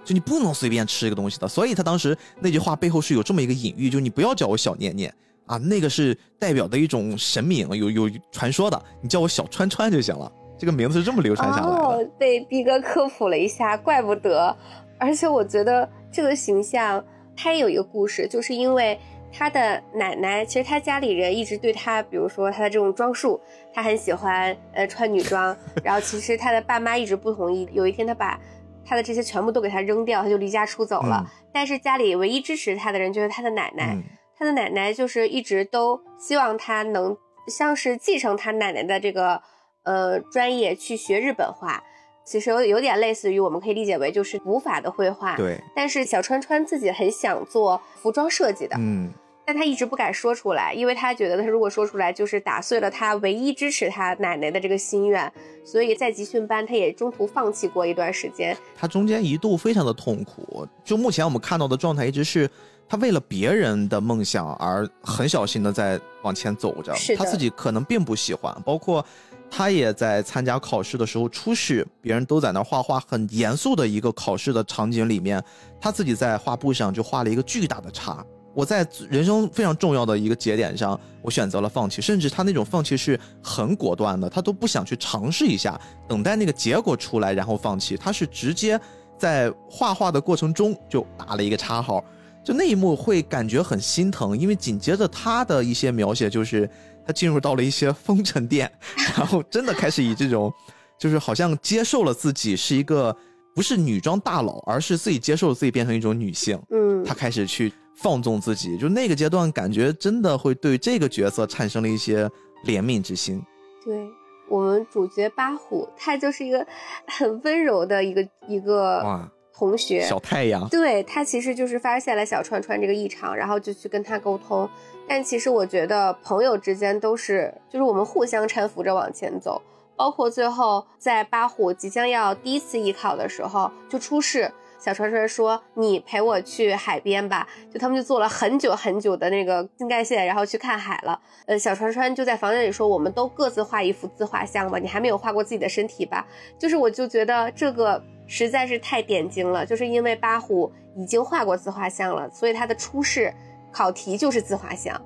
[0.03, 1.47] 就你不能随便吃这个东西的。
[1.47, 5.13] 所以他当时那句话背后是有这么一个隐喻，就你不要叫我小念念。
[5.45, 10.31] 啊，那个是代表的一种神明，有有传说的，你叫我小川川就行了。
[10.57, 11.75] 这个名字是这么流传下来的。
[11.75, 14.57] 哦，被逼哥科普了一下，怪不得。
[14.97, 17.05] 而且我觉得这个形象，
[17.35, 18.99] 他也有一个故事，就是因为
[19.31, 23.39] 他的奶奶，其实他家里人一直对他，比如说他的这种装束，
[23.73, 25.55] 他很喜欢，呃，穿女装。
[25.83, 27.67] 然后其实他的爸妈一直不同意。
[27.71, 28.39] 有一天他把
[28.85, 31.25] 他的这些全部都给他扔掉，他就离家出走了。
[31.53, 33.97] 但是家里唯一支持他的人就是他的奶奶。
[34.37, 37.15] 他的奶奶就是一直都希望他能
[37.47, 39.39] 像是继承他奶奶的这个
[39.83, 41.83] 呃专业去学日本画，
[42.23, 45.35] 其实有有点类似于我们可以理解为就是古法的绘画。
[45.35, 45.59] 对。
[45.75, 49.11] 但是小川川自己很想做服装设计的，嗯，
[49.45, 55.31] 但他一直不敢说出来，因为他觉得他如果说出来就是打碎了他唯一支持他奶奶的这个心愿，
[55.65, 58.55] 所以在集训班他也中途放弃过一段时间。
[58.77, 62.49] 他中间一度非常的痛苦，就目前我们看到的状态一直是。
[62.89, 68.53] 他为了别人的梦想而很小心的在往前走着，他自己可能并不喜欢。
[68.65, 69.05] 包括
[69.53, 75.43] 他也在参加考试的时候出示，别人都在那画画，很严肃的一个考试的场景里面，
[75.79, 78.25] 他自己在画布上就画了一个巨大的叉。
[78.53, 88.79] 我在人生非常重要的一个节点上，我选择了放弃，甚至他那种放弃是很果断的，他都不想去尝试一下，等待那个结果出来然后放弃，他是直接
[89.17, 92.03] 在画画的过程中就打了一个叉号。
[92.43, 96.67] 就那一幕会感觉很心疼，因为紧接着他的一些描写就是
[97.05, 98.71] 他进入到了一些风尘店，
[99.17, 100.51] 然后真的开始以这种，
[100.97, 103.15] 就是好像接受了自己是一个
[103.55, 106.61] 不是女装大佬，而是自己接受了自己变成一种女性。
[106.69, 112.25] 嗯，他开始去放纵自己，就那个阶段感觉真的会对这个角色产生了一些
[112.65, 113.41] 怜悯之心。
[113.83, 114.07] 对
[114.49, 116.65] 我们主角八虎，他就是一个
[117.07, 119.01] 很温柔的一个一个。
[119.03, 119.31] 哇。
[119.53, 124.67] 同学，小太阳，对他其实就是发现了小川川这个异常，然后就去跟他沟通。
[125.13, 129.61] 但其实我觉得朋友之间都是，就是我们互相搀扶着往前走。
[129.97, 134.49] 包括最后在八虎即将要第一次艺考的时候，就出事。
[134.79, 141.19] 小川川说：“你陪我去海边吧。”就他们就坐了很久很久的那个新干线，然后去看海了。
[141.45, 146.25] 呃，小川川就在房间里说：“我们都各自画一幅自画像吧，你还没有画过自己的身体吧？”
[146.57, 153.31] 就是我就觉得这个实在是太点睛了，就是因为八虎已经画过自画像了，所以他的初试
[153.71, 154.99] 考题就是自画像，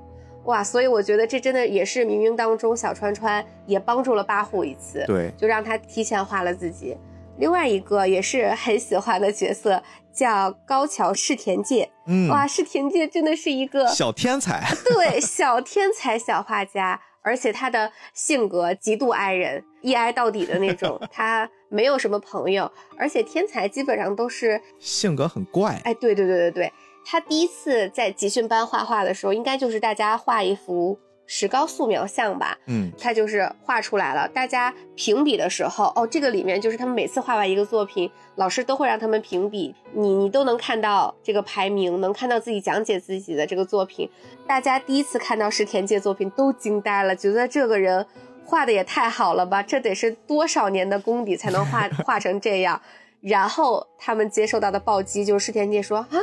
[0.46, 0.64] 哇！
[0.64, 6.98] 所以我觉得这真的也是冥冥当中小川川也帮助了八户一次，对，就让他提前画了自己。
[7.38, 9.84] 另外一个也是很喜欢的角色
[10.14, 26.74] 叫高桥世田介，嗯，哇，世田介真的是一个小天才， 对，小天才小画家，而且他的性格极度爱人，一爱到底的那种， 他没有什么朋友，而且天才基本上都是性格很怪，哎，对对对对对，
[27.06, 31.00] 他第一次在集训班画画的时候，应该就是大家画一幅。
[31.28, 34.28] 石膏素描像吧，嗯，他就是画出来了。
[34.28, 44.08] 大家评比的时候，哦，这个里面就是他们每次画完一个作品，老师都会让他们评比，你你都能看到这个排名，能看到自己讲解自己的这个作品。
[44.46, 48.06] 大家第一次看到石田界作品都惊呆了，觉得这个人
[48.46, 52.80] 画的也太好了吧，这得是多少年的功底才能画 画成这样。
[53.22, 56.22] 然后他们接受到的暴击就是石田界说啊，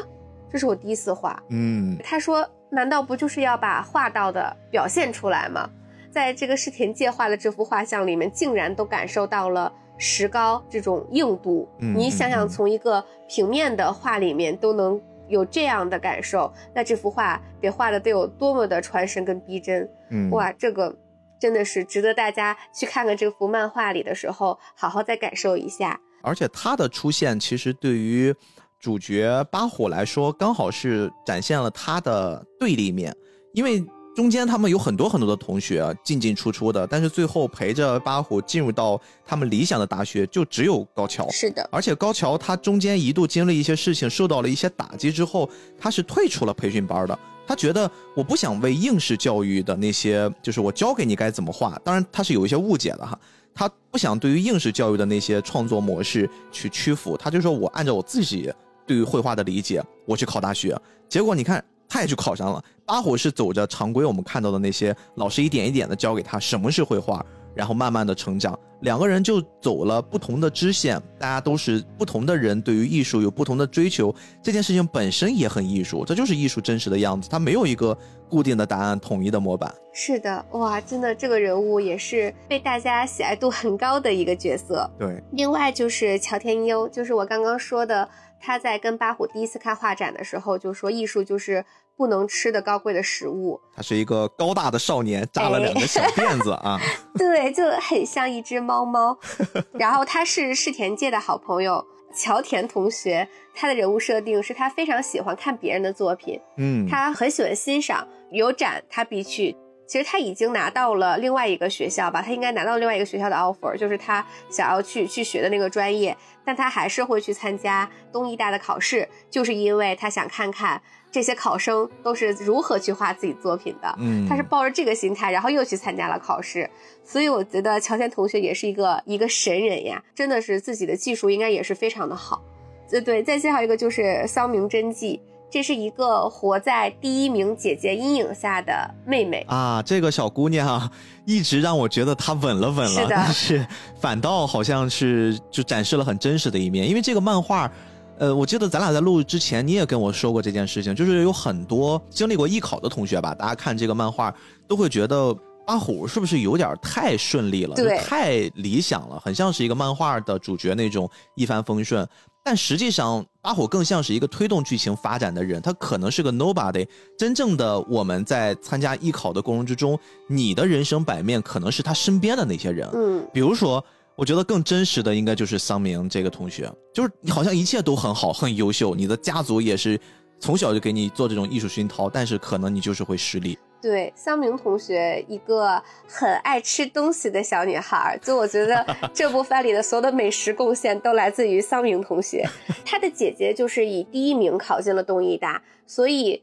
[0.53, 2.47] 这是我第一次画，嗯，他说。
[2.75, 5.69] 难道不就是要把画到的表现出来吗？
[6.11, 11.69] 在这个世田介画的这幅画像里面，竟然都感受到了石膏这种硬度。
[11.79, 14.99] 你想想，从一个平面的画里面都能
[15.29, 19.87] 有这样的感受，那这幅画得画的得有多么的传神跟逼真？
[20.09, 20.97] 嗯哇，这个
[21.39, 26.01] 真的是值得大家去看看这幅漫画里的时候，好好再感受一下。
[26.23, 28.35] 而且它的出现，其实对于
[28.83, 33.17] 主角巴虎来说，刚好是展现了他的对立面，
[33.55, 33.83] 因为。
[34.15, 41.27] 中间他们有很多很多的同学进进出出的，但是最后陪着巴虎进入到他们理想的大学，就只有高桥。
[41.31, 45.49] 是的，而且高桥他中间一度经历一些事情，受到了一些打击之后，
[45.79, 47.19] 他是退出了培训班的。
[47.47, 51.81] 他觉得我不想为应试教育的那些，就是我教给你该怎么画。
[51.83, 53.19] 当然他是有一些误解的哈，
[53.55, 57.17] 他不想对于应试教育的那些创作模式去屈服。
[57.17, 58.53] 他就说我按照我自己
[58.93, 60.79] 对于绘画的理解，我去考大学。
[61.09, 61.65] 结果你看。
[61.89, 62.65] 他也去考上了。
[62.87, 67.23] 八虎是走着常规，我们看到的那些老师一点一点的教给他什么是绘画，
[67.55, 68.59] 然后慢慢的成长。
[68.81, 74.13] 两个人就走了不同的支线，大家都是不同的人，对于艺术有不同的追求。
[74.43, 77.29] 这件事情本身也很艺术，这就是艺术真实的样子。
[77.29, 77.97] 它没有一个
[78.27, 79.73] 固定的答案，统一的模板。
[79.93, 84.91] 是的，哇，真的这个人物也是被大家喜爱度很高的一个角色。
[84.99, 88.09] 对，另外就是乔天优，就是我刚刚说的，
[88.43, 91.65] 他在跟巴虎第一次看画展的时候就说，艺术就是。
[91.95, 93.61] 不能吃的高贵的食物。
[93.77, 96.81] 他是一个高大的少年，扎了两个小 辫子啊。
[97.17, 99.17] 对，就很像一只猫猫。
[99.79, 109.55] 然后他是世田界的好朋友乔田同学，他的人物设定是他非常喜欢看别人的作品，嗯，他很喜欢欣赏，有展他必去。
[109.87, 120.81] 其实他已经拿到了另外一个学校吧，他应该拿到另外一个学校的 offer，就是他想要去去学的那个专业，但他还是会去参加东艺大的考试，就是因为他想看看。
[121.13, 123.95] 这些考生都是如何去画自己作品的？
[123.99, 126.67] 嗯，他是抱着这个心态，然后又去参加了考试。
[127.05, 132.43] 所以我觉得乔迁同学也是一个一个神人呀，真的是自己的技术应该也是非常的好。
[132.91, 135.21] 呃，对，再介绍一个就是桑明真纪，
[135.53, 138.73] 这是一个活在第一名姐姐阴影下的
[139.05, 139.83] 妹妹啊。
[139.83, 140.91] 这个小姑娘
[141.27, 143.67] 一直让我觉得她稳了稳了，但是
[144.01, 147.71] 反倒好像是就展示了很真实的一面，因为这个漫画。
[148.19, 154.33] 呃，我记得咱俩在录之前，你也跟我说过这件事情，就是有很多经历过艺考的同学吧，大家看这个漫画
[154.69, 155.35] 都会觉得
[155.67, 157.75] 阿虎是不是有点太顺利了，
[158.05, 162.07] 太理想了，很像是一个漫画的主角那种一帆风顺。
[162.45, 166.87] 但实际上，阿火更像是一个推动剧情发展的人，他可能是个 nobody。
[167.19, 169.99] 真正的我们在参加艺考的过程之中，
[170.29, 173.85] 你的人生版面可能是他身边的那些人，嗯，比如说。
[174.15, 179.99] 我觉得更真实的应该就是桑明这个同学，就是好像一切都很好，很优秀，你的家族也是
[180.43, 183.57] 从小就给你做这种艺术熏陶，但是可能你就是会失利。
[183.81, 192.45] 对，桑明同学一个很爱吃东西的小女孩，就我觉得 这部番里的所有的美食贡献都来自于桑明同学，
[192.85, 196.43] 她的姐姐就是以第一名考进了东艺大，所以。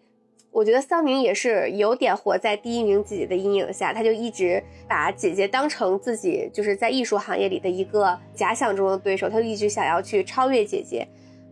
[0.52, 11.08] 我觉得桑明也是有点活在第一名姐姐的阴影下，她就一直把姐姐当成自己就是在艺术行业里的一个假想中的对手，她就一直想要去超越姐姐。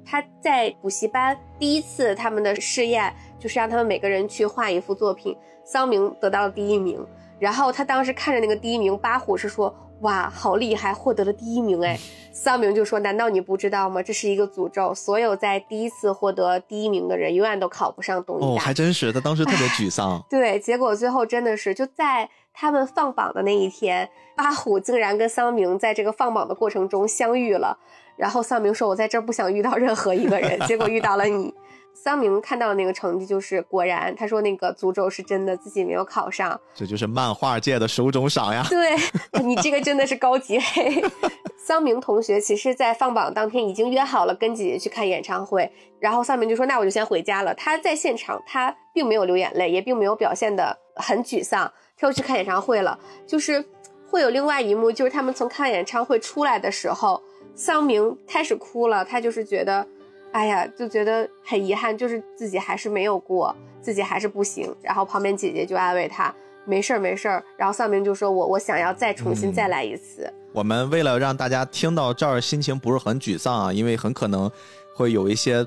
[0.07, 5.35] 他在补习班第一次他们的试验就是让他们每个人去画一幅作品，
[5.65, 7.05] 桑明得到了第一名，
[7.37, 9.75] 然后他当时看着那个第一名，八虎是说。
[10.01, 11.97] 哇，好厉害，获得了第一名哎！
[12.31, 13.99] 桑明就说：“难道你不知道吗？
[14.03, 20.23] 这是一个诅咒，所有在第一次获得第一名的人，永远都考不上东艺大。”哦，还真是，他当时特别沮丧。
[20.29, 27.79] 对，结果最后真的是就在他们放榜的那一天，八虎竟然跟桑明在这个放榜的过程中相遇了。
[28.17, 31.53] 然后桑明说：“我在这儿不想遇到任何一个人。”结果遇到了你。
[31.93, 38.63] 桑明看到的那个成绩就是果然，他说那个诅咒是真的，自己没有考上，这就是漫画界的手冢赏呀。
[38.69, 38.95] 对
[39.43, 41.03] 你这个真的是高级黑。
[41.57, 45.69] 桑明同学其实，在放榜当天已经约好了跟姐姐去看演唱会，
[45.99, 52.97] 然后桑明就说：“那我就先回家了。”他在现场，他并没有流眼泪，也并没有表现的很沮丧，他又去看演唱会了。
[53.25, 53.65] 就是
[54.07, 57.21] 会有另外一幕，就是他们从看演唱会出来的时候，
[57.57, 59.85] 桑明开始哭了，他就是觉得。
[60.33, 64.71] 哎呀，就觉得很遗憾，就是自己还是没有过，自己还是不行。
[64.83, 66.31] 然后旁边姐姐就安慰他，
[66.65, 67.43] 没事儿没事儿。
[67.55, 74.51] 然后丧明就说：“我我想要再重新再来一次。”我们为了让大家听到这儿心情不是很沮丧啊，因为很可能
[74.93, 75.65] 会有一些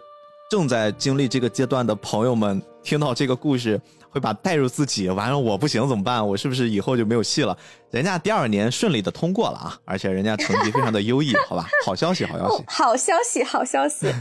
[0.48, 3.80] 正在经历这个阶段的朋友们听到这个故事。
[4.10, 6.26] 会把带入自己，完了我不行怎么办？
[6.26, 7.56] 我是不是以后就没有戏了？
[7.90, 11.68] 人家第二年顺利的通过了啊，而且人家成绩非常的优异，好吧？
[11.86, 14.12] 好消息，好消息，好消息，好消息。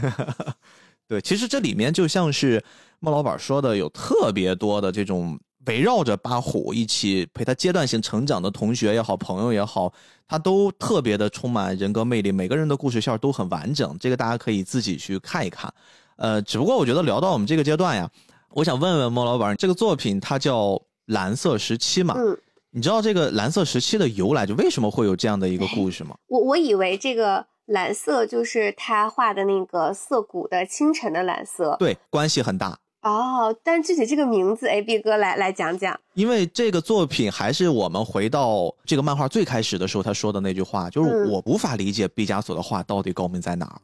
[1.08, 2.62] 对，其实这里面就像是
[3.00, 5.36] 孟老板说的，有特别多的这种
[5.66, 9.92] 围绕着八虎一起陪他阶段性成长的同学也好，朋友也好，
[10.28, 15.72] 他都特别的充满人格魅力，每个人的故事线都很完整，这个大家可以自己去看一看。
[16.14, 18.08] 呃，只不过我觉得聊到我们这个阶段呀。
[18.52, 20.70] 我想问问莫老板，这个作品它叫
[21.06, 22.14] 《蓝色时期》嘛？
[22.16, 22.36] 嗯，
[22.70, 26.16] 你知道这个蓝色时期的由来，就为什么会有这样的一个故事吗？
[26.26, 31.76] 我我以为这个蓝色就是他画的那个涩谷的清晨的蓝色。
[31.78, 32.76] 对，关系很大。
[33.02, 35.98] 哦，但具体这个名字，A B 哥来来讲讲。
[36.14, 43.80] 因为这个作品还是我们回到这个漫画最开始的时候他说的那句话，就是我无法理解毕加索的画到底高明在哪儿。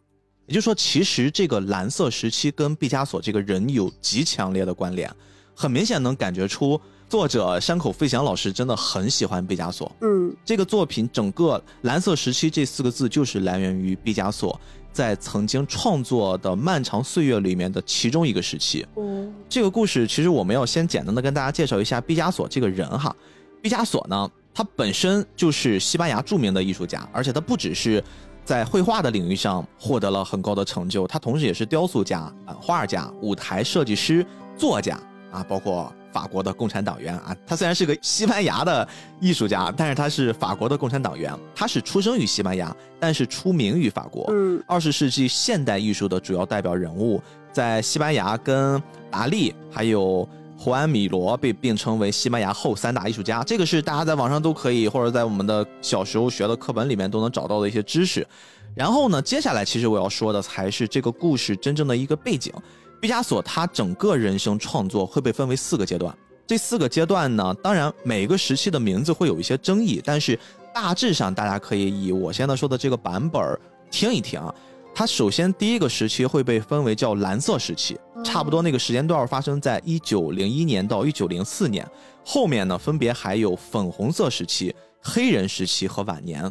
[0.46, 5.10] 也就是说，其实这个蓝色时期跟毕加索这个人有极强烈的关联，
[5.54, 9.90] 很明显能感觉出作者山口飞翔老师真的很喜欢毕加索。
[10.02, 14.58] 嗯，这个作品整个蓝色时期这四个字就是来源于毕加索
[14.92, 18.86] 在曾经创作的漫长岁月里面的其中一个时期。
[18.96, 23.14] 嗯，这个故事其实我们要先简单的跟大家介绍一下毕加索这个人哈。
[23.60, 28.00] 毕加索呢，他本身就是西班牙著名的艺术家，而且他不只是。
[28.46, 34.24] 在绘画的领域上获得了很高的成就，他同时也是雕塑家、版画家、舞台设计师、
[34.56, 34.96] 作家
[35.32, 37.36] 啊，包括法国的共产党员啊。
[37.44, 38.86] 他虽然是个西班牙的
[39.20, 41.36] 艺术家，但是他是法国的共产党员。
[41.56, 44.24] 他是出生于西班牙，但是出名于法国。
[44.28, 47.20] 嗯，二十世纪现代艺术的主要代表人物，
[47.52, 50.26] 在西班牙跟达利还有。
[50.66, 58.26] 胡安·米罗被并称为西班牙后三大艺术家，这个是大家在网上都可以，或者在我们的小时候学的课本里面都能找到的一些知识。
[58.74, 62.52] 然后呢，接下来其实我要说的才是这个故事真正的一个背景。
[63.00, 66.12] 毕加索他整个人生创作会被分为四个阶段，
[66.48, 70.36] 这四个阶段呢，当然每个时期的名字会有一些争议，但是
[70.74, 73.56] 大致上大家可以以我现在说的这个版本
[73.88, 74.52] 听一听啊。
[74.98, 81.86] 它首先第一个时期会被分为叫蓝色时期，差不多那个时间段发生在一九零一年到一九零四年。
[82.24, 86.50] 后面呢，分别还有粉红色时期、黑人时期和晚年。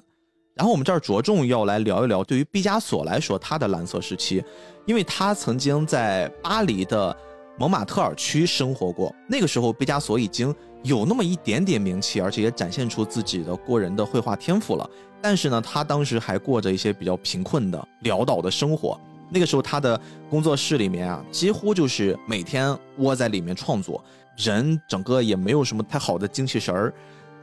[0.54, 4.44] 然后我们这儿着重要来聊一聊，对于毕加索来说，他的蓝色时期，
[4.86, 7.18] 因为他曾经在巴黎的
[7.58, 10.54] 蒙马特尔区生活过，那个时候毕加索已经
[10.84, 14.88] 有那么一点点名气，而且也展现出自己的过人的绘画天赋了。
[15.28, 18.96] 但是呢，他当时还过着一些比较贫困的潦倒的生活。
[19.28, 20.00] 那个时候，他的
[20.30, 24.04] 工作室里面啊，几乎就是每天窝在里面创作，
[24.38, 26.94] 人整个也没有什么太好的精气神儿。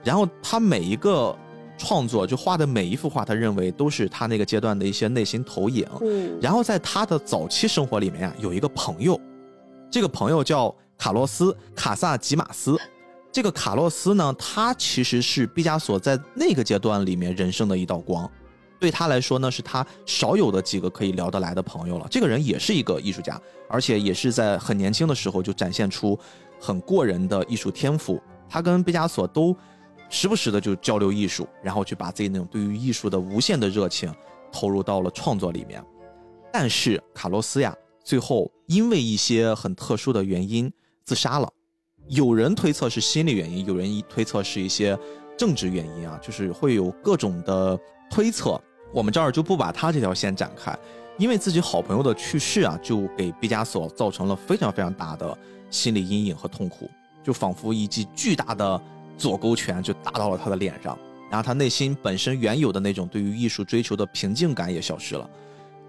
[0.04, 1.36] 然后他每一个
[1.76, 5.84] 创作，就画的每一幅画，他认为都是他那个阶段的一些内心投影。
[6.02, 6.38] 嗯。
[6.40, 9.20] 然后在他的早期生活里面啊，有一个朋友，
[9.90, 12.78] 这个朋友叫卡洛斯·卡萨吉马斯。
[13.32, 18.30] 这个卡洛斯呢，他其实是毕加索在那个阶段里面人生的一道光，
[18.78, 22.06] 对他来说呢，是他少有的几个可以聊得来的朋友了。
[22.10, 23.40] 这个人也是一个艺术家，
[23.70, 26.18] 而且也是在很年轻的时候就展现出
[26.60, 28.20] 很过人的艺术天赋。
[28.50, 29.56] 他跟毕加索都
[30.10, 34.14] 时不时的就交流艺术，然后去把自己那种对于艺术的无限的热情
[34.52, 35.82] 投入到了创作里面。
[36.52, 40.70] 但是卡洛斯呀，最后因为一些很特殊的原因
[41.02, 41.50] 自杀了。
[42.08, 44.98] 有人推测是心理原因，有人推测是一些
[45.36, 47.78] 政治原因啊，就是会有各种的
[48.10, 48.60] 推测。
[48.92, 50.76] 我们这儿就不把他这条线展开，
[51.16, 55.36] 因为自己好朋友的去世啊，就给毕加索造成了非常非常大的
[55.70, 56.90] 心理阴影和痛苦，
[57.22, 58.80] 就仿佛一记巨大的
[59.16, 60.98] 左勾拳就打到了他的脸上，
[61.30, 65.30] 然后他内心本身原有的那种对于艺术追求的平静感也消失了，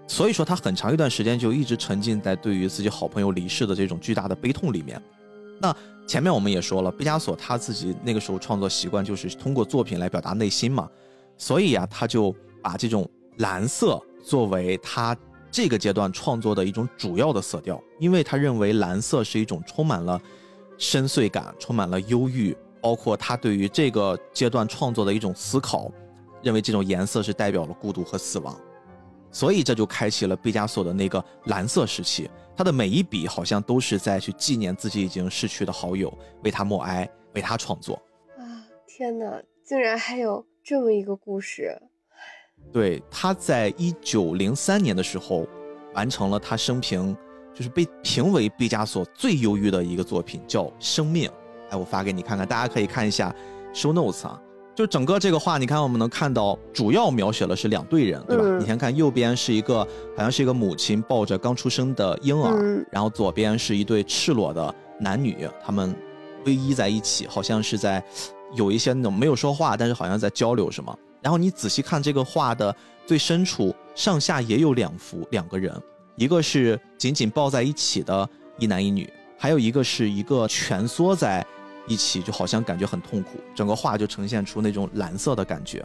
[0.06, 4.98] 所以说他很长一段时间就一直沉浸在对于自己好朋友离世的这种巨大的悲痛里面。
[5.60, 10.88] 那前面我们也说了，毕加索他自己那个时候创作习惯就是通过作品来表达内心嘛，
[11.38, 13.08] 所以啊，他就把这种
[13.38, 15.16] 蓝色作为他
[15.50, 20.20] 这个阶段创作的一种主要的色调，因为他认为蓝色是一种充满了
[20.76, 25.90] 深邃感、充满了忧郁，包括他对于这个阶段创作的一种思考，
[26.42, 28.54] 认为这种颜色是代表了孤独和死亡，
[29.30, 32.28] 所以这就开启了毕加索的那个蓝色时期。
[32.56, 36.12] 他的每一笔好像都是在去纪念自己已经逝去的好友，
[36.42, 37.94] 为他默哀，为他创作。
[38.38, 41.76] 啊，天哪，竟然还有这么一个故事！
[42.72, 45.46] 对，他在一九零三年的时候，
[45.94, 47.16] 完成了他生平
[47.52, 51.28] 就是被评为毕加索最忧郁的一个作品，叫《生命》。
[51.70, 53.34] 哎，我发给你看看，大家可以看一下
[53.72, 54.40] show notes 啊。
[54.74, 58.58] 就整个这个画，你看我们能看到，主要描写的是两队人，对吧？
[58.58, 59.86] 你先看右边是一个，
[60.16, 65.94] 好像是一个母亲抱着刚出生的婴儿，然后左边是一对赤裸的男女，他们
[66.44, 68.02] 偎依在一起，好像是在
[68.56, 70.98] 有一些那种没有说话，但是好像在交流什么。
[71.22, 72.74] 然后你仔细看这个画的
[73.06, 75.72] 最深处，上下也有两幅两个人，
[76.16, 78.28] 一个是紧紧抱在一起的
[78.58, 81.46] 一男一女，还有一个是一个蜷缩在。
[81.86, 85.84] 一起就好像感觉很痛苦，整个画就呈现出那种蓝色的感觉，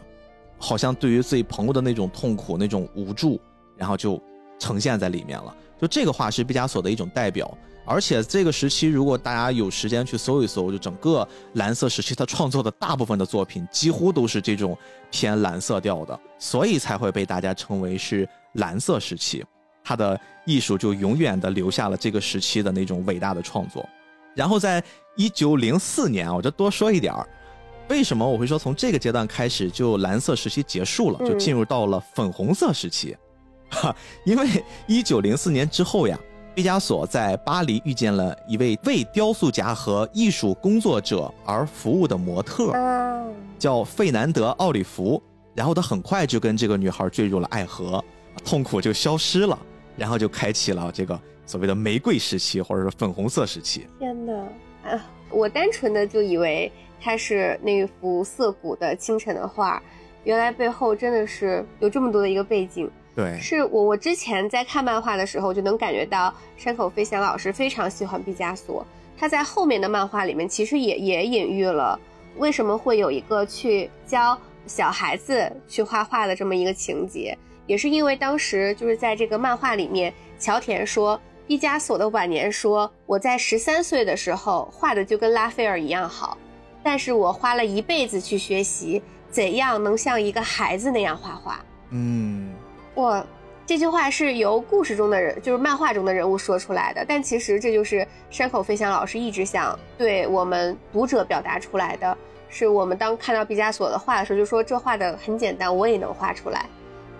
[0.58, 3.40] 好像对于自己朋友的那种痛苦、那种无助，
[3.76, 4.20] 然后就
[4.58, 5.54] 呈现在里面了。
[5.80, 7.52] 就这个画是毕加索的一种代表。
[7.86, 14.76] 而且这个时期，如果大家有时间去搜一搜，就整个蓝色时期他创作的大部分的作品，几乎都是这种
[15.10, 19.44] 偏蓝色调的，所以才会被大家称为是蓝色时期。
[19.82, 23.84] 他的艺术就永远的留下了这个时期的那种伟大的创作。
[24.36, 24.80] 然后在
[25.20, 27.28] 一九零四年，我就多说一点儿，
[27.90, 33.14] 为什么我会说从这个阶段开始就蓝色时期结束了，就进入到了粉红色时期？
[33.68, 33.94] 哈，
[34.24, 34.48] 因为
[34.86, 36.18] 一九零四年之后呀。
[36.52, 42.74] 毕加索在巴黎遇见了一位为雕塑家和艺术工作者而服务的模特，
[43.56, 45.22] 叫费南德·奥里弗。
[45.54, 48.04] 然后他很快就跟这个女孩坠入了爱河，
[48.44, 49.56] 痛苦就消失了，
[49.96, 53.86] 然后就开启了这个所谓的玫瑰时期，或者是粉红色时期。
[54.00, 54.32] 天哪！
[54.84, 56.70] 啊，我单纯的就以为
[57.00, 59.82] 它是那幅涩谷的清晨的画，
[60.24, 62.90] 原来背后真的是有这么多的一个背景。
[63.14, 68.86] 对，是我我之前在看漫画的时候就能感觉到山口飞翔老师非常喜欢毕加索，
[69.18, 71.98] 他在后面的漫画里面其实也也隐喻了
[72.36, 77.36] 为什么会有一个去教小孩子去画画的这么一个情节，
[77.66, 81.20] 也是因为当时就是在这个漫画里面，桥田说
[81.50, 86.38] 毕加索的晚年说我在十三岁的时候画的就跟拉斐尔一样好，
[86.80, 91.60] 但是我花了一辈子去学习怎样能像一个孩子那样画画，
[91.90, 92.54] 嗯。
[92.94, 93.26] 哇，
[93.66, 102.16] 这句话是由故事中的人，就是漫画中的人物说出来的，但其实这就是山口飞翔老师一直想对我们读者表达出来的，
[102.48, 106.64] 是我们当看到毕加索的画的时候，就说这画的很简单，我也能画出来。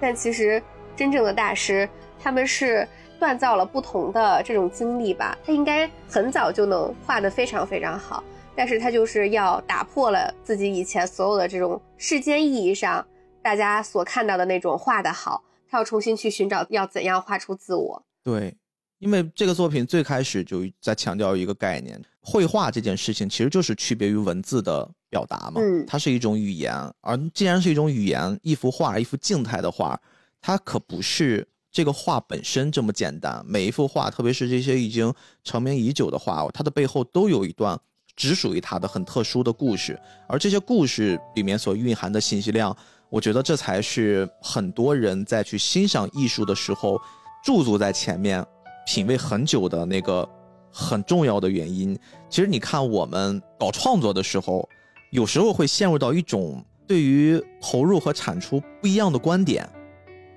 [0.00, 0.62] 但其实
[0.94, 1.88] 真正的大师，
[2.22, 2.86] 他们是
[3.20, 8.24] 锻造了不同的这种经历吧，他应该很早就能画得非常非常好，
[8.56, 13.06] 但是他就是要打破了自己以前所有的这种世间意义上
[13.42, 15.44] 大家所看到的那种画的好。
[15.72, 18.02] 他要重新去寻找要怎样画出自我。
[18.24, 18.52] 对，
[18.98, 25.60] 因为这个作品最开始就在强调一个概念，绘画这件事情其实就是区别于文字的表达嘛。
[25.60, 29.96] 嗯，它是一种语言，而既然是一种语言，一幅画，一幅静态的画，
[30.40, 33.42] 它可不是这个画本身这么简单。
[33.46, 35.12] 每一幅画，特别是这些已经
[35.44, 37.78] 成名已久的画，它的背后都有一段
[38.16, 39.98] 只属于它的很特殊的故事，
[40.28, 42.76] 而这些故事里面所蕴含的信息量。
[43.08, 46.96] 我觉得这才是很多人在去欣赏艺术的时候
[47.44, 48.44] 驻足在前面
[48.86, 50.28] 品味很久的那个
[50.70, 51.98] 很重要的原因。
[52.28, 54.68] 其实你看，我们搞创作的时候，
[55.10, 59.68] 有时候会陷入到一种对于投入和产出不一样的观点。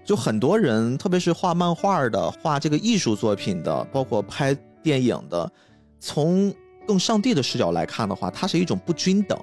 [0.03, 5.51] 就很多人，特别是画漫画的、画这个艺术作品的，包括拍电影的，
[5.99, 6.53] 从
[6.87, 9.37] 更上帝的视角来看的话，它是一种不均等。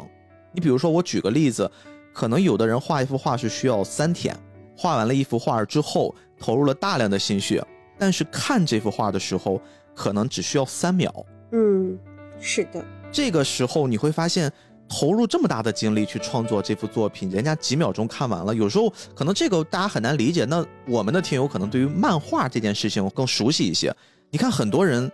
[0.53, 1.71] 你比如说，我举个例子。
[2.13, 4.37] 可能有的人画一幅画是需要三天，
[4.77, 7.65] 画完了一幅画之后投入了大量的心血，
[7.97, 9.63] 但是看这幅画的时候
[9.95, 11.15] 可能只需要三秒。
[11.53, 11.97] 嗯，
[12.41, 12.85] 是的。
[13.13, 14.53] 这个时候你会发现，
[14.91, 18.53] 投入这么大的精力去创作这幅作品，人家几秒钟看完了。
[18.53, 20.45] 有时候可能这个大家很难理解。
[20.45, 23.95] 那我们的听友可能对于漫画这件事情更熟悉一些。
[24.31, 25.11] 你看很多人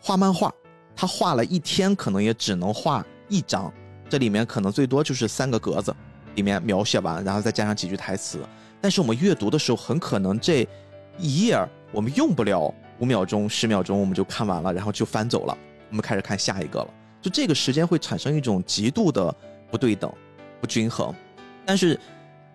[0.00, 0.52] 画漫画，
[0.96, 3.72] 他画了一天可能也只能画一张，
[4.10, 5.94] 这里面可能最多就是三个格子。
[6.34, 8.40] 里面描写完，然后再加上几句台词，
[8.80, 10.66] 但是我们阅读的时候，很可能这
[11.18, 11.58] 一页
[11.92, 15.54] 我们用不了五秒钟、十秒钟，我们就看完了，然后就翻走了，
[15.90, 16.88] 我们开始看下一个了。
[17.22, 19.34] 就这个时间会产生一种极度的
[19.70, 20.12] 不对等、
[20.60, 21.14] 不均衡。
[21.64, 21.98] 但是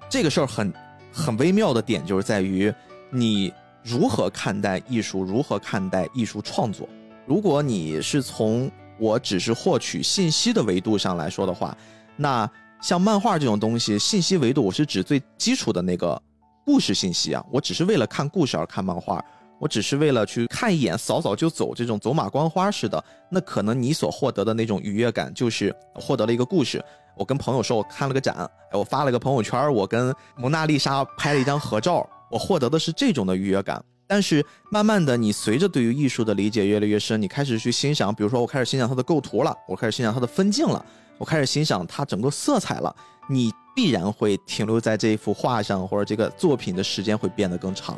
[0.08, 0.72] 这个事儿很
[1.12, 2.72] 很微妙的点就是在于
[3.10, 6.88] 你如何看待艺术，如何看待艺术创作。
[7.26, 8.70] 如果你是从
[9.00, 11.76] 我只是获取信息的维度上来说的话，
[12.16, 12.48] 那。
[12.80, 16.22] 像漫画这种东西，信息维度我是指最基础的那个
[16.64, 17.44] 故事信息啊。
[17.52, 19.20] 我只是为了看故事而看漫画，
[19.60, 23.04] 我只是为了去看一眼、扫扫就走这种走马观花似的。
[23.30, 26.84] 那可能你所获得的那种愉悦感，就是获得了一个故事。
[27.16, 33.84] 我跟朋友说我看了个展，我发了个朋友圈，我跟蒙娜丽莎拍了一张合照，我获得的是这种的愉悦感。
[34.06, 40.86] 但是慢慢的，你随着对于艺术的理解越来越深，你开始去欣赏，比如说我开始欣赏它的构图了，我开始欣赏它的分镜了。
[41.18, 42.96] 我开始欣赏它整个色彩了，
[43.28, 47.98] 你必然会停留在这一幅画上，或者这个作品的时间会变得更长。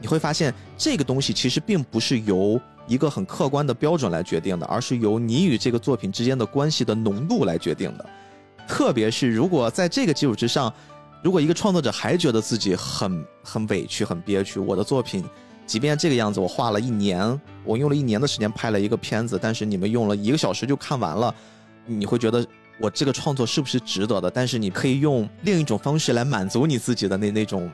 [0.00, 8.06] 你会发现，这个东西其实并不是由一个很客观的标准来决定的，而是由你与这个作品之间的关系的浓度来决定的。
[8.66, 10.72] 特别是如果在这个基础之上，
[11.22, 15.24] 如果一个创作者还觉得自己很很委屈、很憋屈，我的作品，
[15.66, 21.34] 即便这个样子，我画了一年，我用了一年的时间拍了一个片子，但是你们用了一个小时就看完了，
[21.86, 22.44] 你会觉得。
[22.82, 24.30] 我这个创作是不是值得的？
[24.30, 27.70] 但是你可以用另一种方式来满足你自己的那那种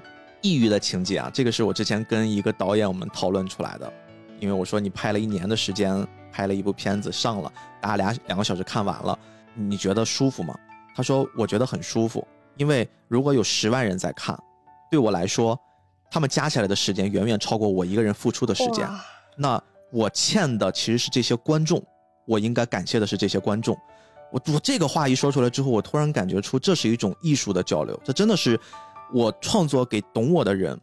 [0.46, 1.28] 抑郁的情节啊！
[1.34, 3.92] 这个是我之前跟一个导演我们讨论出来的。
[4.38, 9.18] 因为我说你拍了一年的时间，拍了一部片子上了，大家俩两个小时看完了，
[9.54, 10.56] 你觉得舒服吗？
[10.94, 12.24] 他说我觉得很舒服，
[12.56, 14.38] 因为如果有十万人在看，
[14.88, 15.58] 对我来说，
[16.08, 18.88] 他们加起来的时间远远超过我一个人付出的时间。
[19.36, 19.60] 那
[19.90, 21.82] 我欠的其实是这些观众，
[22.24, 23.76] 我应该感谢的是这些观众。
[24.30, 28.58] 我我这个话一说出来之后，我突然感觉出这是一种艺术的交流，这真的是
[29.12, 30.78] 我创作给懂我的人，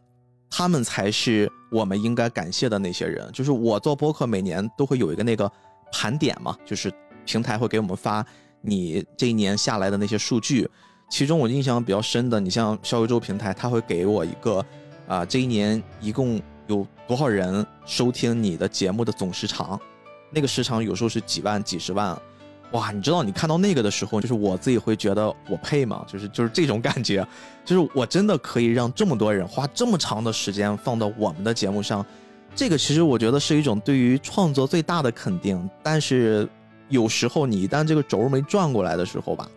[0.50, 3.30] 他们才是我们应该感谢的那些人。
[3.32, 5.50] 就是我做播客，每年都会有一个那个
[5.92, 6.92] 盘点嘛，就是
[7.24, 8.24] 平台会给我们发
[8.60, 10.68] 你这一年下来的那些数据。
[11.10, 14.64] 其中我印象比较深的，你像小宇宙平台，他会给我一个
[15.06, 19.78] 啊，这一年一共有多少人收听你的节目的总时长，
[20.30, 22.20] 那个时长有时候是几万、几十万。
[22.72, 26.04] 哇，你知道你看到那个的时候，就是我自己会觉得我配吗？
[26.08, 27.24] 就是就是这种感觉，
[27.64, 32.04] 就是我真的可以让这么多人花这么长的时间放到我们的节目上，
[32.54, 35.70] 这个其实我觉得是一种对于创作最大的肯定。
[35.84, 36.48] 但是
[36.88, 39.48] 有时候你一旦这个轴没转过来的时候吧，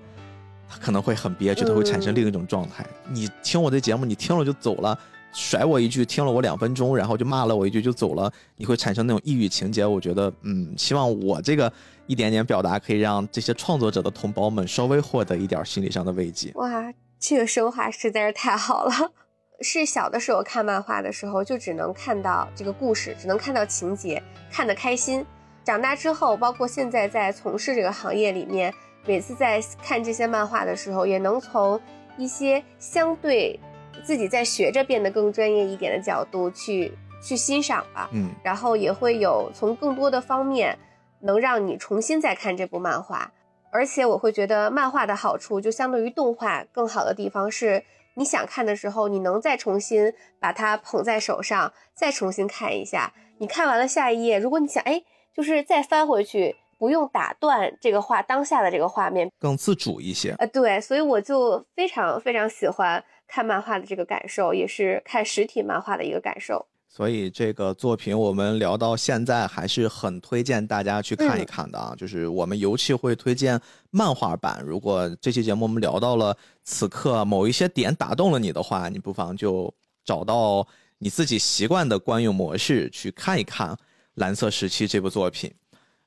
[0.70, 2.86] 他可能会很憋屈，他会产生另一种状态。
[3.10, 4.98] 你听我这节目，你听了就走了。
[5.38, 9.86] 甩我一句，听了我两分钟，然后就骂了我一句就走了，你会产生那种抑郁情节。
[9.86, 11.72] 我觉得，嗯，希望我这个
[12.08, 16.52] 一点点表达可以让这些创作者的同胞们稍微获得一点心理上的慰藉。
[16.56, 18.92] 哇，这个升华实在是太好了。
[19.62, 25.24] 是小的时候看漫画的时候，就只能看到这个故事，只能看到情节，看得开心。
[25.64, 28.74] 长大之后，包括现在在从事这个行业里面，
[29.06, 31.80] 每次在看这些漫画的时候，也能从
[32.18, 33.60] 一些相对。
[34.08, 40.80] 自己在学着变得更专业一点的角度去去欣赏吧，嗯，然后也会有从更多的方面
[41.20, 43.30] 能让你重新再看这部漫画，
[43.70, 53.12] 而且我会觉得漫画的好处就相对于动画更好的地方是，你想看的时候你能再重新把它捧在手上，再重新看一下。
[53.40, 55.04] 你看完了下一页，如果你想哎，
[55.36, 60.34] 就是再翻回去，不用打断这个画当下的这个画面，更自主一些。
[60.40, 63.04] 呃，对，所以我就非常非常喜欢。
[63.28, 66.66] 看漫画的这个感受，也是看实体漫画的一个感受。
[66.90, 71.94] 所以这个作品我们聊到现在，还是很推荐大家去看一看的啊。
[71.96, 73.60] 就是我们尤其会推荐
[73.92, 74.64] 漫画版。
[74.66, 79.72] 如果这期节目我们聊到了此刻某一些点打动了你的话，你不妨就
[80.04, 80.66] 找到
[80.98, 83.70] 你自己习惯的观影模式去看一看
[84.16, 85.54] 《蓝色时期》这部作品。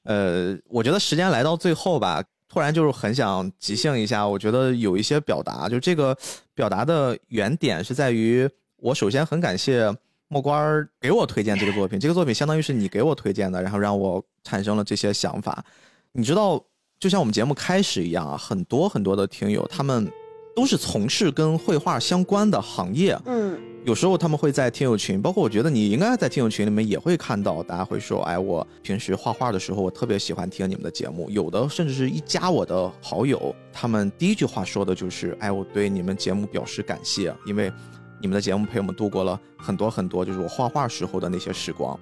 [0.04, 2.24] 呃，我觉得时间来到最后吧。
[2.52, 6.16] 突然就是很想即兴一下，我觉得有一些表达，就这个
[6.52, 9.94] 表达的原点是在于，我首先很感谢
[10.26, 15.64] 莫关给我推荐这个作品，这个作品相当于是你给我推荐的，然后让我产生了这些想法。
[16.12, 16.60] 你知道，
[16.98, 20.10] 就像我们节目开始一样啊，很多很多的听友他们
[20.56, 23.69] 都是从事跟绘画相关的行业，嗯。
[23.84, 31.30] 有时候他们会在听友群，包括我觉得你应该在听友群里面也会看到，大家会说，哎，我平时画画的时候，我特别喜欢听你们的节目。
[31.30, 37.72] 有的甚至是一加我的好友，他们第一句话说的就是，哎，我对你们节目表示感谢，因为
[38.20, 41.98] 你们的节目陪我们度过了很多很多，就是我画画时候的那些时光。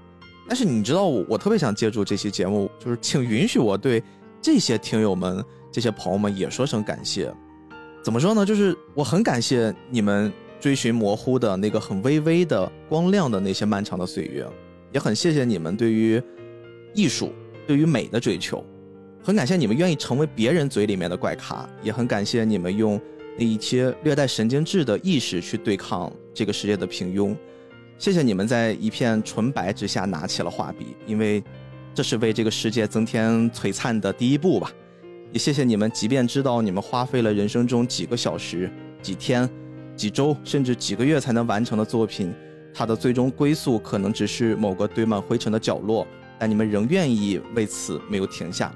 [0.48, 4.02] 但是你知道，我我特别想借助这期节目，就是请允许我对
[4.42, 7.32] 这些听友们、这些朋友们也说声感谢。
[8.02, 8.44] 怎么说呢？
[8.44, 10.32] 就是我很感谢你们。
[10.60, 14.46] 追寻模糊的那个很微微的光亮的那些漫长的岁月，
[14.92, 16.20] 也很谢谢你们对于
[16.94, 17.32] 艺术、
[17.66, 18.64] 对于美的追求，
[19.22, 23.00] 很感谢你们愿意成为别人嘴里面的怪咖，也很感谢你们用
[23.38, 27.36] 那一些略带神经质的意识去对抗这个世界的平庸。
[27.98, 31.42] 谢谢你们在一片纯白之下拿起了画笔，因为
[31.94, 34.72] 这是为这个世界增添璀璨的第一步吧。
[35.32, 38.70] 也谢谢你们，即便知道你们花费了人生中几个小时、
[39.00, 39.48] 几天。
[39.98, 42.32] 几周甚至几个月才能完成的作品，
[42.72, 46.06] 它的最终归宿可能只是某个堆满灰尘的角落，
[46.38, 48.72] 但你们仍愿意为此没有停下，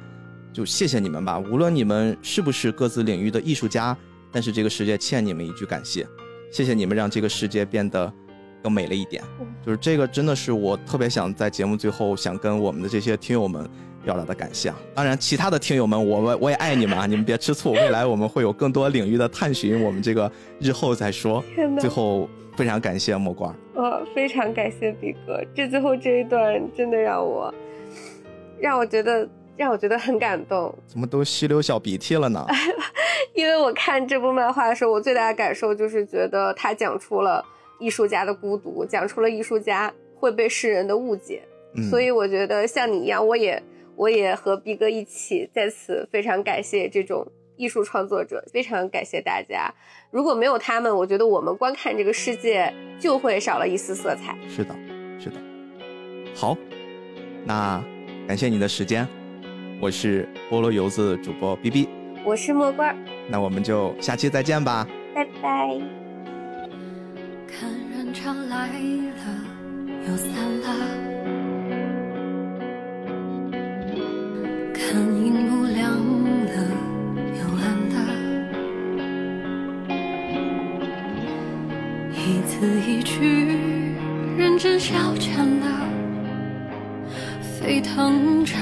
[0.53, 1.39] 就谢谢你们吧。
[1.39, 3.97] 无论你们是不是各自领域的艺术家，
[4.33, 6.05] 但是这个世界欠你们一句感谢，
[6.51, 8.13] 谢谢你们让这个世界变得
[8.61, 9.23] 更美了一点。
[9.65, 13.71] 就是这个真的是我特别想在节目最后想跟我们的这些听友们。
[14.05, 14.77] 表达的感谢啊！
[14.95, 17.07] 当然，其他的听友们，我们我也爱你们啊！
[17.07, 21.43] 你们别吃醋，未来我们会有更多领域的探寻，我们这个日后再说。
[21.79, 23.55] 最后，非常感谢莫瓜。
[23.75, 27.53] 呃，非常感谢比哥，这最后这一段真的让我，
[28.61, 29.27] 让我觉得
[29.57, 30.75] 让我觉得很感动。
[30.87, 32.45] 怎么都吸溜小鼻涕了呢？
[33.35, 37.43] 因为我看这部漫画的时候，我最大的感受就是觉得他讲出了
[37.79, 41.43] 艺术家的孤独，讲出了艺术家会被世人的误解。
[41.89, 43.63] 所以我觉得像你一样，我也。
[43.97, 49.73] 我也和毕哥一起在此非常感谢这种艺术创作者，非常感谢大家。
[50.11, 54.37] 如果没有他们，我觉得我们观看这个世界就会少了一丝色彩。
[54.49, 54.75] 是的，
[55.19, 55.37] 是的。
[56.35, 56.57] 好，
[57.45, 57.83] 那
[58.27, 59.07] 感谢你的时间，
[59.81, 61.89] 我是菠萝油子主播 B B，
[62.25, 62.97] 我是墨罐，
[63.29, 65.79] 那我们就下期再见吧，拜拜。
[67.47, 69.25] 看人潮来了
[70.09, 70.33] 又散
[70.63, 71.42] 了，
[74.75, 75.91] 看荧幕亮
[76.47, 76.55] 了
[77.39, 77.97] 又暗了，
[82.13, 82.51] 一字
[82.87, 83.15] 一句
[84.37, 85.67] 认真消遣了，
[87.41, 88.55] 沸腾着，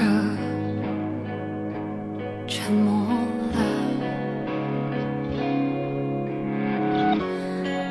[2.47, 3.07] 沉默
[3.53, 3.59] 了。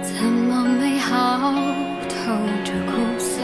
[0.02, 1.52] 怎么美好
[2.08, 2.14] 透
[2.64, 3.42] 着苦涩？